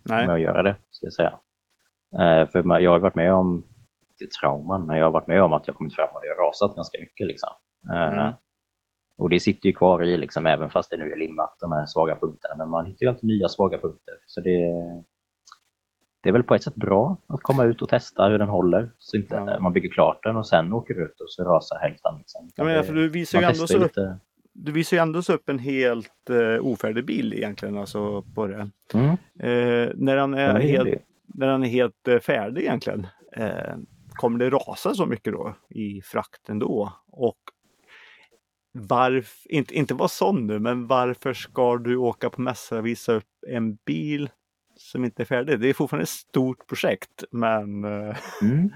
Nej. 0.03 0.27
med 0.27 0.35
att 0.35 0.41
göra 0.41 0.63
det, 0.63 0.75
ska 0.89 1.05
jag 1.05 1.13
säga. 1.13 1.39
För 2.51 2.79
jag 2.79 2.91
har 2.91 2.99
varit 2.99 3.15
med 3.15 3.33
om, 3.33 3.63
inte 4.23 4.35
trauman, 4.41 4.85
men 4.87 4.97
jag 4.97 5.05
har 5.05 5.11
varit 5.11 5.27
med 5.27 5.43
om 5.43 5.53
att 5.53 5.67
jag 5.67 5.75
kommit 5.75 5.95
fram 5.95 6.09
och 6.13 6.21
det 6.21 6.27
har 6.37 6.47
rasat 6.47 6.75
ganska 6.75 6.97
mycket. 6.99 7.27
Liksom. 7.27 7.49
Eh, 7.93 8.13
Mm. 8.19 8.33
Och 9.17 9.29
det 9.29 9.39
sitter 9.39 9.67
ju 9.69 9.73
kvar 9.73 10.03
i, 10.03 10.17
liksom, 10.17 10.45
även 10.45 10.69
fast 10.69 10.89
det 10.89 10.97
nu 10.97 11.11
är 11.11 11.17
limmat, 11.17 11.57
de 11.59 11.71
här 11.71 11.85
svaga 11.85 12.15
punkterna. 12.15 12.55
Men 12.57 12.69
man 12.69 12.85
hittar 12.85 13.03
ju 13.05 13.09
alltid 13.09 13.23
nya 13.29 13.49
svaga 13.49 13.77
punkter. 13.77 14.13
Så 14.25 14.41
det, 14.41 14.57
det 16.23 16.29
är 16.29 16.33
väl 16.33 16.43
på 16.43 16.55
ett 16.55 16.63
sätt 16.63 16.75
bra 16.75 17.17
att 17.27 17.41
komma 17.43 17.63
ut 17.63 17.81
och 17.81 17.89
testa 17.89 18.27
hur 18.27 18.39
den 18.39 18.47
håller. 18.49 18.91
Så 18.97 19.17
inte 19.17 19.35
Ja. 19.35 19.59
man 19.59 19.73
bygger 19.73 19.89
klart 19.89 20.23
den 20.23 20.35
och 20.35 20.47
sen 20.47 20.73
åker 20.73 20.93
ut 21.05 21.21
och 21.21 21.29
så 21.29 21.43
rasar 21.43 21.77
hälften. 21.79 22.17
Liksom. 22.17 22.49
Jag 22.55 22.65
menar, 22.65 22.83
för 22.83 22.93
du 22.93 23.09
visar 23.09 23.39
ju 23.39 23.45
ändå 23.45 23.67
så 23.67 23.77
upp, 23.77 23.83
lite. 23.83 24.17
du 24.53 24.71
visar 24.71 24.97
ju 24.97 25.01
ändå 25.01 25.21
så 25.21 25.33
upp 25.33 25.49
en 25.49 25.59
helt 25.59 26.29
uh, 26.29 26.65
ofärdig 26.65 27.05
bil 27.05 27.33
egentligen 27.33 27.77
alltså 27.77 28.21
på 28.21 28.47
det. 28.47 28.69
Mm. 28.93 29.09
Eh, 29.39 29.91
när 29.95 30.15
den 30.15 30.33
är 30.33 30.53
Ja, 30.53 30.59
helt, 30.59 30.85
det. 30.91 30.99
när 31.27 31.47
den 31.47 31.63
är 31.63 31.67
helt 31.67 32.07
eh, 32.07 32.19
färdig 32.19 32.61
egentligen. 32.61 33.07
Eh, 33.35 33.75
kommer 34.15 34.39
det 34.39 34.49
rasa 34.49 34.93
så 34.93 35.05
mycket 35.05 35.33
då 35.33 35.55
i 35.69 36.01
frakten 36.01 36.59
då? 36.59 36.93
Och 37.07 37.37
varför, 38.71 39.51
inte, 39.51 39.75
inte 39.75 39.93
vara 39.93 40.07
sån 40.07 40.47
nu, 40.47 40.59
men 40.59 40.87
varför 40.87 41.33
ska 41.33 41.77
du 41.77 41.95
åka 41.97 42.29
på 42.29 42.41
mässa 42.41 42.77
och 42.77 42.85
visa 42.85 43.13
upp 43.13 43.23
en 43.47 43.75
bil 43.75 44.29
som 44.77 45.05
inte 45.05 45.23
är 45.23 45.25
färdig? 45.25 45.59
Det 45.59 45.69
är 45.69 45.73
fortfarande 45.73 46.03
ett 46.03 46.09
stort 46.09 46.67
projekt, 46.67 47.23
men 47.31 47.83
eh, 47.83 48.15
Mm. 48.41 48.69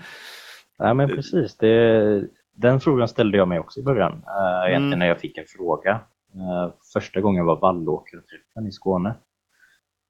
Ja, 0.78 0.94
men 0.94 1.10
precis. 1.16 1.58
Det, 1.58 2.28
den 2.54 2.80
frågan 2.80 3.08
ställde 3.08 3.38
jag 3.38 3.48
mig 3.48 3.60
också 3.60 3.80
i 3.80 3.84
början. 3.84 4.12
Uh, 4.14 4.70
egentligen 4.70 4.84
Mm. 4.88 5.00
när 5.00 5.08
jag 5.08 5.20
fick 5.20 5.38
en 5.38 5.46
fråga. 5.48 5.92
Eh, 6.36 6.74
första 6.94 7.22
gången 7.22 7.46
var 7.46 7.60
Vallåkerträffen 7.60 8.68
i 8.68 8.72
Skåne. 8.72 9.10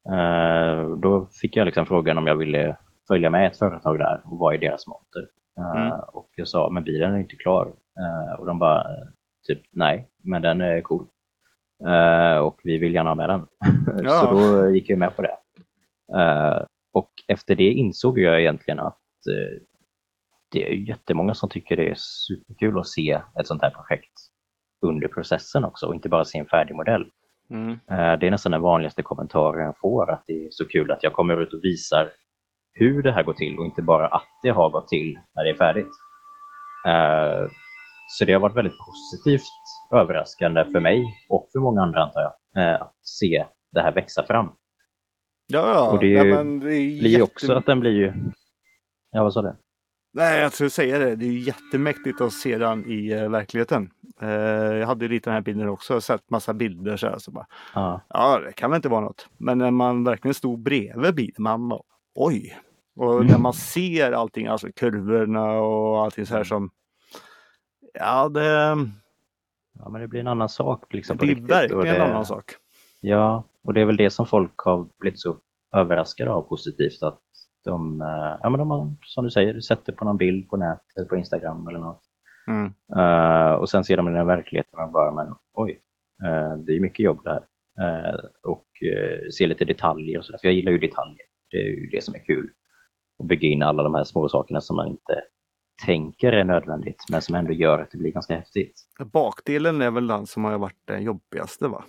Eh, 0.10 0.90
då 0.98 1.26
fick 1.42 1.56
jag 1.56 1.66
liksom 1.66 1.86
frågan 1.86 2.18
om 2.18 2.28
jag 2.28 2.36
ville 2.36 2.78
följa 3.08 3.30
med 3.30 3.48
ett 3.48 3.58
företag 3.58 4.00
där 4.00 4.22
och 4.26 4.38
vara 4.38 4.56
i 4.56 4.58
deras 4.58 4.88
monter. 4.88 5.28
Eh, 5.60 5.82
Mm. 5.82 6.00
Och 6.08 6.30
jag 6.36 6.48
sa, 6.48 6.70
men 6.70 6.84
bilen 6.84 7.14
är 7.14 7.18
inte 7.20 7.36
klar. 7.36 7.74
Eh, 8.00 8.40
och 8.40 8.46
de 8.46 8.60
bara, 8.60 8.80
eh, 8.82 9.08
typ 9.48 9.62
nej, 9.72 10.08
men 10.24 10.42
den 10.42 10.62
är 10.62 10.82
cool. 10.82 11.08
Eh, 11.88 12.38
och 12.38 12.60
vi 12.64 12.78
vill 12.78 12.94
gärna 12.94 13.10
ha 13.10 13.16
med 13.16 13.30
den. 13.30 13.48
Ja. 14.04 14.10
Så 14.10 14.32
då 14.34 14.70
gick 14.70 14.90
jag 14.90 15.00
med 15.00 15.16
på 15.16 15.22
det. 15.22 15.38
Och 16.94 17.12
efter 17.28 17.56
det 17.56 17.72
insåg 17.72 18.20
jag 18.20 18.40
egentligen 18.42 18.80
att 18.80 19.00
det 20.52 20.70
är 20.70 20.74
jättemånga 20.74 21.34
som 21.34 21.50
tycker 21.50 21.78
det 21.78 21.90
är 21.90 21.96
superkul 21.98 22.80
att 22.80 22.88
se 22.88 23.22
ett 23.40 23.48
sånt 23.48 23.62
här 23.62 23.70
projekt 23.70 24.14
under 24.82 25.08
processen 25.08 25.64
också 25.64 25.86
och 25.86 25.96
inte 25.96 26.10
bara 26.10 26.26
se 26.26 26.40
en 26.40 26.46
färdig 26.46 26.76
modell. 26.76 27.06
mm, 27.50 27.80
Det 27.88 28.28
är 28.28 28.32
nästan 28.32 28.52
den 28.52 28.62
vanligaste 28.62 29.04
kommentaren 29.04 29.66
jag 29.66 29.78
får, 29.78 30.12
att 30.12 30.24
det 30.28 30.46
är 30.46 30.50
så 30.52 30.66
kul 30.68 30.92
att 30.92 31.04
jag 31.04 31.14
kommer 31.14 31.42
ut 31.42 31.54
och 31.54 31.64
visar 31.64 32.10
hur 32.80 33.04
det 33.04 33.12
här 33.12 33.24
går 33.24 33.34
till 33.34 33.60
och 33.60 33.66
inte 33.66 33.82
bara 33.82 34.08
att 34.08 34.28
det 34.44 34.50
har 34.50 34.70
gått 34.70 34.88
till 34.88 35.20
när 35.36 35.44
det 35.44 35.50
är 35.50 35.56
färdigt. 35.56 35.90
Eh, 36.88 37.50
Så 38.10 38.26
det 38.26 38.34
har 38.34 38.40
varit 38.40 38.56
väldigt 38.56 38.78
positivt 38.86 39.44
överraskande 39.94 40.66
för 40.66 40.80
mig 40.80 41.06
och 41.30 41.50
för 41.52 41.60
många 41.60 41.82
andra 41.82 42.04
antar 42.04 42.22
jag, 42.22 42.64
eh, 42.64 42.82
att 42.82 42.94
se 43.02 43.46
det 43.72 43.82
här 43.82 43.92
växa 43.92 44.24
fram. 44.26 44.50
ja, 45.48 45.70
ja. 45.74 45.92
Och 45.92 46.00
det 46.00 46.08
ju- 46.08 46.14
ja, 46.30 46.44
det 46.44 46.60
blir 46.60 47.08
jätte- 47.08 47.24
också 47.24 47.54
att 47.54 47.66
den 47.66 47.80
blir 47.80 47.92
ju... 47.92 48.14
Ja, 49.12 49.24
vad 49.24 49.34
sa 49.34 49.42
du? 49.42 49.56
Nej, 50.14 50.42
jag 50.42 50.54
skulle 50.54 50.70
säga 50.70 51.00
det. 51.00 51.16
Det 51.16 51.26
är 51.26 51.32
jättemäktigt 51.32 52.22
att 52.22 52.34
se 52.34 52.58
den 52.58 52.86
i 52.92 53.12
eh, 53.12 53.30
verkligheten. 53.30 53.90
Eh, 54.22 54.30
jag 54.30 54.88
hade 54.88 55.08
lite 55.08 55.30
den 55.30 55.34
här 55.34 55.42
bilden 55.42 55.70
också, 55.70 55.94
jag 55.94 55.96
har 55.96 56.02
sett 56.02 56.30
massa 56.30 56.54
bilder 56.54 56.98
så 56.98 57.08
här. 57.08 57.18
Så 57.18 57.32
bara, 57.32 57.48
Ja, 57.76 58.02
ja, 58.10 58.40
det 58.46 58.52
kan 58.54 58.70
väl 58.72 58.76
inte 58.76 58.90
vara 58.90 59.02
något. 59.02 59.28
Men 59.38 59.58
när 59.58 59.72
man 59.72 60.04
verkligen 60.04 60.34
stod 60.34 60.60
bredvid 60.60 61.16
bilen, 61.16 61.34
man 61.40 61.70
bara, 61.70 61.82
oj. 62.16 62.58
Och 62.98 63.14
Mm. 63.16 63.28
när 63.28 63.38
man 63.38 63.54
ser 63.54 64.12
allting, 64.12 64.48
alltså 64.48 64.68
kurvorna 64.76 65.52
och 65.60 66.04
allting 66.04 66.26
så 66.26 66.36
här 66.36 66.44
som, 66.44 66.70
ja, 67.94 68.30
det, 68.30 68.78
ja 69.80 69.90
men 69.90 70.02
det 70.02 70.08
blir 70.08 70.20
en 70.20 70.28
annan 70.28 70.50
sak. 70.50 70.94
Liksom, 70.94 71.18
det 71.18 71.26
blir 71.26 71.36
riktigt. 71.36 71.52
Verkligen 71.52 71.88
en 71.88 71.94
det- 71.94 72.06
annan 72.06 72.26
sak. 72.26 72.52
Ja, 73.02 73.44
och 73.64 73.74
det 73.74 73.82
är 73.82 73.86
väl 73.86 73.98
det 73.98 74.10
som 74.10 74.26
folk 74.26 74.54
har 74.58 74.88
blivit 75.00 75.20
så 75.20 75.38
överraskade 75.76 76.32
av 76.32 76.42
positivt. 76.42 77.04
Att 77.04 77.20
de, 77.66 78.02
eh, 78.02 78.38
ja, 78.42 78.50
men 78.50 78.60
de 78.60 78.72
har, 78.72 78.96
som 79.02 79.24
du 79.24 79.32
säger, 79.32 79.60
sätter 79.60 79.94
på 79.94 80.06
någon 80.06 80.18
bild 80.18 80.50
på 80.50 80.58
nätet 80.58 80.98
eller 80.98 81.08
på 81.08 81.16
Instagram 81.16 81.68
eller 81.68 81.80
något. 81.80 82.02
Mm. 82.48 82.74
Eh, 82.98 83.52
och 83.54 83.70
sen 83.70 83.84
ser 83.84 83.98
de 83.98 84.06
den 84.06 84.22
i 84.22 84.26
verkligheten 84.26 84.80
och 84.80 84.92
bara, 84.92 85.12
men 85.12 85.36
oj, 85.54 85.82
eh, 86.26 86.58
det 86.58 86.76
är 86.76 86.80
mycket 86.80 87.00
jobb 87.00 87.24
där. 87.24 87.44
Uh, 87.82 88.20
och 88.44 88.66
uh, 88.86 89.30
ser 89.30 89.48
lite 89.48 89.66
detaljer 89.66 90.18
och 90.20 90.26
sådär, 90.26 90.40
för 90.42 90.48
jag 90.48 90.56
gillar 90.56 90.72
ju 90.72 90.78
detaljer. 90.78 91.26
Det 91.52 91.58
är 91.58 91.64
ju 91.64 91.88
det 91.90 92.04
som 92.04 92.16
är 92.16 92.20
kul. 92.20 92.50
Att 93.20 93.26
bygga 93.28 93.48
in 93.48 93.62
alla 93.64 93.84
de 93.84 93.96
här 93.96 94.04
små 94.04 94.30
sakerna 94.30 94.62
som 94.62 94.76
man 94.76 94.88
inte 94.88 95.22
tänker 95.86 96.32
är 96.34 96.44
nödvändigt, 96.44 97.04
men 97.12 97.22
som 97.22 97.36
ändå 97.36 97.54
gör 97.54 97.80
att 97.80 97.92
det 97.92 97.98
blir 97.98 98.12
ganska 98.12 98.36
häftigt. 98.36 98.82
Bakdelen 99.14 99.82
är 99.82 99.92
väl 99.92 100.08
den 100.08 100.26
som 100.26 100.44
har 100.44 100.58
varit 100.58 100.82
den 100.86 101.04
jobbigaste 101.04 101.68
va? 101.68 101.84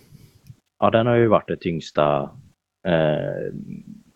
Ja, 0.79 0.91
den 0.91 1.07
har 1.07 1.14
ju 1.14 1.29
varit 1.29 1.49
det 1.49 1.57
tyngsta 1.57 2.22
eh, 2.87 3.53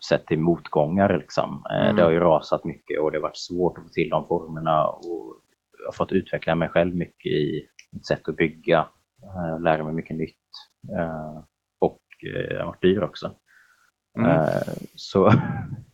sett 0.08 0.26
till 0.26 0.38
motgångar. 0.38 1.18
Liksom. 1.18 1.64
Eh, 1.70 1.82
Mm. 1.82 1.96
Det 1.96 2.02
har 2.02 2.10
ju 2.10 2.20
rasat 2.20 2.64
mycket 2.64 3.00
och 3.00 3.12
det 3.12 3.18
har 3.18 3.22
varit 3.22 3.36
svårt 3.36 3.78
att 3.78 3.84
få 3.84 3.90
till 3.90 4.08
de 4.08 4.26
formerna. 4.28 4.86
Och 4.86 5.36
jag 5.78 5.86
har 5.86 5.92
fått 5.92 6.12
utveckla 6.12 6.54
mig 6.54 6.68
själv 6.68 6.94
mycket 6.94 7.32
i 7.32 7.66
mitt 7.92 8.06
sätt 8.06 8.28
att 8.28 8.36
bygga, 8.36 8.88
eh, 9.22 9.60
lära 9.60 9.84
mig 9.84 9.94
mycket 9.94 10.16
nytt. 10.16 10.36
Eh, 10.98 11.42
och 11.78 12.02
eh, 12.36 12.52
jag 12.52 12.58
har 12.58 12.66
varit 12.66 12.82
dyr 12.82 13.02
också. 13.02 13.34
Mm. 14.18 14.30
Eh, 14.30 14.72
så 14.94 15.26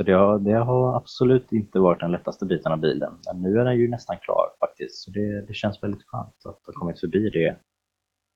så 0.00 0.04
det, 0.04 0.12
har, 0.12 0.38
det 0.38 0.52
har 0.52 0.96
absolut 0.96 1.52
inte 1.52 1.78
varit 1.78 2.00
den 2.00 2.10
lättaste 2.12 2.46
biten 2.46 2.72
av 2.72 2.78
bilen. 2.78 3.12
Men 3.26 3.42
nu 3.42 3.60
är 3.60 3.64
den 3.64 3.76
ju 3.78 3.88
nästan 3.88 4.16
klar 4.18 4.50
faktiskt. 4.60 4.96
Så 4.96 5.10
det, 5.10 5.46
det 5.46 5.54
känns 5.54 5.82
väldigt 5.82 6.02
skönt 6.06 6.34
att 6.44 6.66
ha 6.66 6.72
kommit 6.72 7.00
förbi 7.00 7.30
det, 7.30 7.56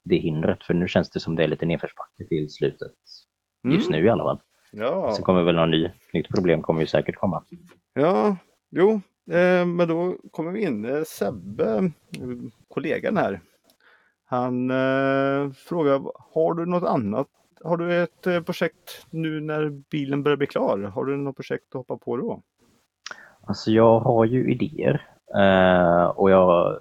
det 0.04 0.16
hindret. 0.16 0.64
För 0.64 0.74
nu 0.74 0.88
känns 0.88 1.10
det 1.10 1.20
som 1.20 1.36
det 1.36 1.44
är 1.44 1.48
lite 1.48 1.66
nedförsbacke 1.66 2.24
till 2.28 2.50
slutet. 2.50 2.92
Just 3.64 3.88
Mm. 3.88 4.00
nu 4.00 4.06
i 4.06 4.10
alla 4.10 4.24
fall. 4.24 4.40
Ja. 4.72 5.12
Sen 5.14 5.24
kommer 5.24 5.42
väl 5.42 5.54
någon 5.54 5.70
ny, 5.70 5.90
nytt 6.12 6.28
problem 6.28 6.62
kommer 6.62 6.80
ju 6.80 6.86
säkert 6.86 7.16
komma. 7.16 7.44
Ja, 7.94 8.36
jo, 8.70 8.90
eh, 9.30 9.66
men 9.66 9.88
då 9.88 10.16
kommer 10.30 10.52
vi 10.52 10.62
in. 10.62 10.84
Eh, 10.84 11.02
Sebbe, 11.02 11.76
eh, 12.18 12.28
kollegan 12.68 13.16
här. 13.16 13.40
Han 14.24 14.70
eh, 14.70 15.50
frågar, 15.52 16.02
har 16.34 16.54
du 16.54 16.66
något 16.66 16.88
annat? 16.88 17.26
Har 17.64 17.76
du 17.76 18.02
ett 18.02 18.26
eh, 18.26 18.42
projekt 18.42 19.06
nu 19.10 19.40
när 19.40 19.70
bilen 19.90 20.22
börjar 20.22 20.36
bli 20.36 20.46
klar? 20.46 20.78
Har 20.78 21.04
du 21.04 21.16
något 21.16 21.36
projekt 21.36 21.64
att 21.68 21.74
hoppa 21.74 21.96
på 21.96 22.16
då? 22.16 22.42
Alltså 23.46 23.70
jag 23.70 24.00
har 24.00 24.24
ju 24.24 24.52
idéer 24.52 25.08
eh, 25.34 26.04
och 26.04 26.30
jag 26.30 26.80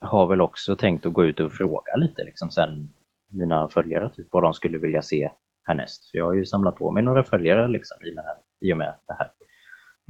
har 0.00 0.26
väl 0.26 0.40
också 0.40 0.76
tänkt 0.76 1.06
att 1.06 1.12
gå 1.12 1.24
ut 1.24 1.40
och 1.40 1.52
fråga 1.52 1.96
lite 1.96 2.24
liksom 2.24 2.50
sen 2.50 2.88
mina 3.32 3.68
följare 3.68 4.10
typ 4.10 4.26
vad 4.30 4.42
de 4.42 4.54
skulle 4.54 4.78
vilja 4.78 5.02
se 5.02 5.30
härnäst. 5.64 6.10
För 6.10 6.18
jag 6.18 6.24
har 6.24 6.34
ju 6.34 6.44
samlat 6.44 6.76
på 6.76 6.90
mig 6.90 7.02
några 7.02 7.24
följare 7.24 7.68
liksom 7.68 7.96
i, 8.04 8.14
med, 8.14 8.24
i 8.60 8.72
och 8.72 8.78
med 8.78 8.94
det 9.06 9.14
här. 9.14 9.30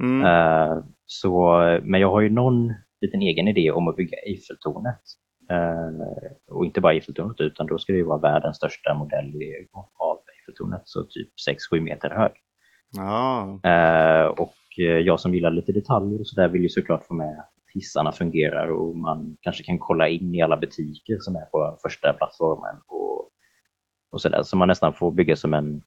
Mm. 0.03 0.25
Eh, 0.25 0.83
så, 1.05 1.59
men 1.83 2.01
jag 2.01 2.11
har 2.11 2.21
ju 2.21 2.29
någon 2.29 2.73
liten 3.01 3.21
egen 3.21 3.47
idé 3.47 3.71
om 3.71 3.87
att 3.87 3.95
bygga 3.95 4.17
Eiffeltornet. 4.17 5.01
Eh, 5.49 5.89
och 6.47 6.65
inte 6.65 6.81
bara 6.81 6.93
Eiffeltornet 6.93 7.41
utan 7.41 7.67
då 7.67 7.77
ska 7.77 7.93
det 7.93 7.97
ju 7.97 8.05
vara 8.05 8.17
världens 8.17 8.57
största 8.57 8.93
modell 8.93 9.33
av 9.97 10.17
Eiffeltornet, 10.37 10.81
så 10.85 11.03
typ 11.03 11.29
6-7 11.71 11.79
meter 11.79 12.09
hög. 12.09 12.31
Ja, 12.95 13.59
Eh, 13.63 14.25
och 14.25 14.55
eh, 14.79 14.85
jag 14.85 15.19
som 15.19 15.33
gillar 15.33 15.51
lite 15.51 15.71
detaljer 15.71 16.19
och 16.19 16.27
sådär 16.27 16.47
vill 16.47 16.61
ju 16.61 16.69
såklart 16.69 17.05
få 17.05 17.13
med 17.13 17.39
att 17.39 17.53
hissarna 17.73 18.11
fungerar 18.11 18.67
och 18.67 18.95
man 18.95 19.37
kanske 19.41 19.63
kan 19.63 19.79
kolla 19.79 20.07
in 20.07 20.35
i 20.35 20.41
alla 20.41 20.57
butiker 20.57 21.17
som 21.19 21.35
är 21.35 21.45
på 21.45 21.77
första 21.81 22.13
plattformen 22.13 22.75
och, 22.87 23.29
och 24.11 24.21
sådär. 24.21 24.43
Så 24.43 24.57
man 24.57 24.67
nästan 24.67 24.93
får 24.93 25.11
bygga 25.11 25.35
som 25.35 25.53
en 25.53 25.81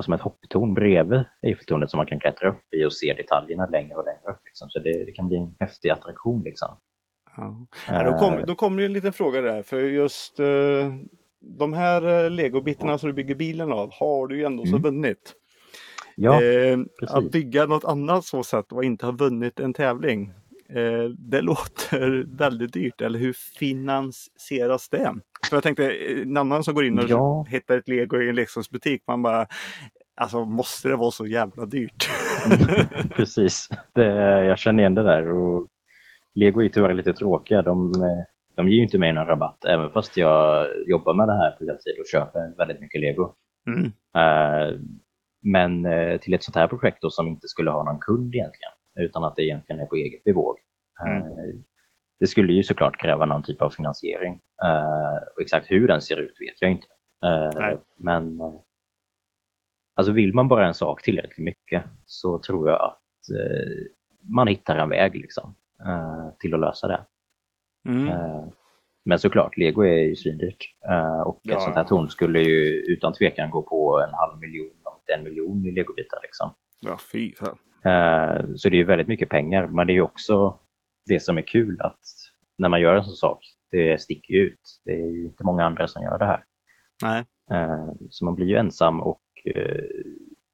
som 0.00 0.14
ett 0.14 0.20
hopptorn 0.20 0.74
bredvid 0.74 1.24
Eiffeltornet 1.42 1.90
som 1.90 1.98
man 1.98 2.06
kan 2.06 2.20
klättra 2.20 2.48
upp 2.48 2.74
i 2.74 2.84
och 2.84 2.92
se 2.92 3.14
detaljerna 3.14 3.66
längre 3.66 3.94
och 3.94 4.04
längre 4.04 4.32
upp. 4.32 4.40
Liksom. 4.44 4.70
Så 4.70 4.78
det, 4.78 5.04
det, 5.04 5.12
kan 5.12 5.28
bli 5.28 5.36
en 5.36 5.54
häftig 5.60 5.90
attraktion. 5.90 6.42
Liksom. 6.42 6.76
Ja. 7.36 7.66
Ja, 7.88 8.02
då 8.02 8.18
kommer 8.18 8.46
då 8.46 8.54
kom 8.54 8.76
det 8.76 8.84
en 8.84 8.92
liten 8.92 9.12
fråga 9.12 9.40
där, 9.40 9.62
för 9.62 9.80
just 9.80 10.40
uh, 10.40 10.94
de 11.40 11.72
här 11.72 12.24
uh, 12.24 12.30
legobitterna 12.30 12.98
som 12.98 13.06
du 13.08 13.12
bygger 13.12 13.34
bilen 13.34 13.72
av 13.72 13.90
har 13.92 14.26
du 14.26 14.36
ju 14.36 14.44
ändå 14.44 14.62
mm. 14.62 14.72
så 14.72 14.78
vunnit. 14.78 15.34
Ja, 16.16 16.42
eh, 16.42 16.78
att 17.08 17.30
bygga 17.30 17.66
något 17.66 17.84
annat 17.84 18.24
så 18.24 18.42
sätt 18.42 18.72
och 18.72 18.84
inte 18.84 19.06
ha 19.06 19.12
vunnit 19.12 19.60
en 19.60 19.74
tävling. 19.74 20.32
Eh, 20.68 21.04
det 21.18 21.40
låter 21.42 22.36
väldigt 22.36 22.72
dyrt, 22.72 23.00
eller 23.00 23.18
hur 23.18 23.32
finansieras 23.58 24.88
det? 24.88 25.14
För 25.50 25.56
jag 25.56 25.62
tänkte, 25.62 25.90
en 26.22 26.36
annan 26.36 26.64
som 26.64 26.74
går 26.74 26.84
in 26.84 26.98
och 26.98 27.08
ja. 27.08 27.46
hittar 27.48 27.78
ett 27.78 27.88
lego 27.88 28.22
i 28.22 28.28
en 28.28 28.34
leksaksbutik, 28.34 29.02
man 29.06 29.22
bara 29.22 29.46
Alltså 30.16 30.44
måste 30.44 30.88
det 30.88 30.96
vara 30.96 31.10
så 31.10 31.26
jävla 31.26 31.66
dyrt? 31.66 32.10
Precis, 33.16 33.68
det, 33.92 34.04
jag 34.44 34.58
känner 34.58 34.82
igen 34.82 34.94
det 34.94 35.02
där. 35.02 35.28
Och 35.28 35.66
Lego 36.34 36.62
är 36.62 36.68
tyvärr 36.68 36.94
lite 36.94 37.12
tråkiga. 37.12 37.62
De, 37.62 37.92
de 38.54 38.68
ger 38.68 38.82
inte 38.82 38.98
mig 38.98 39.12
någon 39.12 39.26
rabatt, 39.26 39.64
även 39.64 39.90
fast 39.90 40.16
jag 40.16 40.66
jobbar 40.86 41.14
med 41.14 41.28
det 41.28 41.36
här 41.36 41.50
på 41.50 41.64
deltid 41.64 41.98
och 41.98 42.06
köper 42.06 42.56
väldigt 42.56 42.80
mycket 42.80 43.00
Lego. 43.00 43.34
Mm. 43.66 43.84
Uh, 43.84 44.80
men 45.42 45.86
uh, 45.86 46.18
till 46.18 46.34
ett 46.34 46.42
sånt 46.42 46.56
här 46.56 46.68
projekt 46.68 46.98
då, 47.00 47.10
som 47.10 47.28
inte 47.28 47.48
skulle 47.48 47.70
ha 47.70 47.84
någon 47.84 48.00
kund 48.00 48.34
egentligen, 48.34 48.72
utan 48.98 49.24
att 49.24 49.36
det 49.36 49.42
egentligen 49.42 49.80
är 49.80 49.86
på 49.86 49.96
eget 49.96 50.24
bevåg. 50.24 50.56
Mm. 51.06 51.22
Uh, 51.22 51.54
det 52.20 52.26
skulle 52.26 52.52
ju 52.52 52.62
såklart 52.62 53.00
kräva 53.00 53.26
någon 53.26 53.42
typ 53.42 53.62
av 53.62 53.70
finansiering. 53.70 54.40
och 55.34 55.42
exakt 55.42 55.70
hur 55.70 55.88
den 55.88 56.00
ser 56.00 56.16
ut 56.16 56.36
vet 56.40 56.62
jag 56.62 56.70
inte. 56.70 56.86
men 57.96 58.40
alltså 59.94 60.12
vill 60.12 60.34
man 60.34 60.48
bara 60.48 60.66
en 60.66 60.74
sak 60.74 61.02
tillräckligt 61.02 61.44
mycket 61.44 61.84
så 62.04 62.38
tror 62.38 62.70
jag 62.70 62.82
att 62.82 63.00
man 64.22 64.48
hittar 64.48 64.76
en 64.76 64.88
väg. 64.88 65.14
Liksom 65.14 65.54
till 66.38 66.54
att 66.54 66.60
lösa 66.60 66.88
det. 66.88 67.06
Mm. 67.88 68.08
Uh, 68.08 68.48
men 69.04 69.18
såklart, 69.18 69.56
lego 69.56 69.82
är 69.82 69.98
ju 69.98 70.16
svindyrt. 70.16 70.64
Uh, 70.90 71.20
och 71.20 71.40
ja. 71.42 71.56
ett 71.56 71.62
sånt 71.62 71.76
här 71.76 71.84
torn 71.84 72.08
skulle 72.08 72.40
ju 72.42 72.72
utan 72.72 73.12
tvekan 73.12 73.50
gå 73.50 73.62
på 73.62 74.00
en 74.08 74.14
halv 74.14 74.38
miljon, 74.38 74.70
en 75.16 75.24
miljon 75.24 75.66
i 75.66 75.70
legobitar. 75.70 76.18
Liksom. 76.22 76.54
Ja, 76.80 76.98
fy 77.12 77.34
fan. 77.34 77.58
Så 78.56 78.68
det 78.68 78.76
är 78.76 78.78
ju 78.78 78.84
väldigt 78.84 79.08
mycket 79.08 79.28
pengar, 79.28 79.66
men 79.66 79.86
det 79.86 79.92
är 79.92 79.94
ju 79.94 80.02
också 80.02 80.58
det 81.06 81.20
som 81.20 81.38
är 81.38 81.42
kul 81.42 81.80
att 81.80 82.00
när 82.58 82.68
man 82.68 82.80
gör 82.80 82.96
en 82.96 83.04
sån 83.04 83.16
sak, 83.16 83.44
det 83.70 84.00
sticker 84.00 84.34
ut. 84.34 84.80
Det 84.84 84.92
är 84.92 85.10
ju 85.10 85.24
inte 85.24 85.44
många 85.44 85.64
andra 85.64 85.88
som 85.88 86.02
gör 86.02 86.18
det 86.18 86.24
här. 86.24 86.44
Nej. 87.02 87.24
Så 88.10 88.24
man 88.24 88.34
blir 88.34 88.46
ju 88.46 88.56
ensam 88.56 89.00
och 89.00 89.22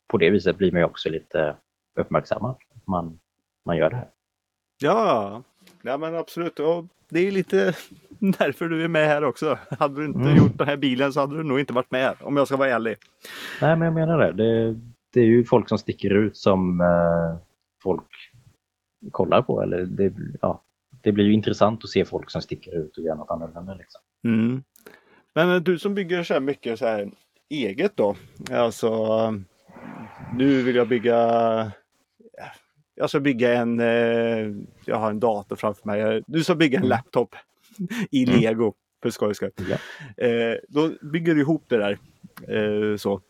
på 0.09 0.19
det 0.19 0.31
viset 0.31 0.59
blir 0.59 0.73
man 0.73 0.81
ju 0.81 0.85
också 0.85 1.09
lite 1.09 1.57
uppmärksammad. 1.99 2.57
Man, 2.87 3.21
man 3.67 3.77
gör 3.77 3.91
det 3.91 3.97
här. 3.97 4.11
Ja, 4.81 5.43
ja 5.83 5.99
men 5.99 6.15
absolut. 6.15 6.59
Och 6.59 6.87
det 7.09 7.27
är 7.27 7.31
lite 7.31 7.75
därför 8.39 8.69
du 8.69 8.85
är 8.85 8.89
med 8.89 9.07
här 9.07 9.25
också. 9.25 9.59
Hade 9.79 10.01
du 10.01 10.05
inte 10.07 10.21
mm. 10.21 10.37
gjort 10.37 10.59
den 10.59 10.69
här 10.69 10.77
bilen 10.77 11.13
så 11.13 11.21
hade 11.21 11.37
du 11.37 11.43
nog 11.43 11.61
inte 11.61 11.73
varit 11.73 11.91
med 11.91 12.17
om 12.21 12.37
jag 12.37 12.47
ska 12.47 12.57
vara 12.57 12.71
ärlig. 12.71 12.97
Nej, 13.61 13.77
men 13.77 13.83
jag 13.87 13.95
menar 13.95 14.19
det. 14.19 14.33
Det, 14.33 14.81
det 15.13 15.21
är 15.21 15.25
ju 15.25 15.45
folk 15.45 15.69
som 15.69 15.79
sticker 15.79 16.11
ut 16.11 16.37
som 16.37 16.81
eh, 16.81 17.43
folk 17.83 18.07
kollar 19.11 19.43
på. 19.43 19.63
Eller 19.63 19.83
det, 19.87 20.13
ja, 20.41 20.63
det 21.03 21.13
blir 21.13 21.25
ju 21.25 21.33
intressant 21.33 21.85
att 21.85 21.91
se 21.91 22.05
folk 22.05 22.31
som 22.31 22.43
sticker 22.43 22.77
ut 22.77 22.99
och 22.99 23.05
gör 23.05 23.15
något 23.15 23.31
annorlunda. 23.31 23.75
Liksom. 23.75 24.01
Mm. 24.25 24.63
Men 25.35 25.55
eh, 25.55 25.57
du 25.57 25.79
som 25.79 25.95
bygger 25.95 26.23
så 26.23 26.35
här 26.35 26.41
mycket 26.41 26.79
så 26.79 26.87
här 26.87 27.11
eget 27.49 27.97
då. 27.97 28.17
Alltså, 28.51 28.91
nu 30.35 30.63
vill 30.63 30.77
jag 30.77 30.89
bygga 30.89 31.73
jag 33.01 33.11
ska 33.11 33.21
bygga 33.21 33.55
en, 33.55 33.81
eh, 33.81 34.65
jag 34.85 34.97
har 34.97 35.11
en 35.11 35.21
dator 35.21 35.57
framför 35.57 35.87
mig, 35.87 36.23
du 36.27 36.45
ska 36.45 36.55
bygga 36.55 36.79
en 36.79 36.85
mm. 36.85 36.91
laptop 36.91 37.35
i 38.11 38.25
mm. 38.25 38.41
lego 38.41 38.75
för 39.03 39.11
skojs 39.11 39.37
skull. 39.37 39.51
Ja. 39.57 39.77
Eh, 40.27 40.57
då 40.69 40.91
bygger 41.13 41.35
du 41.35 41.41
ihop 41.41 41.65
det 41.69 41.77
där. 41.77 41.99
Eh, 42.49 42.97
så. 42.97 43.21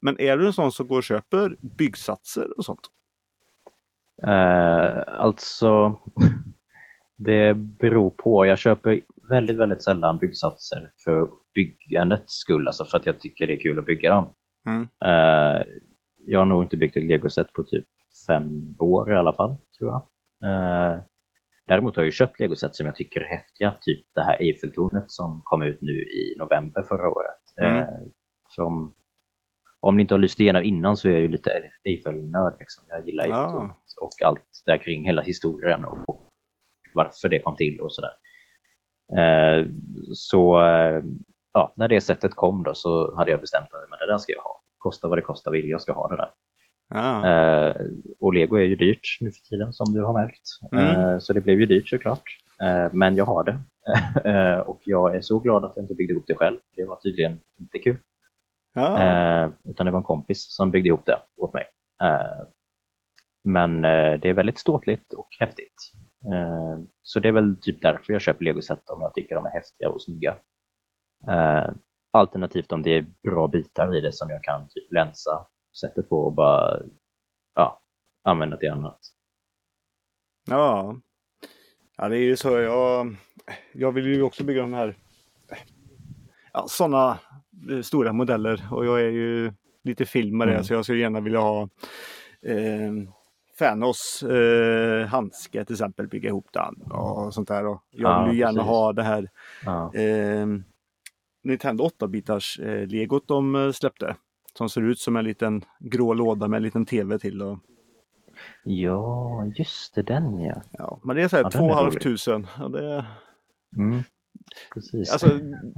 Men 0.00 0.20
är 0.20 0.36
du 0.36 0.46
en 0.46 0.52
sån 0.52 0.72
som 0.72 0.88
går 0.88 0.96
och 0.96 1.04
köper 1.04 1.56
byggsatser 1.60 2.58
och 2.58 2.64
sånt? 2.64 2.80
Eh, 4.22 5.02
alltså, 5.06 6.00
det 7.16 7.54
beror 7.54 8.10
på. 8.10 8.46
Jag 8.46 8.58
köper 8.58 9.00
väldigt, 9.28 9.56
väldigt 9.56 9.82
sällan 9.82 10.18
byggsatser 10.18 10.90
för 11.04 11.28
byggandets 11.54 12.32
skull, 12.32 12.66
alltså 12.66 12.84
för 12.84 12.98
att 12.98 13.06
jag 13.06 13.20
tycker 13.20 13.46
det 13.46 13.52
är 13.52 13.60
kul 13.60 13.78
att 13.78 13.86
bygga 13.86 14.10
dem. 14.10 14.34
Mm. 14.66 14.82
Eh, 14.82 15.66
jag 16.26 16.38
har 16.38 16.46
nog 16.46 16.62
inte 16.62 16.76
byggt 16.76 16.96
ett 16.96 17.04
legoset 17.04 17.52
på 17.52 17.62
typ 17.64 17.84
fem 18.26 18.76
år 18.78 19.12
i 19.12 19.16
alla 19.16 19.32
fall, 19.32 19.56
tror 19.78 19.90
jag. 19.90 20.02
Eh, 20.50 21.00
däremot 21.66 21.96
har 21.96 22.02
jag 22.02 22.12
köpt 22.12 22.40
legoset 22.40 22.74
som 22.74 22.86
jag 22.86 22.96
tycker 22.96 23.20
är 23.20 23.36
häftiga, 23.36 23.74
typ 23.80 24.06
det 24.14 24.22
här 24.22 24.42
Eiffeltornet 24.42 25.10
som 25.10 25.40
kom 25.44 25.62
ut 25.62 25.80
nu 25.80 25.92
i 25.92 26.34
november 26.38 26.82
förra 26.82 27.08
året. 27.08 27.40
Mm. 27.60 27.76
Eh, 27.76 27.88
som, 28.48 28.94
om 29.80 29.96
ni 29.96 30.02
inte 30.02 30.14
har 30.14 30.18
lyst 30.18 30.40
igenom 30.40 30.62
innan 30.62 30.96
så 30.96 31.08
är 31.08 31.12
jag 31.12 31.20
ju 31.20 31.28
lite 31.28 31.70
Eiffel-nörd. 31.84 32.56
Liksom. 32.58 32.84
Jag 32.88 33.06
gillar 33.06 33.24
Eiffeltornet 33.24 33.76
ja. 33.96 34.06
och 34.06 34.22
allt 34.24 34.62
där 34.66 34.78
kring 34.78 35.04
hela 35.04 35.22
historien 35.22 35.84
och 35.84 36.22
varför 36.94 37.28
det 37.28 37.38
kom 37.38 37.56
till 37.56 37.80
och 37.80 37.92
sådär. 37.92 38.12
Eh, 39.18 39.66
så 40.12 40.60
ja, 41.52 41.72
när 41.76 41.88
det 41.88 42.00
sättet 42.00 42.34
kom 42.34 42.62
då 42.62 42.74
så 42.74 43.16
hade 43.16 43.30
jag 43.30 43.40
bestämt 43.40 43.72
mig, 43.72 43.80
att 43.90 43.98
det 43.98 44.06
där 44.06 44.18
ska 44.18 44.32
jag 44.32 44.42
ha. 44.42 44.62
Kosta 44.78 45.08
vad 45.08 45.18
det 45.18 45.22
kostar 45.22 45.50
vill 45.50 45.68
jag 45.68 45.80
ska 45.80 45.92
ha 45.92 46.08
det 46.08 46.16
där. 46.16 46.30
Ah. 46.88 47.28
Eh, 47.28 47.76
och 48.20 48.34
lego 48.34 48.56
är 48.56 48.64
ju 48.64 48.76
dyrt 48.76 49.18
nu 49.20 49.32
för 49.32 49.40
tiden 49.40 49.72
som 49.72 49.94
du 49.94 50.02
har 50.02 50.12
märkt. 50.12 50.42
Mm. 50.72 51.00
Eh, 51.00 51.18
så 51.18 51.32
det 51.32 51.40
blev 51.40 51.60
ju 51.60 51.66
dyrt 51.66 51.88
såklart. 51.88 52.38
Eh, 52.62 52.92
men 52.92 53.16
jag 53.16 53.24
har 53.24 53.44
det. 53.44 53.58
Och 54.66 54.80
jag 54.84 55.16
är 55.16 55.20
så 55.20 55.38
glad 55.38 55.64
att 55.64 55.72
jag 55.76 55.82
inte 55.82 55.94
byggde 55.94 56.12
ihop 56.12 56.26
det 56.26 56.34
själv. 56.34 56.58
Det 56.76 56.84
var 56.84 56.96
tydligen 56.96 57.40
inte 57.60 57.78
kul. 57.78 57.96
Ah. 58.78 59.48
utan 59.64 59.86
det 59.86 59.92
var 59.92 59.98
en 59.98 60.04
kompis 60.04 60.46
som 60.56 60.70
byggde 60.70 60.88
ihop 60.88 61.06
det 61.06 61.18
åt 61.36 61.54
mig. 61.54 61.64
Men 63.44 63.82
det 63.82 64.28
är 64.28 64.32
väldigt 64.32 64.58
ståtligt 64.58 65.12
och 65.12 65.28
häftigt. 65.40 65.92
så 67.02 67.20
det 67.20 67.28
är 67.28 67.32
väl 67.32 67.56
typ 67.60 67.82
därför 67.82 68.12
jag 68.12 68.22
köper 68.22 68.44
legoset 68.44 68.90
om 68.90 69.00
jag 69.00 69.14
tycker 69.14 69.34
de 69.34 69.46
är 69.46 69.50
häftiga 69.50 69.88
och 69.88 70.02
snygga. 70.02 70.36
alternativt 72.12 72.72
om 72.72 72.82
det 72.82 72.90
är 72.90 73.06
bra 73.22 73.48
bitar 73.48 73.96
i 73.96 74.00
det 74.00 74.12
som 74.12 74.30
jag 74.30 74.42
kan 74.42 74.68
typ 74.68 74.92
länsa 74.92 75.46
sättet 75.80 76.08
på 76.08 76.18
och 76.18 76.32
bara 76.32 76.80
ja, 77.54 77.80
använda 78.24 78.56
till 78.56 78.70
annat. 78.70 78.98
Ja. 80.48 80.96
ja, 81.96 82.08
det 82.08 82.16
är 82.16 82.22
ju 82.22 82.36
så. 82.36 82.58
Jag, 82.58 83.16
jag 83.72 83.92
vill 83.92 84.06
ju 84.06 84.22
också 84.22 84.44
bygga 84.44 84.62
de 84.62 84.74
här 84.74 84.96
ja, 86.52 86.64
sådana 86.68 87.18
eh, 87.70 87.80
stora 87.80 88.12
modeller 88.12 88.66
och 88.70 88.86
jag 88.86 89.00
är 89.00 89.10
ju 89.10 89.52
lite 89.84 90.06
filmare 90.06 90.52
mm. 90.52 90.64
så 90.64 90.74
jag 90.74 90.84
skulle 90.84 90.98
gärna 90.98 91.20
vilja 91.20 91.40
ha 91.40 91.68
eh, 92.42 92.92
Fanos 93.58 94.22
eh, 94.22 95.06
handske 95.06 95.64
till 95.64 95.74
exempel, 95.74 96.08
bygga 96.08 96.28
ihop 96.28 96.48
den 96.52 96.92
och 96.92 97.34
sånt 97.34 97.48
där. 97.48 97.66
Och 97.66 97.82
jag 97.90 98.24
vill 98.24 98.34
ju 98.34 98.40
gärna 98.40 98.52
precis. 98.52 98.68
ha 98.68 98.92
det 98.92 99.02
här 99.02 99.30
ja. 99.64 99.94
eh, 99.94 100.46
Nintendo 101.42 101.84
8-bitars 101.84 102.60
eh, 102.60 102.86
legot 102.86 103.28
de 103.28 103.54
eh, 103.54 103.72
släppte. 103.72 104.16
Som 104.58 104.68
ser 104.68 104.82
ut 104.82 104.98
som 104.98 105.16
en 105.16 105.24
liten 105.24 105.64
grå 105.78 106.14
låda 106.14 106.48
med 106.48 106.56
en 106.56 106.62
liten 106.62 106.86
TV 106.86 107.18
till. 107.18 107.42
Och... 107.42 107.58
Ja, 108.64 109.44
just 109.56 109.94
det, 109.94 110.02
den 110.02 110.38
ja. 110.40 110.62
ja 110.72 111.00
men 111.04 111.16
det 111.16 111.22
är 111.22 111.28
så 111.28 111.36
här 111.36 111.44
ja, 111.44 111.50
två 111.50 111.72
halv 111.72 111.90
tusen. 111.90 112.46
Ja, 112.58 112.68
det... 112.68 113.06
Mm, 113.76 114.02
precis. 114.74 115.12
Alltså, 115.12 115.28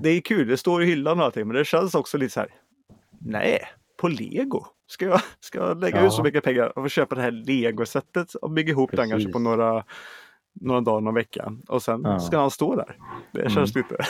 det 0.02 0.08
är 0.08 0.20
kul, 0.20 0.48
det 0.48 0.56
står 0.56 0.82
i 0.82 0.86
hyllan 0.86 1.18
och 1.18 1.24
allting, 1.24 1.46
men 1.46 1.56
det 1.56 1.64
känns 1.64 1.94
också 1.94 2.18
lite 2.18 2.32
så 2.32 2.40
här. 2.40 2.48
Nej, 3.20 3.60
på 3.96 4.08
lego? 4.08 4.66
Ska 4.86 5.06
jag, 5.06 5.20
ska 5.40 5.58
jag 5.58 5.80
lägga 5.80 6.00
ja. 6.00 6.06
ut 6.06 6.12
så 6.12 6.22
mycket 6.22 6.44
pengar 6.44 6.78
och 6.78 6.90
köpa 6.90 7.14
det 7.14 7.22
här 7.22 7.30
legosättet 7.30 8.34
och 8.34 8.50
bygga 8.50 8.70
ihop 8.70 8.90
precis. 8.90 9.00
den 9.00 9.10
kanske 9.10 9.32
på 9.32 9.38
några 9.38 9.84
några 10.60 10.80
dagar, 10.80 11.00
någon 11.00 11.14
vecka 11.14 11.52
och 11.68 11.82
sen 11.82 12.00
ja. 12.04 12.18
ska 12.18 12.38
han 12.38 12.50
stå 12.50 12.76
där. 12.76 12.96
Det 13.32 13.50
känns 13.50 13.76
mm. 13.76 13.86
lite. 13.90 14.04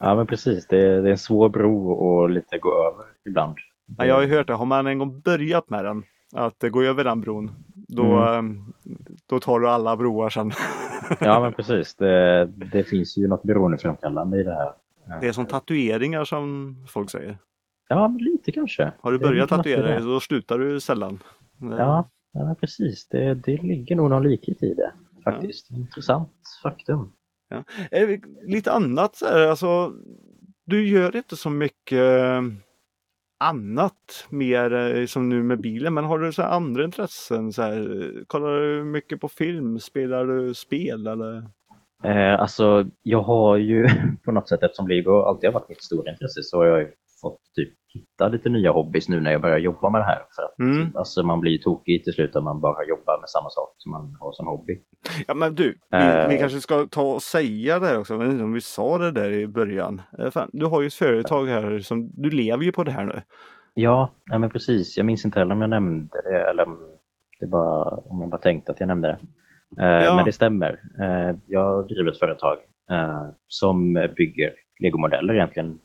ja 0.00 0.14
men 0.14 0.26
precis, 0.26 0.66
det 0.66 0.78
är, 0.78 1.02
det 1.02 1.08
är 1.08 1.12
en 1.12 1.18
svår 1.18 1.48
bro 1.48 2.24
att 2.24 2.30
lite 2.30 2.58
gå 2.58 2.86
över 2.86 3.04
ibland. 3.26 3.56
Ja, 3.98 4.06
jag 4.06 4.14
har 4.14 4.22
ju 4.22 4.28
hört 4.28 4.46
det, 4.46 4.54
har 4.54 4.66
man 4.66 4.86
en 4.86 4.98
gång 4.98 5.20
börjat 5.20 5.70
med 5.70 5.84
den, 5.84 6.02
att 6.34 6.64
gå 6.70 6.82
över 6.82 7.04
den 7.04 7.20
bron, 7.20 7.50
då, 7.88 8.04
mm. 8.04 8.34
Ehm, 8.38 8.72
då 9.26 9.40
tar 9.40 9.60
du 9.60 9.68
alla 9.68 9.96
broar 9.96 10.30
sen. 10.30 10.52
ja 11.20 11.40
men 11.40 11.52
precis, 11.56 11.94
det, 11.94 12.46
det 12.46 12.84
finns 12.84 13.18
ju 13.18 13.28
något 13.28 13.42
beroendeframkallande 13.42 14.40
i 14.40 14.42
det 14.42 14.54
här. 14.54 14.72
Det 15.20 15.28
är 15.28 15.32
som 15.32 15.46
tatueringar 15.46 16.24
som 16.24 16.76
folk 16.88 17.10
säger. 17.10 17.38
Ja, 17.88 18.16
lite 18.20 18.52
kanske. 18.52 18.92
Har 19.00 19.12
du 19.12 19.18
börjat 19.18 19.48
tatuera 19.48 19.86
dig 19.86 20.02
så 20.02 20.20
slutar 20.20 20.58
du 20.58 20.80
sällan. 20.80 21.22
Ja, 21.60 22.08
ja 22.32 22.56
precis. 22.60 23.08
Det, 23.08 23.34
det 23.34 23.62
ligger 23.62 23.96
nog 23.96 24.10
någon 24.10 24.22
likhet 24.22 24.62
i 24.62 24.74
det 24.74 24.92
faktiskt. 25.24 25.66
Ja. 25.70 25.76
Intressant 25.76 26.32
faktum. 26.62 27.12
Ja. 27.48 27.64
Lite 28.42 28.72
annat 28.72 29.16
så 29.16 29.26
här, 29.26 29.46
alltså, 29.46 29.92
du 30.64 30.88
gör 30.88 31.16
inte 31.16 31.36
så 31.36 31.50
mycket 31.50 32.42
annat 33.48 34.26
mer 34.30 34.72
eh, 34.74 35.06
som 35.06 35.28
nu 35.28 35.42
med 35.42 35.60
bilen. 35.60 35.94
Men 35.94 36.04
har 36.04 36.18
du 36.18 36.32
så 36.32 36.42
här 36.42 36.48
andra 36.48 36.84
intressen? 36.84 37.52
Så 37.52 37.62
här, 37.62 38.24
kollar 38.26 38.60
du 38.60 38.84
mycket 38.84 39.20
på 39.20 39.28
film? 39.28 39.78
Spelar 39.78 40.26
du 40.26 40.54
spel 40.54 41.06
eller? 41.06 41.36
Eh, 42.04 42.40
alltså, 42.40 42.86
jag 43.02 43.22
har 43.22 43.56
ju 43.56 43.88
på 44.24 44.32
något 44.32 44.48
sätt, 44.48 44.62
eftersom 44.62 44.88
Lego 44.88 45.22
alltid 45.22 45.48
har 45.48 45.54
varit 45.60 45.68
mitt 45.68 45.82
stora 45.82 46.10
intresse, 46.10 46.42
så 46.42 46.58
har 46.58 46.66
jag 46.66 46.80
ju 46.80 46.88
fått 47.20 47.40
typ 47.54 47.74
hitta 47.94 48.28
lite 48.28 48.48
nya 48.48 48.70
hobbys 48.72 49.08
nu 49.08 49.20
när 49.20 49.32
jag 49.32 49.40
börjar 49.42 49.58
jobba 49.58 49.90
med 49.90 50.00
det 50.00 50.04
här. 50.04 50.18
För 50.36 50.42
att, 50.42 50.58
Mm. 50.58 50.92
alltså, 50.96 51.22
man 51.22 51.40
blir 51.40 51.52
ju 51.52 51.58
tokig 51.58 52.04
till 52.04 52.12
slut 52.12 52.36
om 52.36 52.44
man 52.44 52.60
bara 52.60 52.84
jobbar 52.84 53.20
med 53.20 53.28
samma 53.28 53.50
sak 53.50 53.74
som 53.78 53.92
man 53.92 54.16
har 54.20 54.32
som 54.32 54.46
hobby. 54.46 54.80
Ja 55.26 55.34
men 55.34 55.54
du, 55.54 55.78
vi, 55.90 55.96
Eh. 55.98 56.28
vi 56.28 56.38
kanske 56.38 56.60
ska 56.60 56.86
ta 56.86 57.02
och 57.02 57.22
säga 57.22 57.78
det 57.78 57.86
här 57.86 57.98
också. 58.00 58.14
Inte 58.14 58.44
om 58.44 58.52
vi 58.52 58.60
sa 58.60 58.98
det 58.98 59.10
där 59.10 59.30
i 59.32 59.46
början. 59.46 60.02
Eh, 60.18 60.30
Fan, 60.30 60.50
du 60.52 60.66
har 60.66 60.80
ju 60.80 60.86
ett 60.86 60.94
företag 60.94 61.46
här 61.46 61.78
som 61.78 62.10
du 62.14 62.30
lever 62.30 62.64
ju 62.64 62.72
på 62.72 62.84
det 62.84 62.90
här 62.90 63.04
nu. 63.04 63.22
Ja, 63.74 64.10
nej, 64.30 64.38
men 64.38 64.50
precis. 64.50 64.96
Jag 64.96 65.06
minns 65.06 65.24
inte 65.24 65.38
heller 65.38 65.54
om 65.54 65.60
jag 65.60 65.70
nämnde 65.70 66.22
det 66.30 66.50
eller 66.50 66.66
det 67.40 67.46
bara, 67.46 67.84
om 67.84 68.20
jag 68.20 68.30
bara 68.30 68.40
tänkte 68.40 68.72
att 68.72 68.80
jag 68.80 68.86
nämnde 68.86 69.08
det. 69.08 69.18
Eh, 69.82 70.04
Ja. 70.04 70.16
Men 70.16 70.24
det 70.24 70.32
stämmer. 70.32 70.80
Eh, 71.00 71.36
jag 71.46 71.86
driver 71.88 72.10
ett 72.10 72.18
företag 72.18 72.56
eh, 72.90 73.22
som 73.48 73.92
bygger 74.16 74.52
legomodeller 74.80 75.34
egentligen 75.34 75.78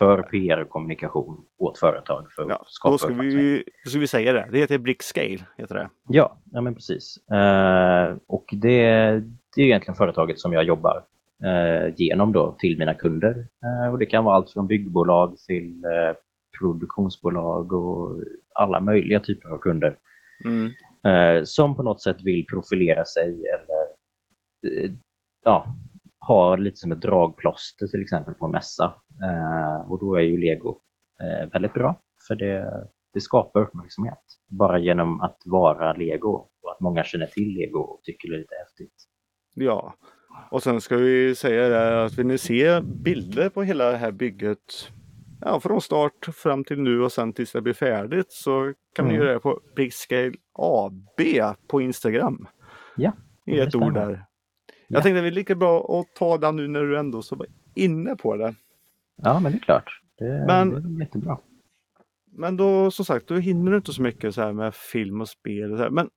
för 0.00 0.22
PR 0.22 0.60
och 0.62 0.68
kommunikation 0.68 1.44
åt 1.58 1.78
företag 1.78 2.26
för 2.32 2.46
Ja, 2.48 2.64
då 2.84 2.98
ska 2.98 3.08
vi, 3.12 3.64
då 3.84 3.90
ska 3.90 3.98
vi 3.98 4.06
säga 4.06 4.32
det. 4.32 4.48
Det 4.52 4.58
heter 4.58 4.78
Brickscale. 4.78 5.38
Heter 5.58 5.74
det. 5.74 5.90
Ja, 6.08 6.38
ja 6.52 6.60
men 6.60 6.74
precis. 6.74 7.16
Eh, 7.30 8.16
och 8.26 8.44
det, 8.52 8.82
det 9.56 9.62
är 9.62 9.66
egentligen 9.66 9.94
företaget 9.96 10.38
som 10.38 10.52
jag 10.52 10.64
jobbar 10.64 11.04
eh, 11.44 11.94
genom 11.96 12.32
då 12.32 12.56
till 12.58 12.78
mina 12.78 12.94
kunder. 12.94 13.46
Eh, 13.64 13.92
och 13.92 13.98
det 13.98 14.06
kan 14.06 14.24
vara 14.24 14.36
allt 14.36 14.50
från 14.50 14.66
byggbolag 14.66 15.38
till 15.38 15.84
eh, 15.84 16.16
produktionsbolag 16.58 17.72
och 17.72 18.20
alla 18.54 18.80
möjliga 18.80 19.20
typer 19.20 19.48
av 19.48 19.58
kunder 19.58 19.96
Mm. 20.44 20.70
eh, 21.04 21.44
som 21.44 21.76
på 21.76 21.82
något 21.82 22.02
sätt 22.02 22.16
vill 22.22 22.46
profilera 22.46 23.04
sig 23.04 23.28
eller 23.28 23.82
eh, 24.84 24.90
ja, 25.44 25.66
ha 26.20 26.56
lite 26.56 26.76
som 26.76 26.92
ett 26.92 27.00
dragplåster 27.00 27.86
till 27.86 28.02
exempel 28.02 28.34
på 28.34 28.44
en 28.46 28.52
mässa. 28.52 28.94
Eh, 29.22 29.90
och 29.90 30.00
då 30.00 30.14
är 30.14 30.20
ju 30.22 30.36
Lego 30.38 30.78
eh, 31.22 31.50
väldigt 31.52 31.74
bra 31.74 32.00
för 32.28 32.34
det, 32.34 32.84
det 33.14 33.20
skapar 33.20 33.60
uppmärksamhet 33.60 34.18
bara 34.48 34.78
genom 34.78 35.20
att 35.20 35.42
vara 35.44 35.92
Lego 35.92 36.30
och 36.62 36.72
att 36.72 36.80
många 36.80 37.04
känner 37.04 37.26
till 37.26 37.54
Lego 37.54 37.78
och 37.78 38.00
tycker 38.02 38.28
det 38.28 38.34
är 38.34 38.38
lite 38.38 38.54
häftigt. 38.66 38.94
Ja, 39.54 39.94
och 40.50 40.62
sen 40.62 40.80
ska 40.80 40.96
vi 40.96 41.34
säga 41.34 41.68
det 41.68 42.04
att 42.04 42.18
vill 42.18 42.26
ni 42.26 42.38
se 42.38 42.80
bilder 42.80 43.48
på 43.48 43.62
hela 43.62 43.90
det 43.90 43.96
här 43.96 44.12
bygget 44.12 44.92
ja, 45.40 45.60
från 45.60 45.80
start 45.80 46.26
fram 46.34 46.64
till 46.64 46.80
nu 46.80 47.02
och 47.02 47.12
sen 47.12 47.32
tills 47.32 47.52
det 47.52 47.60
blir 47.60 47.72
färdigt 47.74 48.32
så 48.32 48.72
kan 48.96 49.04
ni 49.06 49.14
Mm. 49.14 49.22
göra 49.24 49.34
det 49.34 49.40
på 49.40 49.60
Brickscale 49.74 50.32
AB 50.58 51.20
på 51.68 51.80
Instagram. 51.80 52.46
Ja, 52.96 53.12
I 53.46 53.58
ett 53.60 53.74
ord 53.74 53.94
där. 53.94 54.24
Jag 54.92 54.98
Ja. 54.98 55.02
tänkte 55.02 55.20
det 55.20 55.26
är 55.26 55.30
lika 55.32 55.54
bra 55.54 56.00
att 56.00 56.14
ta 56.14 56.38
den 56.38 56.56
nu 56.56 56.68
när 56.68 56.80
du 56.82 56.98
ändå 56.98 57.22
så 57.22 57.36
var 57.36 57.46
inne 57.74 58.16
på 58.16 58.36
det. 58.36 58.54
Ja, 59.16 59.40
men 59.40 59.52
det 59.52 59.58
är 59.58 59.60
klart. 59.60 60.00
Det, 60.18 60.44
Men- 60.46 60.70
det 60.98 61.02
är 61.02 61.06
jättebra. 61.06 61.38
Men 62.32 62.56
då 62.56 62.90
som 62.90 63.04
sagt, 63.04 63.26
då 63.28 63.34
hinner 63.36 63.70
du 63.70 63.76
inte 63.76 63.92
så 63.92 64.02
mycket 64.02 64.34
så 64.34 64.40
här 64.42 64.52
med 64.52 64.74
film 64.74 65.20
och 65.20 65.28
spel. 65.28 65.72
Och 65.72 65.78
så 65.78 65.82
här. 65.82 65.90
Men 65.90 66.10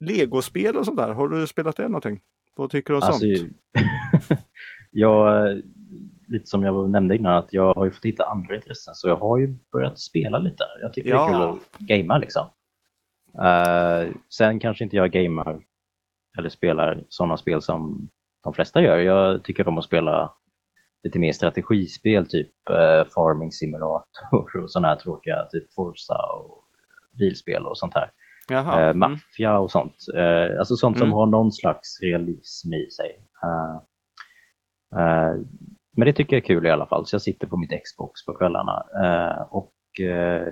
Legospel 0.00 0.76
och 0.76 0.84
sånt 0.84 0.96
där, 0.98 1.12
har 1.12 1.28
du 1.28 1.46
spelat 1.46 1.76
det 1.76 1.82
någonting? 1.88 2.20
Vad 2.56 2.70
tycker 2.70 2.92
du 2.92 2.96
om 2.96 3.02
Alltså, 3.02 3.26
sånt? 3.36 3.52
jag, 4.90 5.46
lite 6.28 6.46
som 6.46 6.62
jag 6.62 6.90
nämnde 6.90 7.16
innan, 7.16 7.34
att 7.36 7.52
jag 7.52 7.74
har 7.74 7.84
ju 7.84 7.90
fått 7.90 8.04
hitta 8.04 8.24
andra 8.24 8.54
intressen 8.56 8.94
så 8.94 9.08
jag 9.08 9.16
har 9.16 9.38
ju 9.38 9.54
börjat 9.72 9.98
spela 9.98 10.38
lite. 10.38 10.64
Jag 10.80 10.92
tycker 10.92 11.10
det 11.10 11.16
Ja. 11.16 11.28
är 11.28 11.32
kul 11.52 11.58
att 11.60 11.78
gamea 11.78 12.18
liksom. 12.18 12.46
Eh, 13.34 14.08
sen 14.28 14.60
kanske 14.60 14.84
inte 14.84 14.96
jag 14.96 15.10
gamar 15.10 15.60
eller 16.38 16.48
spelar 16.48 17.04
sådana 17.08 17.36
spel 17.36 17.62
som 17.62 18.08
de 18.44 18.54
flesta 18.54 18.82
gör. 18.82 18.98
Jag 18.98 19.44
tycker 19.44 19.68
om 19.68 19.78
att 19.78 19.84
spela 19.84 20.32
lite 21.02 21.18
mer 21.18 21.32
strategispel, 21.32 22.26
typ 22.26 22.50
eh, 22.70 23.04
Farming 23.14 23.52
Simulator 23.52 24.62
och 24.62 24.70
sådana 24.70 24.88
här 24.88 24.96
tråkiga, 24.96 25.46
typ 25.52 25.74
Forza 25.74 26.16
och 26.16 26.64
bilspel 27.18 27.66
och 27.66 27.78
sånt 27.78 27.94
här. 27.94 28.10
Jaha. 28.48 28.80
Eh, 28.80 28.84
mm. 28.88 28.98
maffia 28.98 29.58
och 29.58 29.70
sånt. 29.70 29.94
Eh, 30.16 30.58
alltså 30.58 30.76
sånt 30.76 30.98
som 30.98 31.06
Mm. 31.06 31.14
har 31.14 31.26
någon 31.26 31.52
slags 31.52 32.00
realism 32.02 32.72
i 32.74 32.90
sig. 32.90 33.20
Eh, 33.42 33.76
eh, 35.00 35.34
men 35.96 36.06
det 36.06 36.12
tycker 36.12 36.36
jag 36.36 36.42
är 36.42 36.46
kul 36.46 36.66
i 36.66 36.70
alla 36.70 36.86
fall, 36.86 37.06
så 37.06 37.14
jag 37.14 37.22
sitter 37.22 37.46
på 37.46 37.56
mitt 37.56 37.82
Xbox 37.84 38.26
på 38.26 38.34
kvällarna. 38.34 38.84
Eh, 39.04 39.42
och 39.50 40.00
eh, 40.00 40.46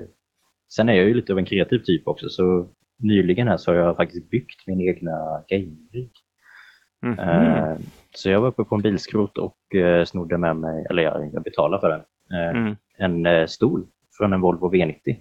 Sen 0.74 0.88
är 0.88 0.92
jag 0.92 1.06
ju 1.06 1.14
lite 1.14 1.32
av 1.32 1.38
en 1.38 1.44
kreativ 1.44 1.78
typ 1.78 2.08
också, 2.08 2.28
så 2.28 2.68
nyligen 2.98 3.48
här 3.48 3.56
så 3.56 3.70
har 3.70 3.78
jag 3.78 3.96
faktiskt 3.96 4.30
byggt 4.30 4.66
min 4.66 4.80
egna 4.80 5.42
gamerig. 5.48 6.10
Mhm. 7.02 7.18
Eh, 7.18 7.76
så 8.14 8.30
jag 8.30 8.40
var 8.40 8.48
uppe 8.48 8.64
på 8.64 8.74
en 8.74 8.82
bilskrot 8.82 9.38
och 9.38 9.74
eh, 9.74 10.04
snodde 10.04 10.38
med 10.38 10.56
mig, 10.56 10.86
eller 10.90 11.02
jag, 11.02 11.30
jag 11.32 11.42
betalade 11.42 11.80
för 11.80 11.88
den, 11.88 12.00
eh, 12.40 12.50
Mm. 12.56 12.76
en 12.98 13.26
eh, 13.26 13.46
stol 13.46 13.86
från 14.18 14.32
en 14.32 14.40
Volvo 14.40 14.72
V90. 14.72 15.16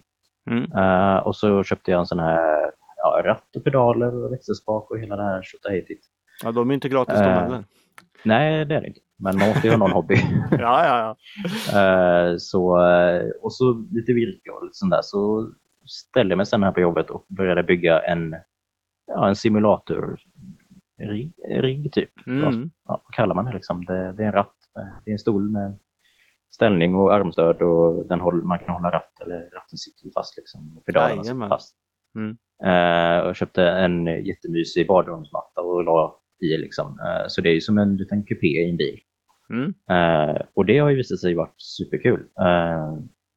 Mm. 0.49 0.71
Eh, 0.71 1.17
och 1.17 1.35
så 1.35 1.63
köpte 1.63 1.91
jag 1.91 1.99
en 1.99 2.05
sån 2.05 2.19
här 2.19 2.71
ja, 2.97 3.21
ratt 3.25 3.55
och 3.55 3.63
pedaler 3.63 4.23
och 4.25 4.33
växelspak 4.33 4.91
och 4.91 4.99
hela 4.99 5.15
det 5.15 5.23
här 5.23 5.41
tjotahejtigt. 5.43 6.05
Ja, 6.43 6.51
de 6.51 6.69
är 6.69 6.73
inte 6.73 6.89
gratis 6.89 7.13
de 7.19 7.23
Eh. 7.25 7.31
heller. 7.41 7.63
Nej, 8.25 8.65
det 8.65 8.75
är 8.75 8.81
det 8.81 8.87
inte. 8.87 8.99
Men 9.19 9.37
man 9.37 9.47
måste 9.47 9.67
ju 9.67 9.71
ha 9.71 9.77
någon 9.77 9.91
hobby. 9.91 10.15
Ja, 10.51 10.85
ja, 10.85 11.15
ja. 11.73 12.39
Så, 12.39 12.79
och 13.41 13.53
så 13.53 13.85
lite 13.91 14.13
virke 14.13 14.49
och 14.51 14.63
lite 14.63 14.73
sånt 14.75 14.91
där. 14.91 15.01
Så 15.03 15.51
ställde 15.87 16.35
mig 16.35 16.45
sen 16.45 16.63
här 16.63 16.71
på 16.71 16.79
jobbet 16.79 17.09
och 17.09 17.25
började 17.29 17.63
bygga 17.63 17.99
en, 17.99 18.35
ja, 19.07 19.27
en 19.27 19.35
simulator 19.35 20.19
rigg, 21.49 21.93
typ. 21.93 22.27
Mm. 22.27 22.69
ja, 22.87 23.01
vad 23.05 23.13
kallar 23.13 23.35
man 23.35 23.45
det 23.45 23.53
liksom? 23.53 23.85
Det, 23.85 24.13
det 24.13 24.23
är 24.23 24.27
en 24.27 24.33
ratt. 24.33 24.55
Det 25.05 25.11
är 25.11 25.13
en 25.13 25.19
stol 25.19 25.49
med 25.49 25.79
ställning 26.49 26.95
och 26.95 27.13
armstöd 27.13 27.61
och 27.61 28.07
den 28.07 28.19
håller, 28.19 28.43
man 28.43 28.59
kan 28.59 28.75
hålla 28.75 28.91
ratt 28.91 29.21
eller 29.21 29.39
ratten 29.39 29.77
sitter 29.77 30.09
fast 30.13 30.37
liksom. 30.37 30.81
Pedalerna 30.85 31.23
sitter 31.23 31.49
fast. 31.49 31.75
Mm. 32.15 32.37
Eh, 32.63 33.19
och 33.19 33.35
köpte 33.35 33.63
en 33.63 34.25
jättemysig 34.25 34.87
badrumsmatta 34.87 35.61
och 35.61 35.83
la 35.83 36.19
i 36.39 36.57
liksom. 36.57 36.99
Eh, 36.99 37.27
så 37.27 37.41
det 37.41 37.49
är 37.49 37.53
ju 37.53 37.61
som 37.61 37.77
en 37.77 37.97
liten 37.97 38.23
kupé 38.23 38.47
i 38.47 38.69
en 38.69 38.77
bil. 38.77 38.99
Mm. 39.49 39.73
Eh, 39.89 40.41
och 40.53 40.65
det 40.65 40.77
har 40.77 40.89
ju 40.89 40.95
visat 40.95 41.19
sig 41.19 41.35
varit 41.35 41.61
superkul. 41.61 42.27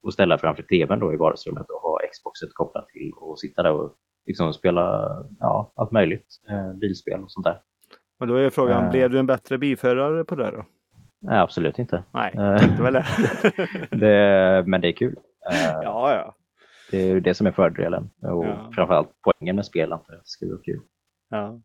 Eh, 0.05 0.09
att 0.09 0.15
ställa 0.15 0.39
framför 0.39 0.63
tvn 0.63 0.99
då 1.01 1.13
i 1.13 1.17
vardagsrummet 1.17 1.67
och 1.71 1.81
ha 1.81 1.99
Xboxet 2.13 2.55
kopplat 2.55 2.89
till 2.89 3.13
och 3.17 3.39
sitta 3.39 3.63
där 3.63 3.73
och 3.73 3.95
liksom 4.27 4.53
spela 4.53 5.09
ja, 5.41 5.73
allt 5.77 5.91
möjligt. 5.91 6.27
Eh, 6.49 6.73
bilspel 6.75 7.21
och 7.23 7.31
sånt 7.33 7.45
där. 7.45 7.61
Men 8.19 8.29
då 8.29 8.35
är 8.35 8.51
frågan, 8.51 8.85
Eh. 8.85 8.91
blev 8.91 9.11
du 9.11 9.19
en 9.19 9.27
bättre 9.27 9.59
bilförare 9.59 10.25
på 10.25 10.35
det 10.35 10.51
då? 10.51 10.65
Nej, 11.23 11.39
absolut 11.39 11.79
inte. 11.79 12.05
Nej, 12.13 12.35
Eh. 12.39 12.57
tänkte 12.59 12.83
väl 12.83 12.93
det. 12.93 13.07
Det, 13.97 14.65
men 14.67 14.81
det 14.81 14.89
är 14.89 14.93
kul. 14.93 15.17
Eh, 15.53 15.81
ja, 15.83 16.15
ja. 16.15 16.35
Det 16.91 17.11
är 17.11 17.21
det 17.21 17.35
som 17.35 17.47
är 17.47 17.53
fördelen. 17.53 18.11
Och 18.23 18.45
Ja. 18.47 18.71
framförallt 18.75 19.09
poängen 19.25 19.57
med 19.57 19.65
spel 19.67 19.93
att 19.93 20.07
Det 20.07 20.21
ska 20.25 20.47
vara 20.47 20.59
kul. 20.65 20.81
ja. 21.31 21.61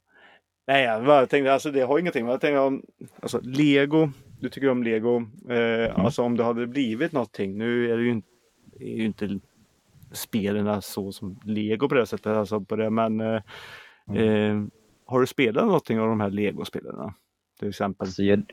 Nej, 0.68 0.84
jag 0.84 1.06
bara 1.06 1.26
tänkte, 1.26 1.54
alltså 1.54 1.72
det 1.72 1.82
har 1.82 2.00
ingenting. 2.00 2.28
Jag 2.28 2.42
tänkte 2.42 2.60
om, 2.60 2.84
alltså 3.20 3.40
Lego, 3.44 4.10
du 4.40 4.50
tycker 4.50 4.70
om 4.70 4.84
Lego. 4.84 5.22
Eh, 5.50 6.00
Alltså 6.00 6.22
om 6.24 6.38
det 6.38 6.44
hade 6.44 6.68
blivit 6.68 7.12
någonting. 7.12 7.58
Nu 7.58 7.92
är 7.92 7.98
det 7.98 8.04
ju 8.04 8.10
inte, 8.12 8.28
är 8.80 8.96
ju 8.98 9.06
inte 9.06 9.40
spelen 10.12 10.82
så 10.82 11.12
som 11.12 11.40
Lego 11.44 11.90
på 11.90 11.96
det 11.96 12.06
sättet. 12.06 12.28
Alltså 12.28 12.62
på 12.62 12.76
det, 12.76 12.90
men 12.90 13.22
eh, 13.22 13.42
eh, 14.16 14.62
har 15.06 15.20
du 15.20 15.28
spelat 15.28 15.66
någonting 15.66 16.00
av 16.00 16.08
de 16.08 16.20
här 16.20 16.30
Lego-spelen? 16.30 16.96
Till 17.60 17.70
exempel. 17.70 18.06
Alltså, 18.08 18.24
jag, 18.24 18.44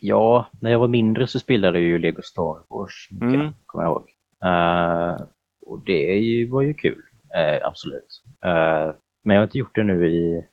ja, 0.00 0.46
när 0.60 0.70
jag 0.70 0.78
var 0.78 0.88
mindre 0.88 1.26
så 1.26 1.38
spelade 1.38 1.78
jag 1.78 1.88
ju 1.88 1.98
Lego 1.98 2.22
Star 2.22 2.56
Wars. 2.68 3.08
mycket, 3.10 3.28
Mm. 3.40 3.52
Kommer 3.66 3.84
jag 3.84 3.90
ihåg. 3.92 4.08
Eh, 4.44 5.26
och 5.66 5.84
det 5.84 6.46
var 6.50 6.62
ju 6.62 6.74
kul. 6.74 7.02
eh, 7.34 7.66
absolut. 7.66 8.22
Eh, 8.44 8.94
men 9.24 9.34
jag 9.34 9.40
har 9.40 9.44
inte 9.46 9.58
gjort 9.58 9.74
det 9.74 9.84
nu 9.84 10.06
i, 10.08 10.44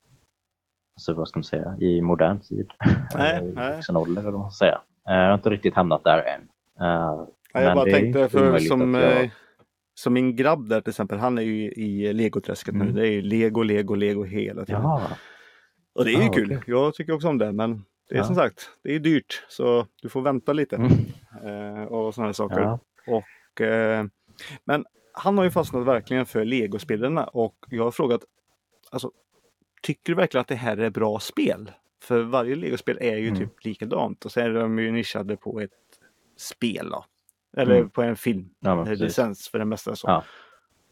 alltså, 0.96 1.14
vad 1.14 1.28
ska 1.28 1.40
man 1.40 1.44
säga, 1.44 1.78
i 1.80 2.02
modern 2.02 2.40
tid. 2.40 2.70
Nej, 3.16 3.44
i 3.44 3.52
nej. 3.56 3.76
vuxen 3.76 3.98
ålder, 3.98 4.22
vad 4.22 4.34
man 4.34 4.52
ska 4.52 4.66
säga. 4.66 4.82
Eh, 5.10 5.16
jag 5.16 5.28
har 5.28 5.34
inte 5.34 5.50
riktigt 5.50 5.74
hamnat 5.76 6.04
där 6.04 6.18
än. 6.18 6.42
Eh, 6.80 7.26
Ja, 7.54 7.60
men 7.60 7.64
jag 7.64 7.76
bara 7.76 7.86
tänkte 7.92 8.30
för 8.30 8.60
som, 8.60 8.94
jag- 8.94 9.24
eh, 9.24 9.30
som 9.94 10.14
min 10.14 10.36
grabb 10.36 10.70
där 10.70 10.82
till 10.82 10.90
exempel, 10.90 11.18
han 11.20 11.38
är 11.38 11.42
ju 11.42 11.72
i 11.72 12.14
legoträsket 12.14 12.76
nu. 12.76 12.82
Mm. 12.84 12.96
Det 12.96 13.08
är 13.08 13.12
ju 13.12 13.22
lego, 13.22 13.64
lego, 13.64 13.96
lego 13.96 14.24
hela 14.24 14.66
tiden. 14.66 14.82
Jaha, 14.82 15.02
Och 15.96 16.06
det 16.06 16.12
är 16.14 16.22
ju 16.22 16.30
Ah, 16.30 16.34
kul. 16.34 16.46
okej. 16.46 16.60
Jag 16.68 16.94
tycker 16.94 17.14
också 17.14 17.28
om 17.28 17.38
det 17.38 17.52
men 17.52 17.86
det 18.10 18.16
är 18.16 18.20
Ja. 18.20 18.24
som 18.24 18.36
sagt, 18.36 18.70
det 18.84 18.96
är 18.96 19.00
dyrt 19.00 19.44
så 19.50 19.86
du 20.02 20.10
får 20.10 20.22
vänta 20.22 20.54
lite. 20.54 20.76
Mm. 20.76 20.92
Eh, 21.46 21.84
och 21.84 22.14
sådana 22.16 22.28
här 22.28 22.34
saker. 22.34 22.60
ja. 22.62 22.80
Och, 23.08 23.62
eh, 23.62 24.06
men 24.66 24.86
han 25.14 25.38
har 25.38 25.46
ju 25.46 25.52
fastnat 25.52 25.86
verkligen 25.86 26.26
för 26.26 26.46
legospelarna 26.46 27.24
och 27.24 27.56
jag 27.70 27.84
har 27.84 27.92
frågat, 27.92 28.22
alltså, 28.92 29.12
tycker 29.86 30.14
du 30.14 30.16
verkligen 30.16 30.42
att 30.42 30.48
det 30.48 30.56
här 30.56 30.78
är 30.78 30.90
bra 30.90 31.20
spel? 31.20 31.72
För 32.02 32.22
varje 32.24 32.56
legospel 32.56 32.98
är 33.02 33.18
ju 33.18 33.28
Mm. 33.28 33.40
typ 33.40 33.66
likadant 33.66 34.26
och 34.26 34.32
så 34.32 34.40
är 34.40 34.50
de 34.54 34.80
ju 34.80 34.92
nischade 34.92 35.38
på 35.38 35.60
ett 35.62 35.72
spel. 36.38 36.90
Då. 36.90 37.06
Eller 37.58 37.76
Mm. 37.76 37.90
på 37.90 38.02
en 38.02 38.16
film. 38.16 38.50
Ja, 38.60 38.84
licens 38.84 39.48
för 39.50 39.60
det 39.60 39.66
mesta. 39.66 39.96
Så. 39.96 40.08
Ja. 40.08 40.24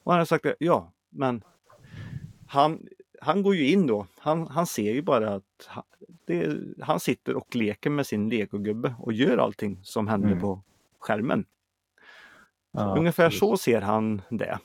Och 0.03 0.11
han 0.11 0.19
har 0.19 0.25
sagt 0.25 0.43
det, 0.43 0.55
ja, 0.59 0.91
men 1.09 1.43
han, 2.47 2.87
han 3.21 3.43
går 3.43 3.55
ju 3.55 3.67
in 3.69 3.87
då. 3.87 4.07
Han, 4.17 4.47
han 4.47 4.65
ser 4.67 4.93
ju 4.93 5.01
bara 5.01 5.33
att 5.35 5.43
han, 5.67 5.83
det, 6.25 6.57
han 6.81 6.99
sitter 6.99 7.35
och 7.35 7.55
leker 7.55 7.89
med 7.89 8.07
sin 8.07 8.29
legogubbe 8.29 8.95
och 8.99 9.13
gör 9.13 9.37
allting 9.37 9.79
som 9.83 10.07
händer 10.07 10.27
Mm. 10.27 10.41
på 10.41 10.61
skärmen. 10.99 11.45
Ja, 12.71 12.97
Ungefär 12.97 13.25
precis. 13.27 13.39
så 13.39 13.57
ser 13.57 13.81
han 13.81 14.21
det. 14.29 14.59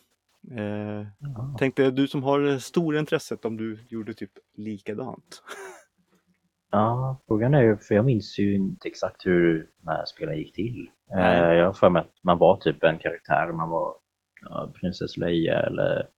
Eh, 0.50 1.06
Ja. 1.18 1.56
tänkte 1.58 1.90
du 1.90 2.08
som 2.08 2.22
har 2.22 2.40
det 2.40 2.60
stora 2.60 2.98
intresset 2.98 3.44
om 3.44 3.56
du 3.56 3.78
gjorde 3.88 4.14
typ 4.14 4.30
likadant. 4.56 5.42
Ja, 6.70 7.16
frågan 7.28 7.54
är 7.54 7.62
ju, 7.62 7.76
för 7.76 7.94
jag 7.94 8.04
minns 8.04 8.38
ju 8.38 8.54
inte 8.54 8.88
exakt 8.88 9.26
hur 9.26 9.66
de 9.82 9.90
här 9.90 10.04
spelen 10.04 10.36
gick 10.36 10.54
till. 10.54 10.90
Eh, 11.14 11.52
Jag 11.52 11.66
har 11.66 11.72
för 11.72 11.90
mig 11.90 12.00
att 12.00 12.12
man 12.22 12.38
var 12.38 12.56
typ 12.56 12.84
en 12.84 12.98
karaktär, 12.98 13.52
man 13.52 13.68
var 13.68 13.94
ja, 14.42 14.72
prinsess 14.80 15.16
Leia 15.16 15.60
eller 15.62 16.08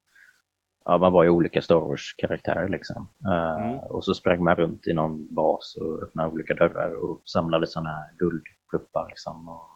ja, 0.84 0.98
man 0.98 1.12
var 1.12 1.22
ju 1.24 1.30
olika 1.30 1.62
Star 1.62 1.80
Wars-karaktärer 1.80 2.68
liksom. 2.68 3.08
Eh, 3.26 3.64
Mm. 3.66 3.78
Och 3.78 4.04
så 4.04 4.14
sprang 4.14 4.44
man 4.44 4.56
runt 4.56 4.86
i 4.86 4.92
någon 4.92 5.34
bas 5.34 5.76
och 5.80 6.02
öppnade 6.02 6.30
olika 6.32 6.54
dörrar 6.54 6.94
och 7.04 7.22
samlade 7.24 7.66
sådana 7.66 7.88
här 7.90 8.10
guldpluppar 8.18 9.06
liksom. 9.08 9.48
Och 9.48 9.68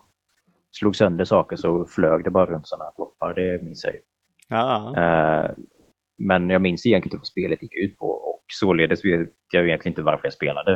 slog 0.70 0.97
sönder 0.97 1.24
saker 1.24 1.57
så 1.57 1.84
flög 1.86 2.24
det 2.24 2.30
bara 2.30 2.47
runt 2.47 2.68
sådana 2.68 2.84
här 2.84 2.92
ploppar, 2.92 3.34
det 3.34 3.62
minns 3.62 3.84
jag 3.84 3.95
ju. 3.95 4.01
Ja, 4.49 4.95
Eh, 4.97 5.51
Men 6.18 6.51
jag 6.51 6.62
minns 6.62 6.86
egentligen 6.86 7.07
inte 7.07 7.16
vad 7.20 7.26
spelet 7.26 7.62
gick 7.62 7.74
ut 7.74 7.99
på 7.99 8.07
och 8.11 8.45
således 8.53 9.05
vet 9.05 9.28
jag 9.53 9.64
egentligen 9.66 9.92
inte 9.92 10.03
varför 10.03 10.26
jag 10.26 10.32
spelade. 10.32 10.72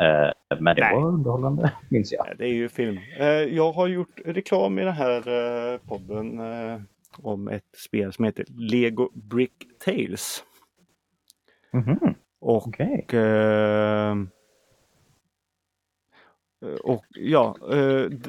Eh, 0.00 0.56
Men 0.60 0.76
det 0.76 0.82
Nej. 0.82 0.94
var 0.94 1.06
underhållande, 1.08 1.72
minns 1.90 2.12
jag. 2.12 2.26
det 2.38 2.44
är 2.44 2.52
ju 2.54 2.68
film. 2.68 2.98
Eh, 3.18 3.26
jag 3.26 3.72
har 3.72 3.86
gjort 3.86 4.20
reklam 4.24 4.78
i 4.78 4.84
den 4.84 4.92
här 4.94 5.78
podden 5.78 6.40
om 7.18 7.48
ett 7.48 7.76
spel 7.76 8.12
som 8.12 8.24
heter 8.24 8.44
Lego 8.48 9.10
Brick 9.14 9.64
Tales. 9.84 10.44
Mhm, 11.72 12.14
Och 12.40 12.66
Okej. 12.68 13.06
eh, 13.12 14.14
och 16.84 17.04
ja, 17.10 17.56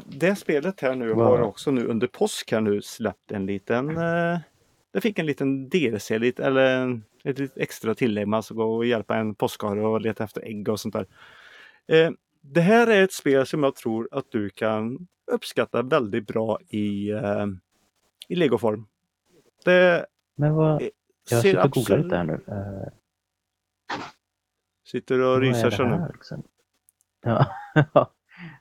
det 0.06 0.36
spelet 0.36 0.82
här 0.82 0.96
nu 0.96 1.14
har 1.14 1.42
också 1.42 1.72
nu 1.72 1.86
under 1.86 2.08
påsk 2.08 2.52
här 2.52 2.62
nu 2.62 2.82
släppt 2.82 3.32
en 3.32 3.46
liten 3.46 3.98
Det 4.94 5.02
fick 5.02 5.20
en 5.20 5.26
liten 5.26 5.70
DLC, 5.70 6.10
lite, 6.10 6.46
eller 6.46 7.02
ett 7.24 7.40
litet 7.40 7.58
extra 7.58 7.96
tillägg. 7.96 8.28
Man 8.28 8.44
ska 8.44 8.56
gå 8.56 8.76
och 8.76 8.86
hjälpa 8.86 9.16
en 9.16 9.36
påskhare 9.36 9.88
och 9.88 10.02
leta 10.02 10.24
efter 10.24 10.42
ägg 10.42 10.70
och 10.70 10.80
sånt 10.80 10.94
där. 10.94 11.08
Eh, 11.88 12.12
det 12.42 12.62
här 12.62 12.88
är 12.88 13.04
ett 13.04 13.14
spel 13.14 13.46
som 13.46 13.64
jag 13.64 13.76
tror 13.76 14.10
att 14.12 14.32
du 14.32 14.50
kan 14.50 15.08
uppskatta 15.32 15.82
väldigt 15.82 16.28
bra 16.28 16.60
i, 16.70 17.10
eh, 17.12 17.46
i 18.28 18.36
legoform. 18.36 18.88
Det 19.66 20.06
Men 20.36 20.54
vad, 20.54 20.82
jag 21.30 21.42
sitter 21.42 21.64
och 21.66 21.72
googlar 21.72 21.98
lite 21.98 22.16
här 22.16 22.24
nu. 22.24 22.34
Eh, 22.48 22.94
Sitter 24.86 25.22
och 25.22 25.42
det 25.42 25.50
researchar 25.50 25.86
nu. 25.86 26.12
liksom? 26.14 26.44
Ja. 27.22 27.46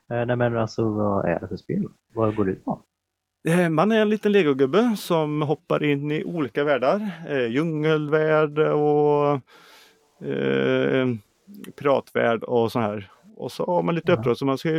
Eh, 0.09 0.25
Nej 0.25 0.35
men 0.35 0.57
alltså 0.57 0.89
vad 0.89 1.25
är 1.25 1.39
det 1.39 1.47
för 1.47 1.57
spel? 1.57 1.87
Vad 2.13 2.35
går 2.35 2.45
det 2.45 2.51
ut 2.51 2.65
på? 2.65 2.83
Eh, 3.47 3.69
Man 3.69 3.91
är 3.91 4.01
en 4.01 4.09
liten 4.09 4.31
legogubbe 4.31 4.95
som 4.97 5.41
hoppar 5.41 5.83
in 5.83 6.11
i 6.11 6.23
olika 6.23 6.63
världar. 6.63 7.09
Eh, 7.29 7.45
djungelvärld 7.47 8.59
och 8.59 9.33
eh, 10.27 11.07
piratvärld 11.79 12.43
och 12.43 12.71
så 12.71 12.79
här. 12.79 13.11
Och 13.35 13.51
så 13.51 13.65
har 13.65 13.83
man 13.83 13.95
lite 13.95 14.11
uppdrag 14.13 14.37
så 14.37 14.45
man 14.45 14.57
ska 14.57 14.69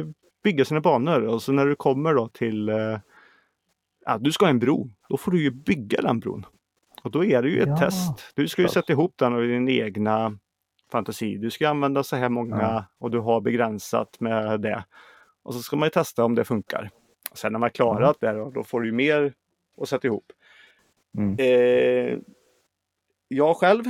bygga 0.44 0.64
sina 0.64 0.80
banor 0.80 1.22
och 1.22 1.42
så 1.42 1.52
när 1.52 1.66
du 1.66 1.74
kommer 1.74 2.14
då 2.14 2.28
till 2.28 2.68
eh, 2.68 2.98
Ja, 4.04 4.18
du 4.20 4.32
ska 4.32 4.44
ha 4.44 4.50
en 4.50 4.58
bro. 4.58 4.90
Då 5.08 5.16
får 5.16 5.30
du 5.32 5.42
ju 5.42 5.50
bygga 5.50 6.02
den 6.02 6.20
bron. 6.20 6.46
Och 7.02 7.10
då 7.10 7.24
är 7.24 7.42
det 7.42 7.48
ju 7.48 7.60
ett 7.60 7.68
Ja, 7.68 7.76
test. 7.76 8.32
Du 8.34 8.48
ska 8.48 8.62
ju 8.62 8.68
sätta 8.68 8.92
ihop 8.92 9.14
den 9.18 9.32
och 9.34 9.42
din 9.42 9.68
egna 9.68 10.38
fantasi. 10.92 11.36
Du 11.38 11.50
ska 11.50 11.68
använda 11.68 12.02
så 12.02 12.16
här 12.16 12.28
många 12.28 12.56
Ja. 12.62 12.84
och 12.98 13.10
du 13.10 13.18
har 13.18 13.40
begränsat 13.40 14.20
med 14.20 14.60
det. 14.60 14.84
Och 15.42 15.54
så 15.54 15.60
ska 15.60 15.76
man 15.76 15.86
ju 15.86 15.90
testa 15.90 16.24
om 16.24 16.34
det 16.34 16.44
funkar. 16.44 16.90
Sen 17.34 17.52
när 17.52 17.58
man 17.58 17.70
klarat 17.70 18.20
det 18.20 18.32
då, 18.32 18.50
då 18.50 18.64
får 18.64 18.80
du 18.80 18.86
ju 18.86 18.92
mer 18.94 19.32
att 19.80 19.88
sätta 19.88 20.06
ihop. 20.06 20.32
Mm. 21.18 21.36
Eh, 21.38 22.18
jag 23.28 23.56
själv 23.56 23.84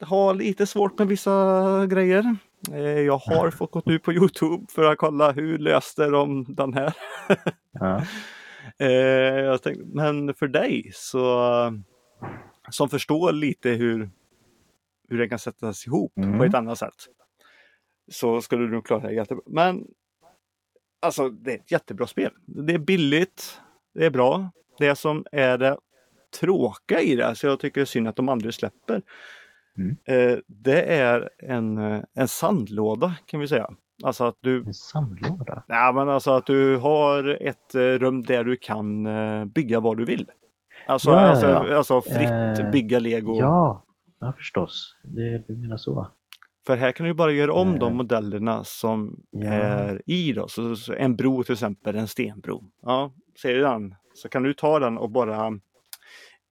har 0.00 0.34
lite 0.34 0.66
svårt 0.66 0.98
med 0.98 1.08
vissa 1.08 1.86
grejer. 1.86 2.36
Eh, 2.72 2.78
jag 2.80 3.18
har 3.18 3.50
fått 3.50 3.70
gått 3.70 3.88
ut 3.88 4.02
på 4.02 4.12
Youtube 4.12 4.66
för 4.68 4.84
att 4.92 4.98
kolla 4.98 5.32
hur 5.32 5.58
löste 5.58 6.06
de 6.06 6.44
den 6.54 6.74
här. 6.74 6.92
Ja. 7.72 8.02
Eh, 8.78 8.88
jag 9.44 9.62
tänkte, 9.62 9.84
men 9.86 10.34
för 10.34 10.48
dig 10.48 10.90
så 10.94 11.40
som 12.70 12.88
förstår 12.88 13.32
lite 13.32 13.70
hur, 13.70 14.10
hur 15.08 15.18
det 15.18 15.28
kan 15.28 15.38
sättas 15.38 15.86
ihop 15.86 16.12
Mm. 16.16 16.38
på 16.38 16.44
ett 16.44 16.54
annat 16.54 16.78
sätt. 16.78 16.94
Så 18.10 18.40
skulle 18.40 18.62
du 18.62 18.70
nog 18.70 18.86
klara 18.86 19.00
det 19.00 19.12
jättebra. 19.12 19.42
Men 19.46 19.86
alltså 21.00 21.28
det 21.28 21.52
är 21.52 21.58
ett 21.58 21.70
jättebra 21.70 22.06
spel. 22.06 22.30
Det 22.46 22.74
är 22.74 22.78
billigt. 22.78 23.60
Det 23.94 24.06
är 24.06 24.10
bra. 24.10 24.50
Det 24.78 24.94
som 24.94 25.24
är 25.32 25.58
det 25.58 25.76
tråkiga 26.40 27.00
i 27.00 27.16
det, 27.16 27.34
så 27.34 27.46
jag 27.46 27.60
tycker 27.60 27.80
det 27.80 27.84
är 27.84 27.86
synd 27.86 28.08
att 28.08 28.16
de 28.16 28.28
aldrig 28.28 28.54
släpper. 28.54 29.02
Mm. 29.78 29.96
Eh, 30.04 30.38
det 30.46 30.82
är 30.82 31.30
en, 31.38 31.78
eh, 31.78 32.02
en 32.14 32.28
sandlåda 32.28 33.14
kan 33.26 33.40
vi 33.40 33.48
säga. 33.48 33.70
Alltså 34.02 34.24
att 34.24 34.36
du 34.40 34.58
En 34.66 34.74
sandlåda? 34.74 35.62
Ja, 35.68 35.92
men 35.94 36.08
alltså 36.08 36.30
att 36.30 36.46
du 36.46 36.76
har 36.76 37.42
ett 37.42 37.74
eh, 37.74 37.80
rum 37.80 38.22
där 38.22 38.44
du 38.44 38.56
kan 38.56 39.06
eh, 39.06 39.44
bygga 39.44 39.80
vad 39.80 39.96
du 39.96 40.04
vill. 40.04 40.30
Alltså, 40.86 41.10
Ja, 41.10 41.22
ja, 41.22 41.28
alltså, 41.28 41.46
ja. 41.46 41.76
alltså 41.76 42.00
fritt 42.00 42.58
Eh, 42.58 42.70
bygga 42.70 42.98
lego. 42.98 43.38
Ja, 43.38 43.84
ja 44.20 44.32
förstås. 44.32 44.96
Det, 45.02 45.48
menar 45.48 45.76
så. 45.76 46.08
För 46.66 46.76
här 46.76 46.92
kan 46.92 47.06
du 47.06 47.14
bara 47.14 47.32
göra 47.32 47.52
om 47.52 47.72
Eh, 47.72 47.78
de 47.78 47.96
modellerna 47.96 48.64
som 48.64 49.20
ja. 49.30 49.48
är 49.52 50.02
i 50.06 50.32
då. 50.32 50.48
Så, 50.48 50.76
så 50.76 50.92
en 50.92 51.16
bro 51.16 51.42
till 51.44 51.52
exempel, 51.52 51.96
en 51.96 52.08
stenbro. 52.08 52.64
Ja, 52.82 53.12
ser 53.42 53.54
du 53.54 53.60
den? 53.60 53.94
Så 54.14 54.28
kan 54.28 54.42
du 54.42 54.54
ta 54.54 54.78
den 54.78 54.98
och 54.98 55.10
bara 55.10 55.52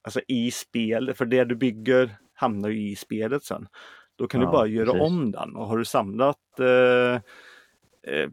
Alltså 0.02 0.20
i 0.28 0.50
spel, 0.50 1.14
för 1.14 1.24
det 1.26 1.44
du 1.44 1.54
bygger 1.56 2.16
hamnar 2.34 2.68
ju 2.68 2.90
i 2.90 2.96
spelet 2.96 3.44
sen. 3.44 3.66
Då 4.16 4.26
kan 4.26 4.40
du 4.40 4.46
Ja, 4.46 4.52
bara 4.52 4.66
göra 4.66 4.86
precis. 4.92 5.00
om 5.02 5.30
den 5.30 5.56
och 5.56 5.66
har 5.66 5.78
du 5.78 5.84
samlat 5.84 6.36
eh, 6.60 7.14
eh, 8.14 8.30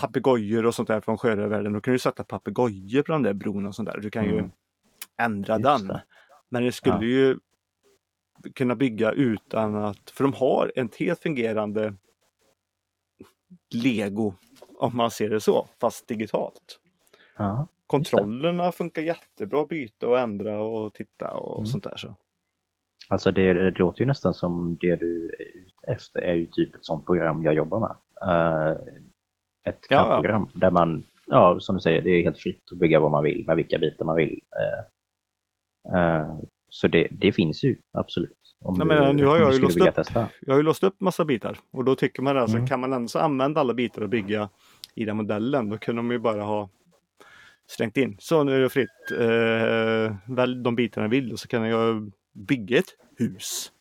papegojor 0.00 0.66
och 0.66 0.74
sånt 0.74 0.88
där 0.88 1.00
från 1.00 1.18
sjörövarvärlden 1.18 1.72
då 1.72 1.80
kan 1.80 1.92
du 1.92 1.98
sätta 1.98 2.24
papegojor 2.24 3.02
på 3.02 3.12
den 3.12 3.22
där 3.22 3.32
bron 3.34 3.66
och 3.66 3.74
sånt 3.74 3.88
där. 3.88 4.00
Du 4.00 4.10
kan 4.10 4.24
ju 4.24 4.38
Mm. 4.38 4.50
ändra 5.22 5.54
Just 5.54 5.64
den. 5.64 5.86
det. 5.86 6.02
Men 6.48 6.64
det 6.64 6.72
skulle 6.72 6.94
Ja. 6.94 7.02
ju 7.02 7.36
kunna 8.54 8.74
bygga 8.74 9.12
utan 9.12 9.74
att, 9.76 10.10
för 10.10 10.24
de 10.24 10.32
har 10.34 10.72
ett 10.76 10.96
helt 10.96 11.20
fungerande 11.20 11.94
lego 13.74 14.34
om 14.78 14.96
man 14.96 15.10
ser 15.10 15.28
det 15.30 15.40
så, 15.40 15.68
fast 15.80 16.08
digitalt. 16.08 16.80
Ja. 17.36 17.66
Kontrollerna 17.86 18.72
funkar 18.72 19.02
jättebra 19.02 19.62
att 19.62 19.68
byta 19.68 20.08
och 20.08 20.18
ändra 20.18 20.60
och 20.62 20.94
titta 20.94 21.30
och 21.30 21.58
Mm. 21.58 21.66
sånt 21.66 21.84
där. 21.84 21.96
Så. 21.96 22.14
Alltså 23.08 23.30
det, 23.32 23.52
det 23.52 23.78
låter 23.78 24.00
ju 24.00 24.06
nästan 24.06 24.34
som 24.34 24.76
det 24.80 24.96
du 24.96 25.24
är 25.38 25.42
ute 25.56 25.92
efter 25.92 26.20
är 26.20 26.34
ju 26.34 26.46
typ 26.46 26.74
ett 26.74 26.84
sånt 26.84 27.06
program 27.06 27.42
jag 27.42 27.54
jobbar 27.54 27.80
med. 27.80 27.96
Eh, 28.22 28.76
ett 29.64 29.86
Ja, 29.90 29.96
kampprogram 30.04 30.48
där 30.54 30.70
man, 30.70 31.02
ja 31.26 31.60
som 31.60 31.74
du 31.74 31.80
säger, 31.80 32.02
det 32.02 32.10
är 32.10 32.22
helt 32.22 32.38
fritt 32.38 32.72
att 32.72 32.78
bygga 32.78 33.00
vad 33.00 33.10
man 33.10 33.24
vill 33.24 33.44
med 33.46 33.56
vilka 33.56 33.78
bitar 33.78 34.04
man 34.04 34.16
vill. 34.16 34.40
Eh, 35.94 36.38
så 36.70 36.88
det, 36.88 37.08
det 37.10 37.32
finns 37.32 37.64
ju 37.64 37.76
absolut. 37.92 38.36
Om 38.60 38.74
Jag 38.78 38.86
menar, 38.86 39.12
nu 39.12 39.24
har 39.26 39.38
jag 39.38 39.52
ju 39.54 39.58
låst 39.60 39.80
upp. 39.80 39.94
testa. 39.94 40.28
Jag 40.40 40.52
har 40.52 40.58
ju 40.58 40.62
låst 40.62 40.82
upp 40.84 41.00
massa 41.00 41.24
bitar 41.24 41.58
och 41.72 41.84
då 41.84 41.94
tycker 41.94 42.22
man 42.22 42.36
alltså, 42.36 42.56
Mm. 42.56 42.68
kan 42.68 42.80
man 42.80 42.92
ändå 42.92 43.18
använda 43.18 43.60
alla 43.60 43.74
bitar 43.74 44.02
och 44.02 44.08
bygga 44.08 44.48
i 44.94 45.04
den 45.04 45.16
modellen, 45.16 45.68
då 45.68 45.78
kunde 45.78 45.98
de 46.02 46.10
ju 46.10 46.18
bara 46.18 46.42
ha 46.42 46.68
slängt 47.66 47.96
in. 47.96 48.16
Så 48.18 48.44
nu 48.44 48.54
är 48.54 48.60
det 48.60 48.68
fritt. 48.68 49.10
Eh, 49.18 50.16
välj 50.36 50.62
de 50.62 50.74
bitarna 50.76 51.04
jag 51.04 51.10
vill 51.10 51.32
och 51.32 51.38
så 51.40 51.48
kan 51.48 51.62
jag 51.62 52.12
bygga 52.34 52.78
ett 52.78 52.94
hus. 53.16 53.72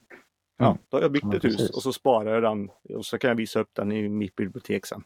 Ja, 0.58 0.66
Mm. 0.66 0.78
då 0.90 0.98
har 0.98 1.02
jag 1.02 1.12
byggt 1.12 1.26
Ja, 1.30 1.36
ett 1.38 1.44
hus 1.46 1.58
precis. 1.58 1.76
och 1.76 1.82
så 1.84 1.94
sparar 1.94 2.34
jag 2.34 2.44
den 2.44 2.70
och 2.98 3.06
så 3.06 3.18
kan 3.18 3.28
jag 3.28 3.36
visa 3.36 3.60
upp 3.60 3.70
den 3.74 3.92
i 3.92 4.10
mitt 4.10 4.36
bibliotek 4.36 4.86
sen. 4.86 5.04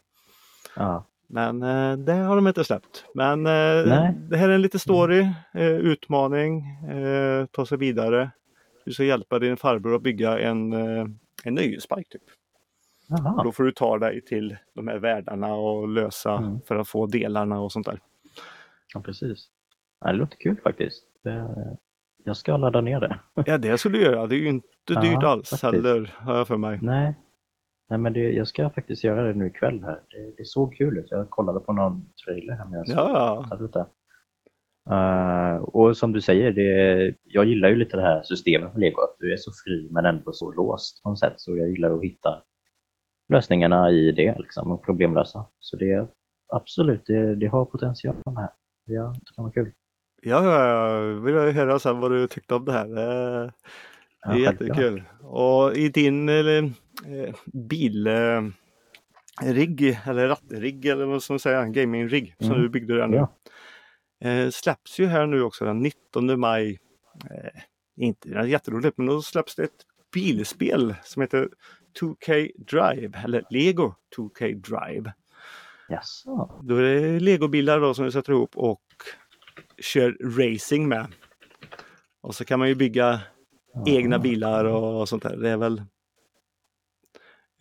Ja. 0.76 1.06
Men 1.34 1.62
eh, 1.62 1.96
det 1.98 2.12
har 2.12 2.36
de 2.36 2.48
inte 2.48 2.64
släppt. 2.64 3.04
Men 3.14 3.46
eh, 3.46 4.12
det 4.30 4.36
här 4.36 4.48
är 4.48 4.54
en 4.54 4.62
liten 4.62 4.80
story, 4.80 5.20
eh, 5.54 5.66
utmaning, 5.68 6.60
eh, 6.90 7.46
ta 7.46 7.66
sig 7.66 7.78
vidare. 7.78 8.30
Du 8.84 8.92
ska 8.92 9.04
hjälpa 9.04 9.38
din 9.38 9.56
farbror 9.56 9.94
att 9.96 10.02
bygga 10.02 10.38
en, 10.38 10.72
eh, 10.72 11.06
en 11.44 11.54
nöjespark 11.54 12.08
typ. 12.08 12.22
Då 13.44 13.52
får 13.52 13.64
du 13.64 13.72
ta 13.72 13.98
dig 13.98 14.20
till 14.20 14.56
de 14.74 14.88
här 14.88 14.98
världarna 14.98 15.54
och 15.54 15.88
lösa 15.88 16.32
Mm. 16.36 16.60
för 16.68 16.76
att 16.76 16.88
få 16.88 17.06
delarna 17.06 17.60
och 17.60 17.72
sånt 17.72 17.86
där. 17.86 18.00
Ja, 18.94 19.00
precis. 19.00 19.46
Det 20.04 20.12
låter 20.12 20.36
kul 20.36 20.56
faktiskt. 20.62 21.04
Jag 22.24 22.36
ska 22.36 22.56
ladda 22.56 22.80
ner 22.80 23.00
det. 23.00 23.18
Ja 23.46 23.58
det 23.58 23.78
skulle 23.78 23.98
du 23.98 24.04
göra. 24.04 24.26
Det 24.26 24.34
är 24.34 24.38
ju 24.38 24.48
inte 24.48 24.66
Ja, 24.88 25.00
dyrt 25.00 25.22
alls 25.22 25.50
faktiskt. 25.50 25.62
heller 25.72 26.14
har 26.18 26.36
jag 26.36 26.48
för 26.48 26.56
mig. 26.56 26.78
Nej, 26.82 27.14
Nej 27.94 27.98
men 27.98 28.12
det, 28.12 28.32
jag 28.32 28.48
ska 28.48 28.70
faktiskt 28.70 29.04
göra 29.04 29.22
det 29.22 29.34
nu 29.34 29.46
ikväll 29.46 29.82
här. 29.84 30.00
Det, 30.10 30.34
det 30.36 30.44
såg 30.44 30.76
kul 30.76 30.98
ut. 30.98 31.06
Jag 31.10 31.30
kollade 31.30 31.60
på 31.60 31.72
någon 31.72 32.06
trailer 32.24 32.54
här 32.54 32.84
Ja. 32.86 33.44
Uh, 34.90 35.62
och 35.62 35.96
som 35.96 36.12
du 36.12 36.20
säger, 36.20 36.52
det, 36.52 37.14
jag 37.22 37.44
gillar 37.44 37.68
ju 37.68 37.76
lite 37.76 37.96
det 37.96 38.02
här 38.02 38.22
systemet 38.22 38.72
med 38.72 38.80
Lego, 38.80 39.00
att 39.00 39.16
du 39.18 39.32
är 39.32 39.36
så 39.36 39.50
fri 39.64 39.88
men 39.90 40.04
ändå 40.04 40.32
så 40.32 40.52
låst 40.52 41.02
på 41.02 41.08
något 41.08 41.18
sätt. 41.18 41.32
Så 41.36 41.56
jag 41.56 41.68
gillar 41.68 41.94
att 41.94 42.04
hitta 42.04 42.42
lösningarna 43.28 43.90
i 43.90 44.12
det 44.12 44.38
liksom, 44.38 44.72
och 44.72 44.84
problemlösa. 44.84 45.46
Så 45.58 45.76
det 45.76 46.08
absolut, 46.52 47.06
det, 47.06 47.34
det 47.34 47.46
har 47.46 47.64
potential 47.64 48.16
med. 48.26 48.48
Jag 48.84 49.14
tycker 49.14 49.36
det 49.36 49.42
var 49.42 49.50
kul. 49.50 49.72
Ja, 50.22 50.68
jag 50.68 51.14
vill 51.14 51.34
höra 51.34 51.78
sen 51.78 52.00
vad 52.00 52.10
du 52.10 52.28
tyckte 52.28 52.54
om 52.54 52.64
det 52.64 52.72
här. 52.72 52.86
Det 52.86 53.02
är 53.02 53.52
ja, 54.24 54.36
jättekul. 54.36 55.02
Och 55.22 55.74
i 55.74 55.88
din 55.88 56.28
eh, 57.06 57.34
bilrigg 57.52 58.52
eller 60.06 60.28
rattrigg 60.28 60.86
eller 60.86 61.04
vad 61.04 61.22
som 61.22 61.38
säger, 61.38 61.66
gamingrigg 61.66 62.34
mm. 62.38 62.52
som 62.52 62.62
du 62.62 62.68
byggde 62.68 62.96
där 62.96 63.06
nu. 63.06 63.16
Ja. 63.16 63.32
Eh, 64.28 64.50
släpps 64.50 64.98
ju 64.98 65.06
här 65.06 65.26
nu 65.26 65.42
också 65.42 65.64
den 65.64 65.78
19 65.78 66.40
maj. 66.40 66.78
Eh, 67.30 67.60
inte 67.96 68.28
jätteroligt 68.28 68.98
men 68.98 69.06
då 69.06 69.22
släpps 69.22 69.54
det 69.54 69.62
ett 69.62 69.86
bilspel 70.14 70.94
som 71.02 71.22
heter 71.22 71.48
2K 72.00 72.50
Drive 72.58 73.18
eller 73.24 73.44
Lego 73.50 73.94
2K 74.16 74.54
Drive. 74.54 75.12
Jaså? 75.88 76.60
Då 76.62 76.76
är 76.76 76.82
det 76.82 77.20
legobilar 77.20 77.80
då 77.80 77.94
som 77.94 78.04
vi 78.04 78.12
sätter 78.12 78.32
ihop 78.32 78.56
och 78.56 78.82
kör 79.78 80.16
racing 80.38 80.88
med. 80.88 81.06
Och 82.20 82.34
så 82.34 82.44
kan 82.44 82.58
man 82.58 82.68
ju 82.68 82.74
bygga 82.74 83.20
egna 83.86 84.18
bilar 84.18 84.64
och 84.64 85.08
sånt 85.08 85.22
där. 85.22 85.36
Det 85.36 85.50
är 85.50 85.56
väl 85.56 85.82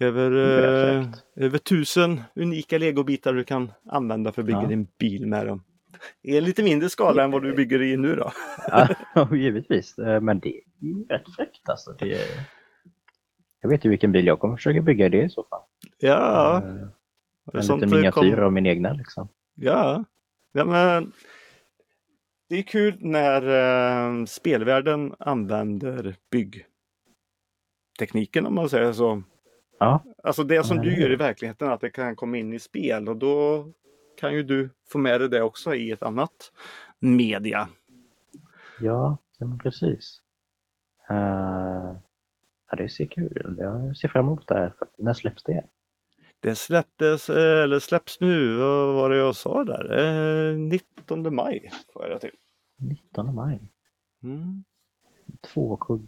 över, 0.04 0.32
eh, 0.32 1.06
över 1.36 1.58
tusen 1.58 2.22
unika 2.36 2.78
legobitar 2.78 3.34
du 3.34 3.44
kan 3.44 3.72
använda 3.86 4.32
för 4.32 4.42
att 4.42 4.46
bygga 4.46 4.62
ja. 4.62 4.68
din 4.68 4.88
bil 5.00 5.28
med 5.28 5.48
dem. 5.48 5.64
I 6.22 6.38
en 6.38 6.44
lite 6.44 6.64
mindre 6.64 6.90
skala 6.90 7.24
än 7.24 7.32
vad 7.32 7.44
du 7.44 7.56
bygger 7.56 7.82
i 7.82 7.98
nu 7.98 8.16
då. 8.16 8.32
ja, 8.68 8.88
givetvis. 9.36 9.98
Eh, 9.98 10.22
men 10.22 10.40
det 10.40 10.50
är 10.50 10.62
ju 10.80 11.06
rätt 11.10 11.36
fräckt 11.36 11.70
alltså. 11.70 11.96
Det 12.00 12.14
är... 12.14 12.48
Jag 13.62 13.70
vet 13.70 13.86
ju 13.86 13.90
vilken 13.90 14.12
bil 14.12 14.28
jag 14.28 14.40
kommer 14.40 14.56
försöka 14.56 14.82
bygga 14.82 15.10
det 15.10 15.24
i 15.24 15.30
så 15.30 15.44
fall. 15.44 15.62
Ja. 15.98 16.62
Uh, 16.66 16.88
en 17.54 17.62
liten 17.62 17.90
miniatyr 17.90 18.36
kom... 18.36 18.46
av 18.46 18.54
min 18.54 18.66
egna 18.66 18.94
liksom. 18.94 19.30
Ja. 19.56 20.04
ja 20.52 20.66
men 20.66 21.12
det 22.50 22.60
är 22.60 22.64
kul 22.64 22.98
när 23.00 23.44
uh, 24.20 24.26
spelvärlden 24.26 25.16
använder 25.20 26.16
byggtekniken 26.32 28.46
om 28.46 28.56
man 28.56 28.70
säger 28.70 28.94
så. 28.94 29.24
Ja. 29.84 30.04
Alltså 30.24 30.44
det 30.44 30.64
som 30.64 30.78
du 30.78 31.02
gör 31.02 31.12
i 31.12 31.16
verkligheten 31.16 31.70
att 31.70 31.82
det 31.82 31.90
kan 31.90 32.16
komma 32.16 32.38
in 32.38 32.54
i 32.54 32.60
spel 32.60 33.10
och 33.10 33.18
då 33.18 33.68
kan 34.18 34.34
ju 34.34 34.44
du 34.44 34.70
få 34.90 34.98
med 34.98 35.22
dig 35.22 35.30
det 35.30 35.42
också 35.42 35.76
i 35.76 35.92
ett 35.92 36.04
annat 36.04 36.52
media. 37.00 37.70
Ja, 38.80 39.18
precis. 39.64 40.22
Uh, 41.12 41.98
ja, 42.70 42.76
det 42.78 42.90
ser 42.90 43.06
kul 43.06 43.38
ut. 43.38 43.58
Jag 43.58 43.98
ser 43.98 44.08
fram 44.08 44.26
emot 44.26 44.48
det 44.48 44.54
här. 44.54 44.74
När 44.98 45.14
släpps 45.14 45.44
det? 45.44 45.64
Det 46.40 46.56
släpptes, 46.56 47.30
eller 47.30 47.80
släpps 47.80 48.20
nu, 48.20 48.56
vad 48.56 48.96
var 48.96 49.10
det 49.10 49.18
jag 49.18 49.36
sa 49.36 49.64
där? 49.64 50.54
19 50.56 51.26
eh, 51.26 51.32
maj 51.32 51.72
får 51.94 52.10
jag 52.10 52.22
till. 52.22 52.36
19 52.78 53.36
maj? 53.36 53.60
Mm. 54.24 54.64
2K 55.54 56.08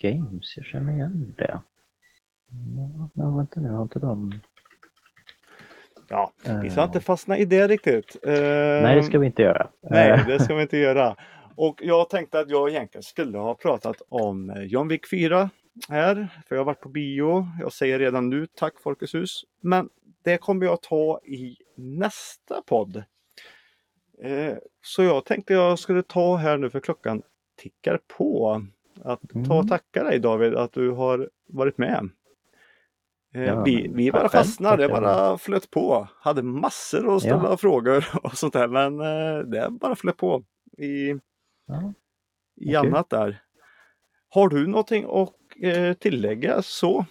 Games, 0.00 0.56
jag 0.56 0.66
känner 0.66 0.92
igen 0.92 1.34
det. 1.38 1.60
Ja, 3.14 3.30
vänta 3.30 3.60
nu, 3.60 3.68
har 3.68 3.82
inte 3.82 3.98
de... 3.98 4.32
Ja, 6.08 6.32
vi 6.62 6.70
ska 6.70 6.84
inte 6.84 7.00
fastna 7.00 7.38
i 7.38 7.44
det 7.44 7.68
riktigt. 7.68 8.16
Nej, 8.22 8.96
det 8.96 9.02
ska 9.02 9.18
vi 9.18 9.26
inte 9.26 9.42
göra. 9.42 9.68
Nej, 9.80 10.24
det 10.26 10.40
ska 10.40 10.54
vi 10.54 10.62
inte 10.62 10.76
göra. 10.76 11.16
Och 11.56 11.80
jag 11.82 12.10
tänkte 12.10 12.40
att 12.40 12.50
jag 12.50 12.70
egentligen 12.70 13.02
skulle 13.02 13.38
ha 13.38 13.54
pratat 13.54 14.02
om 14.08 14.54
John 14.66 14.88
Wick 14.88 15.10
4 15.10 15.50
här, 15.88 16.28
för 16.48 16.54
jag 16.54 16.60
har 16.60 16.64
varit 16.64 16.80
på 16.80 16.88
bio. 16.88 17.46
Jag 17.60 17.72
säger 17.72 17.98
redan 17.98 18.30
nu 18.30 18.46
tack 18.46 18.80
Folkets 18.80 19.14
hus. 19.14 19.44
Men 19.60 19.88
det 20.24 20.38
kommer 20.38 20.66
jag 20.66 20.82
ta 20.82 21.20
i 21.24 21.56
nästa 21.76 22.62
podd. 22.66 22.96
Eh, 24.22 24.56
så 24.82 25.02
jag 25.02 25.24
tänkte 25.24 25.52
jag 25.52 25.78
skulle 25.78 26.02
ta 26.02 26.36
här 26.36 26.58
nu 26.58 26.70
för 26.70 26.80
klockan 26.80 27.22
tickar 27.56 28.00
på. 28.16 28.62
Att 29.02 29.20
ta 29.20 29.38
och 29.38 29.54
mm. 29.54 29.68
tacka 29.68 30.04
dig 30.04 30.18
David 30.18 30.54
att 30.54 30.72
du 30.72 30.90
har 30.90 31.30
varit 31.46 31.78
med. 31.78 32.08
Eh, 33.34 33.42
ja, 33.42 33.62
vi, 33.62 33.90
vi 33.94 34.12
bara 34.12 34.28
fastnade, 34.28 34.82
det 34.82 34.88
bara 34.88 35.38
flöt 35.38 35.70
på. 35.70 36.08
Hade 36.20 36.42
massor 36.42 37.16
att 37.16 37.22
ställa 37.22 37.50
ja. 37.50 37.56
frågor 37.56 38.04
och 38.22 38.34
sånt 38.34 38.52
där 38.52 38.68
men 38.68 39.00
eh, 39.00 39.38
det 39.38 39.70
bara 39.70 39.96
flöt 39.96 40.16
på 40.16 40.42
i, 40.78 41.10
ja. 41.66 41.92
i 42.60 42.76
okay. 42.76 42.88
annat 42.90 43.10
där. 43.10 43.42
Har 44.28 44.48
du 44.48 44.66
någonting 44.66 45.04
att 45.04 45.34
eh, 45.62 45.92
tillägga 45.92 46.62
så? 46.62 47.04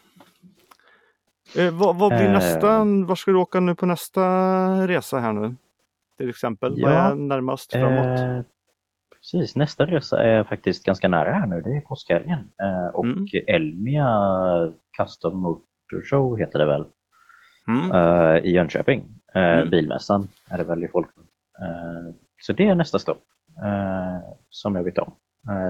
Vad, 1.71 1.95
vad, 1.95 2.11
blir 2.11 2.25
eh, 2.25 2.31
nästa? 2.31 2.83
Var 2.83 3.15
ska 3.15 3.31
du 3.31 3.37
åka 3.37 3.59
nu 3.59 3.75
på 3.75 3.85
nästa 3.85 4.23
resa 4.87 5.19
här 5.19 5.33
nu? 5.33 5.55
Till 6.17 6.29
exempel, 6.29 6.73
ja, 6.77 6.89
vad 6.89 6.95
är 6.95 7.15
närmast 7.15 7.71
framåt? 7.71 8.19
Eh, 8.19 8.41
precis, 9.15 9.55
nästa 9.55 9.85
resa 9.85 10.23
är 10.23 10.43
faktiskt 10.43 10.85
ganska 10.85 11.07
nära 11.07 11.31
här 11.31 11.47
nu. 11.47 11.61
Det 11.61 11.77
är 11.77 11.81
påskhelgen. 11.81 12.39
Eh, 12.61 12.95
och 12.95 13.05
mm. 13.05 13.25
Elmia 13.47 14.09
Custom 14.97 15.39
Motor 15.39 15.66
Show 16.03 16.37
heter 16.37 16.59
det 16.59 16.65
väl? 16.65 16.85
Mm. 17.67 17.91
Eh, 17.91 18.45
I 18.45 18.51
Jönköping. 18.51 19.03
Eh, 19.33 19.41
mm. 19.41 19.69
Bilmässan 19.69 20.27
är 20.49 20.57
det 20.57 20.63
väl 20.63 20.83
i 20.83 20.87
folk. 20.87 21.09
så 22.41 22.53
det 22.53 22.67
är 22.67 22.75
nästa 22.75 22.99
stopp 22.99 23.23
som 24.49 24.75
jag 24.75 24.83
vet 24.83 24.97
om. 24.97 25.15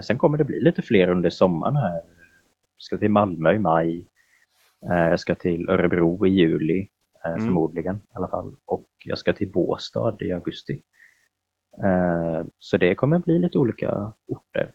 sen 0.03 0.18
kommer 0.18 0.38
det 0.38 0.43
bli 0.43 0.59
lite 0.59 0.82
fler 0.82 1.09
under 1.09 1.30
sommaren 1.30 1.76
här 1.76 2.01
ska 2.78 2.97
till 2.97 3.11
Malmö 3.11 3.53
i 3.53 3.59
maj. 3.59 4.07
Jag 4.80 5.20
ska 5.20 5.36
till 5.36 5.70
Örebro 5.70 6.28
i 6.28 6.30
juli, 6.30 6.88
mm. 7.26 7.39
förmodligen 7.39 7.95
i 7.95 8.13
alla 8.13 8.28
fall. 8.28 8.55
Och 8.65 8.88
jag 9.05 9.18
ska 9.18 9.34
till 9.34 9.51
Båstad 9.51 10.18
i 10.20 10.32
augusti. 10.32 10.82
Så 12.59 12.78
det 12.78 12.95
kommer 12.95 13.20
bli 13.20 13.39
lite 13.39 13.57
olika 13.57 14.13
orter 14.28 14.72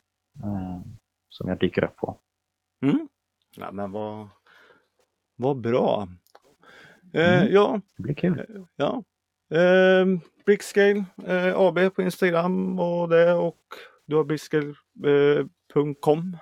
som 1.28 1.48
jag 1.48 1.58
dyker 1.58 1.84
upp 1.84 1.96
på. 1.96 2.18
Mm. 2.82 3.08
Ja, 3.56 3.72
men 3.72 3.92
vad, 3.92 4.28
vad 5.42 5.60
bra. 5.60 6.08
Mm. 7.14 7.52
Ja. 7.52 7.80
Det 7.96 8.02
blir 8.02 8.14
kul. 8.14 8.66
Ja. 8.76 9.02
Eh, 9.54 10.06
Brickscale 10.46 11.04
eh, 11.26 11.56
AB 11.56 11.94
på 11.94 12.02
Instagram 12.02 12.80
och 12.80 13.08
det 13.08 13.32
och 13.32 13.58
du 14.06 14.16
har 14.16 14.24
brickscale.com 14.24 16.36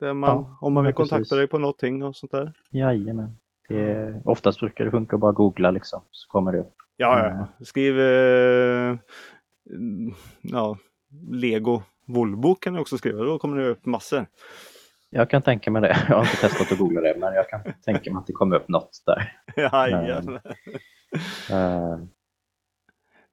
där 0.00 0.14
man, 0.14 0.30
ja, 0.30 0.58
om 0.60 0.72
man 0.72 0.84
vill 0.84 0.94
kontakta 0.94 1.18
precis. 1.18 1.36
dig 1.36 1.46
på 1.46 1.58
någonting 1.58 2.02
och 2.02 2.16
sånt 2.16 2.32
där. 2.32 2.52
Jajamän. 2.70 3.36
Det, 3.68 4.22
oftast 4.24 4.60
brukar 4.60 4.84
det 4.84 4.90
funka 4.90 5.16
att 5.16 5.20
bara 5.20 5.32
googla 5.32 5.70
liksom, 5.70 6.02
så 6.10 6.28
kommer 6.28 6.52
det 6.52 6.58
upp. 6.58 6.74
Ja, 6.96 7.18
ja. 7.18 7.30
Mm. 7.30 7.46
skriv 7.60 8.00
eh, 8.00 8.96
ja, 10.42 10.78
Lego 11.30 11.82
Volvo 12.06 12.54
kan 12.54 12.74
du 12.74 12.80
också 12.80 12.98
skriva, 12.98 13.24
då 13.24 13.38
kommer 13.38 13.56
det 13.56 13.68
upp 13.68 13.86
massor. 13.86 14.26
Jag 15.10 15.30
kan 15.30 15.42
tänka 15.42 15.70
mig 15.70 15.82
det. 15.82 15.88
Jag 16.08 16.16
har 16.16 16.22
inte 16.22 16.36
testat 16.36 16.72
att 16.72 16.78
googla 16.78 17.00
det, 17.00 17.16
men 17.18 17.34
jag 17.34 17.48
kan 17.48 17.60
tänka 17.84 18.12
mig 18.12 18.20
att 18.20 18.26
det 18.26 18.32
kommer 18.32 18.56
upp 18.56 18.68
något 18.68 19.02
där. 19.06 19.40
Jajamän. 19.56 20.28
Uh, 21.50 22.06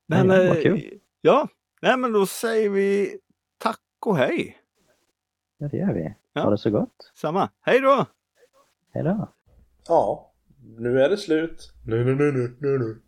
men, 0.07 0.27
nej, 0.27 0.47
vad 0.47 0.61
kul. 0.61 0.99
Ja, 1.21 1.47
nej, 1.81 1.97
men 1.97 2.11
då 2.11 2.25
säger 2.25 2.69
vi 2.69 3.17
tack 3.57 3.79
och 4.05 4.17
hej. 4.17 4.57
Ja, 5.57 5.67
det 5.67 5.77
gör 5.77 5.93
vi. 5.93 6.15
Ja. 6.33 6.41
Ha 6.41 6.49
det 6.49 6.57
så 6.57 6.69
gott. 6.69 7.11
Samma. 7.15 7.49
Hej 7.61 7.79
då! 7.79 8.05
Hej 8.93 9.03
då. 9.03 9.33
Ja, 9.87 10.33
nu 10.77 11.01
är 11.01 11.09
det 11.09 11.17
slut. 11.17 11.73
Nu, 11.85 12.03
nu, 12.03 12.15
nu, 12.15 12.31
nu, 12.31 12.57
nu, 12.59 12.79
nu. 12.79 13.01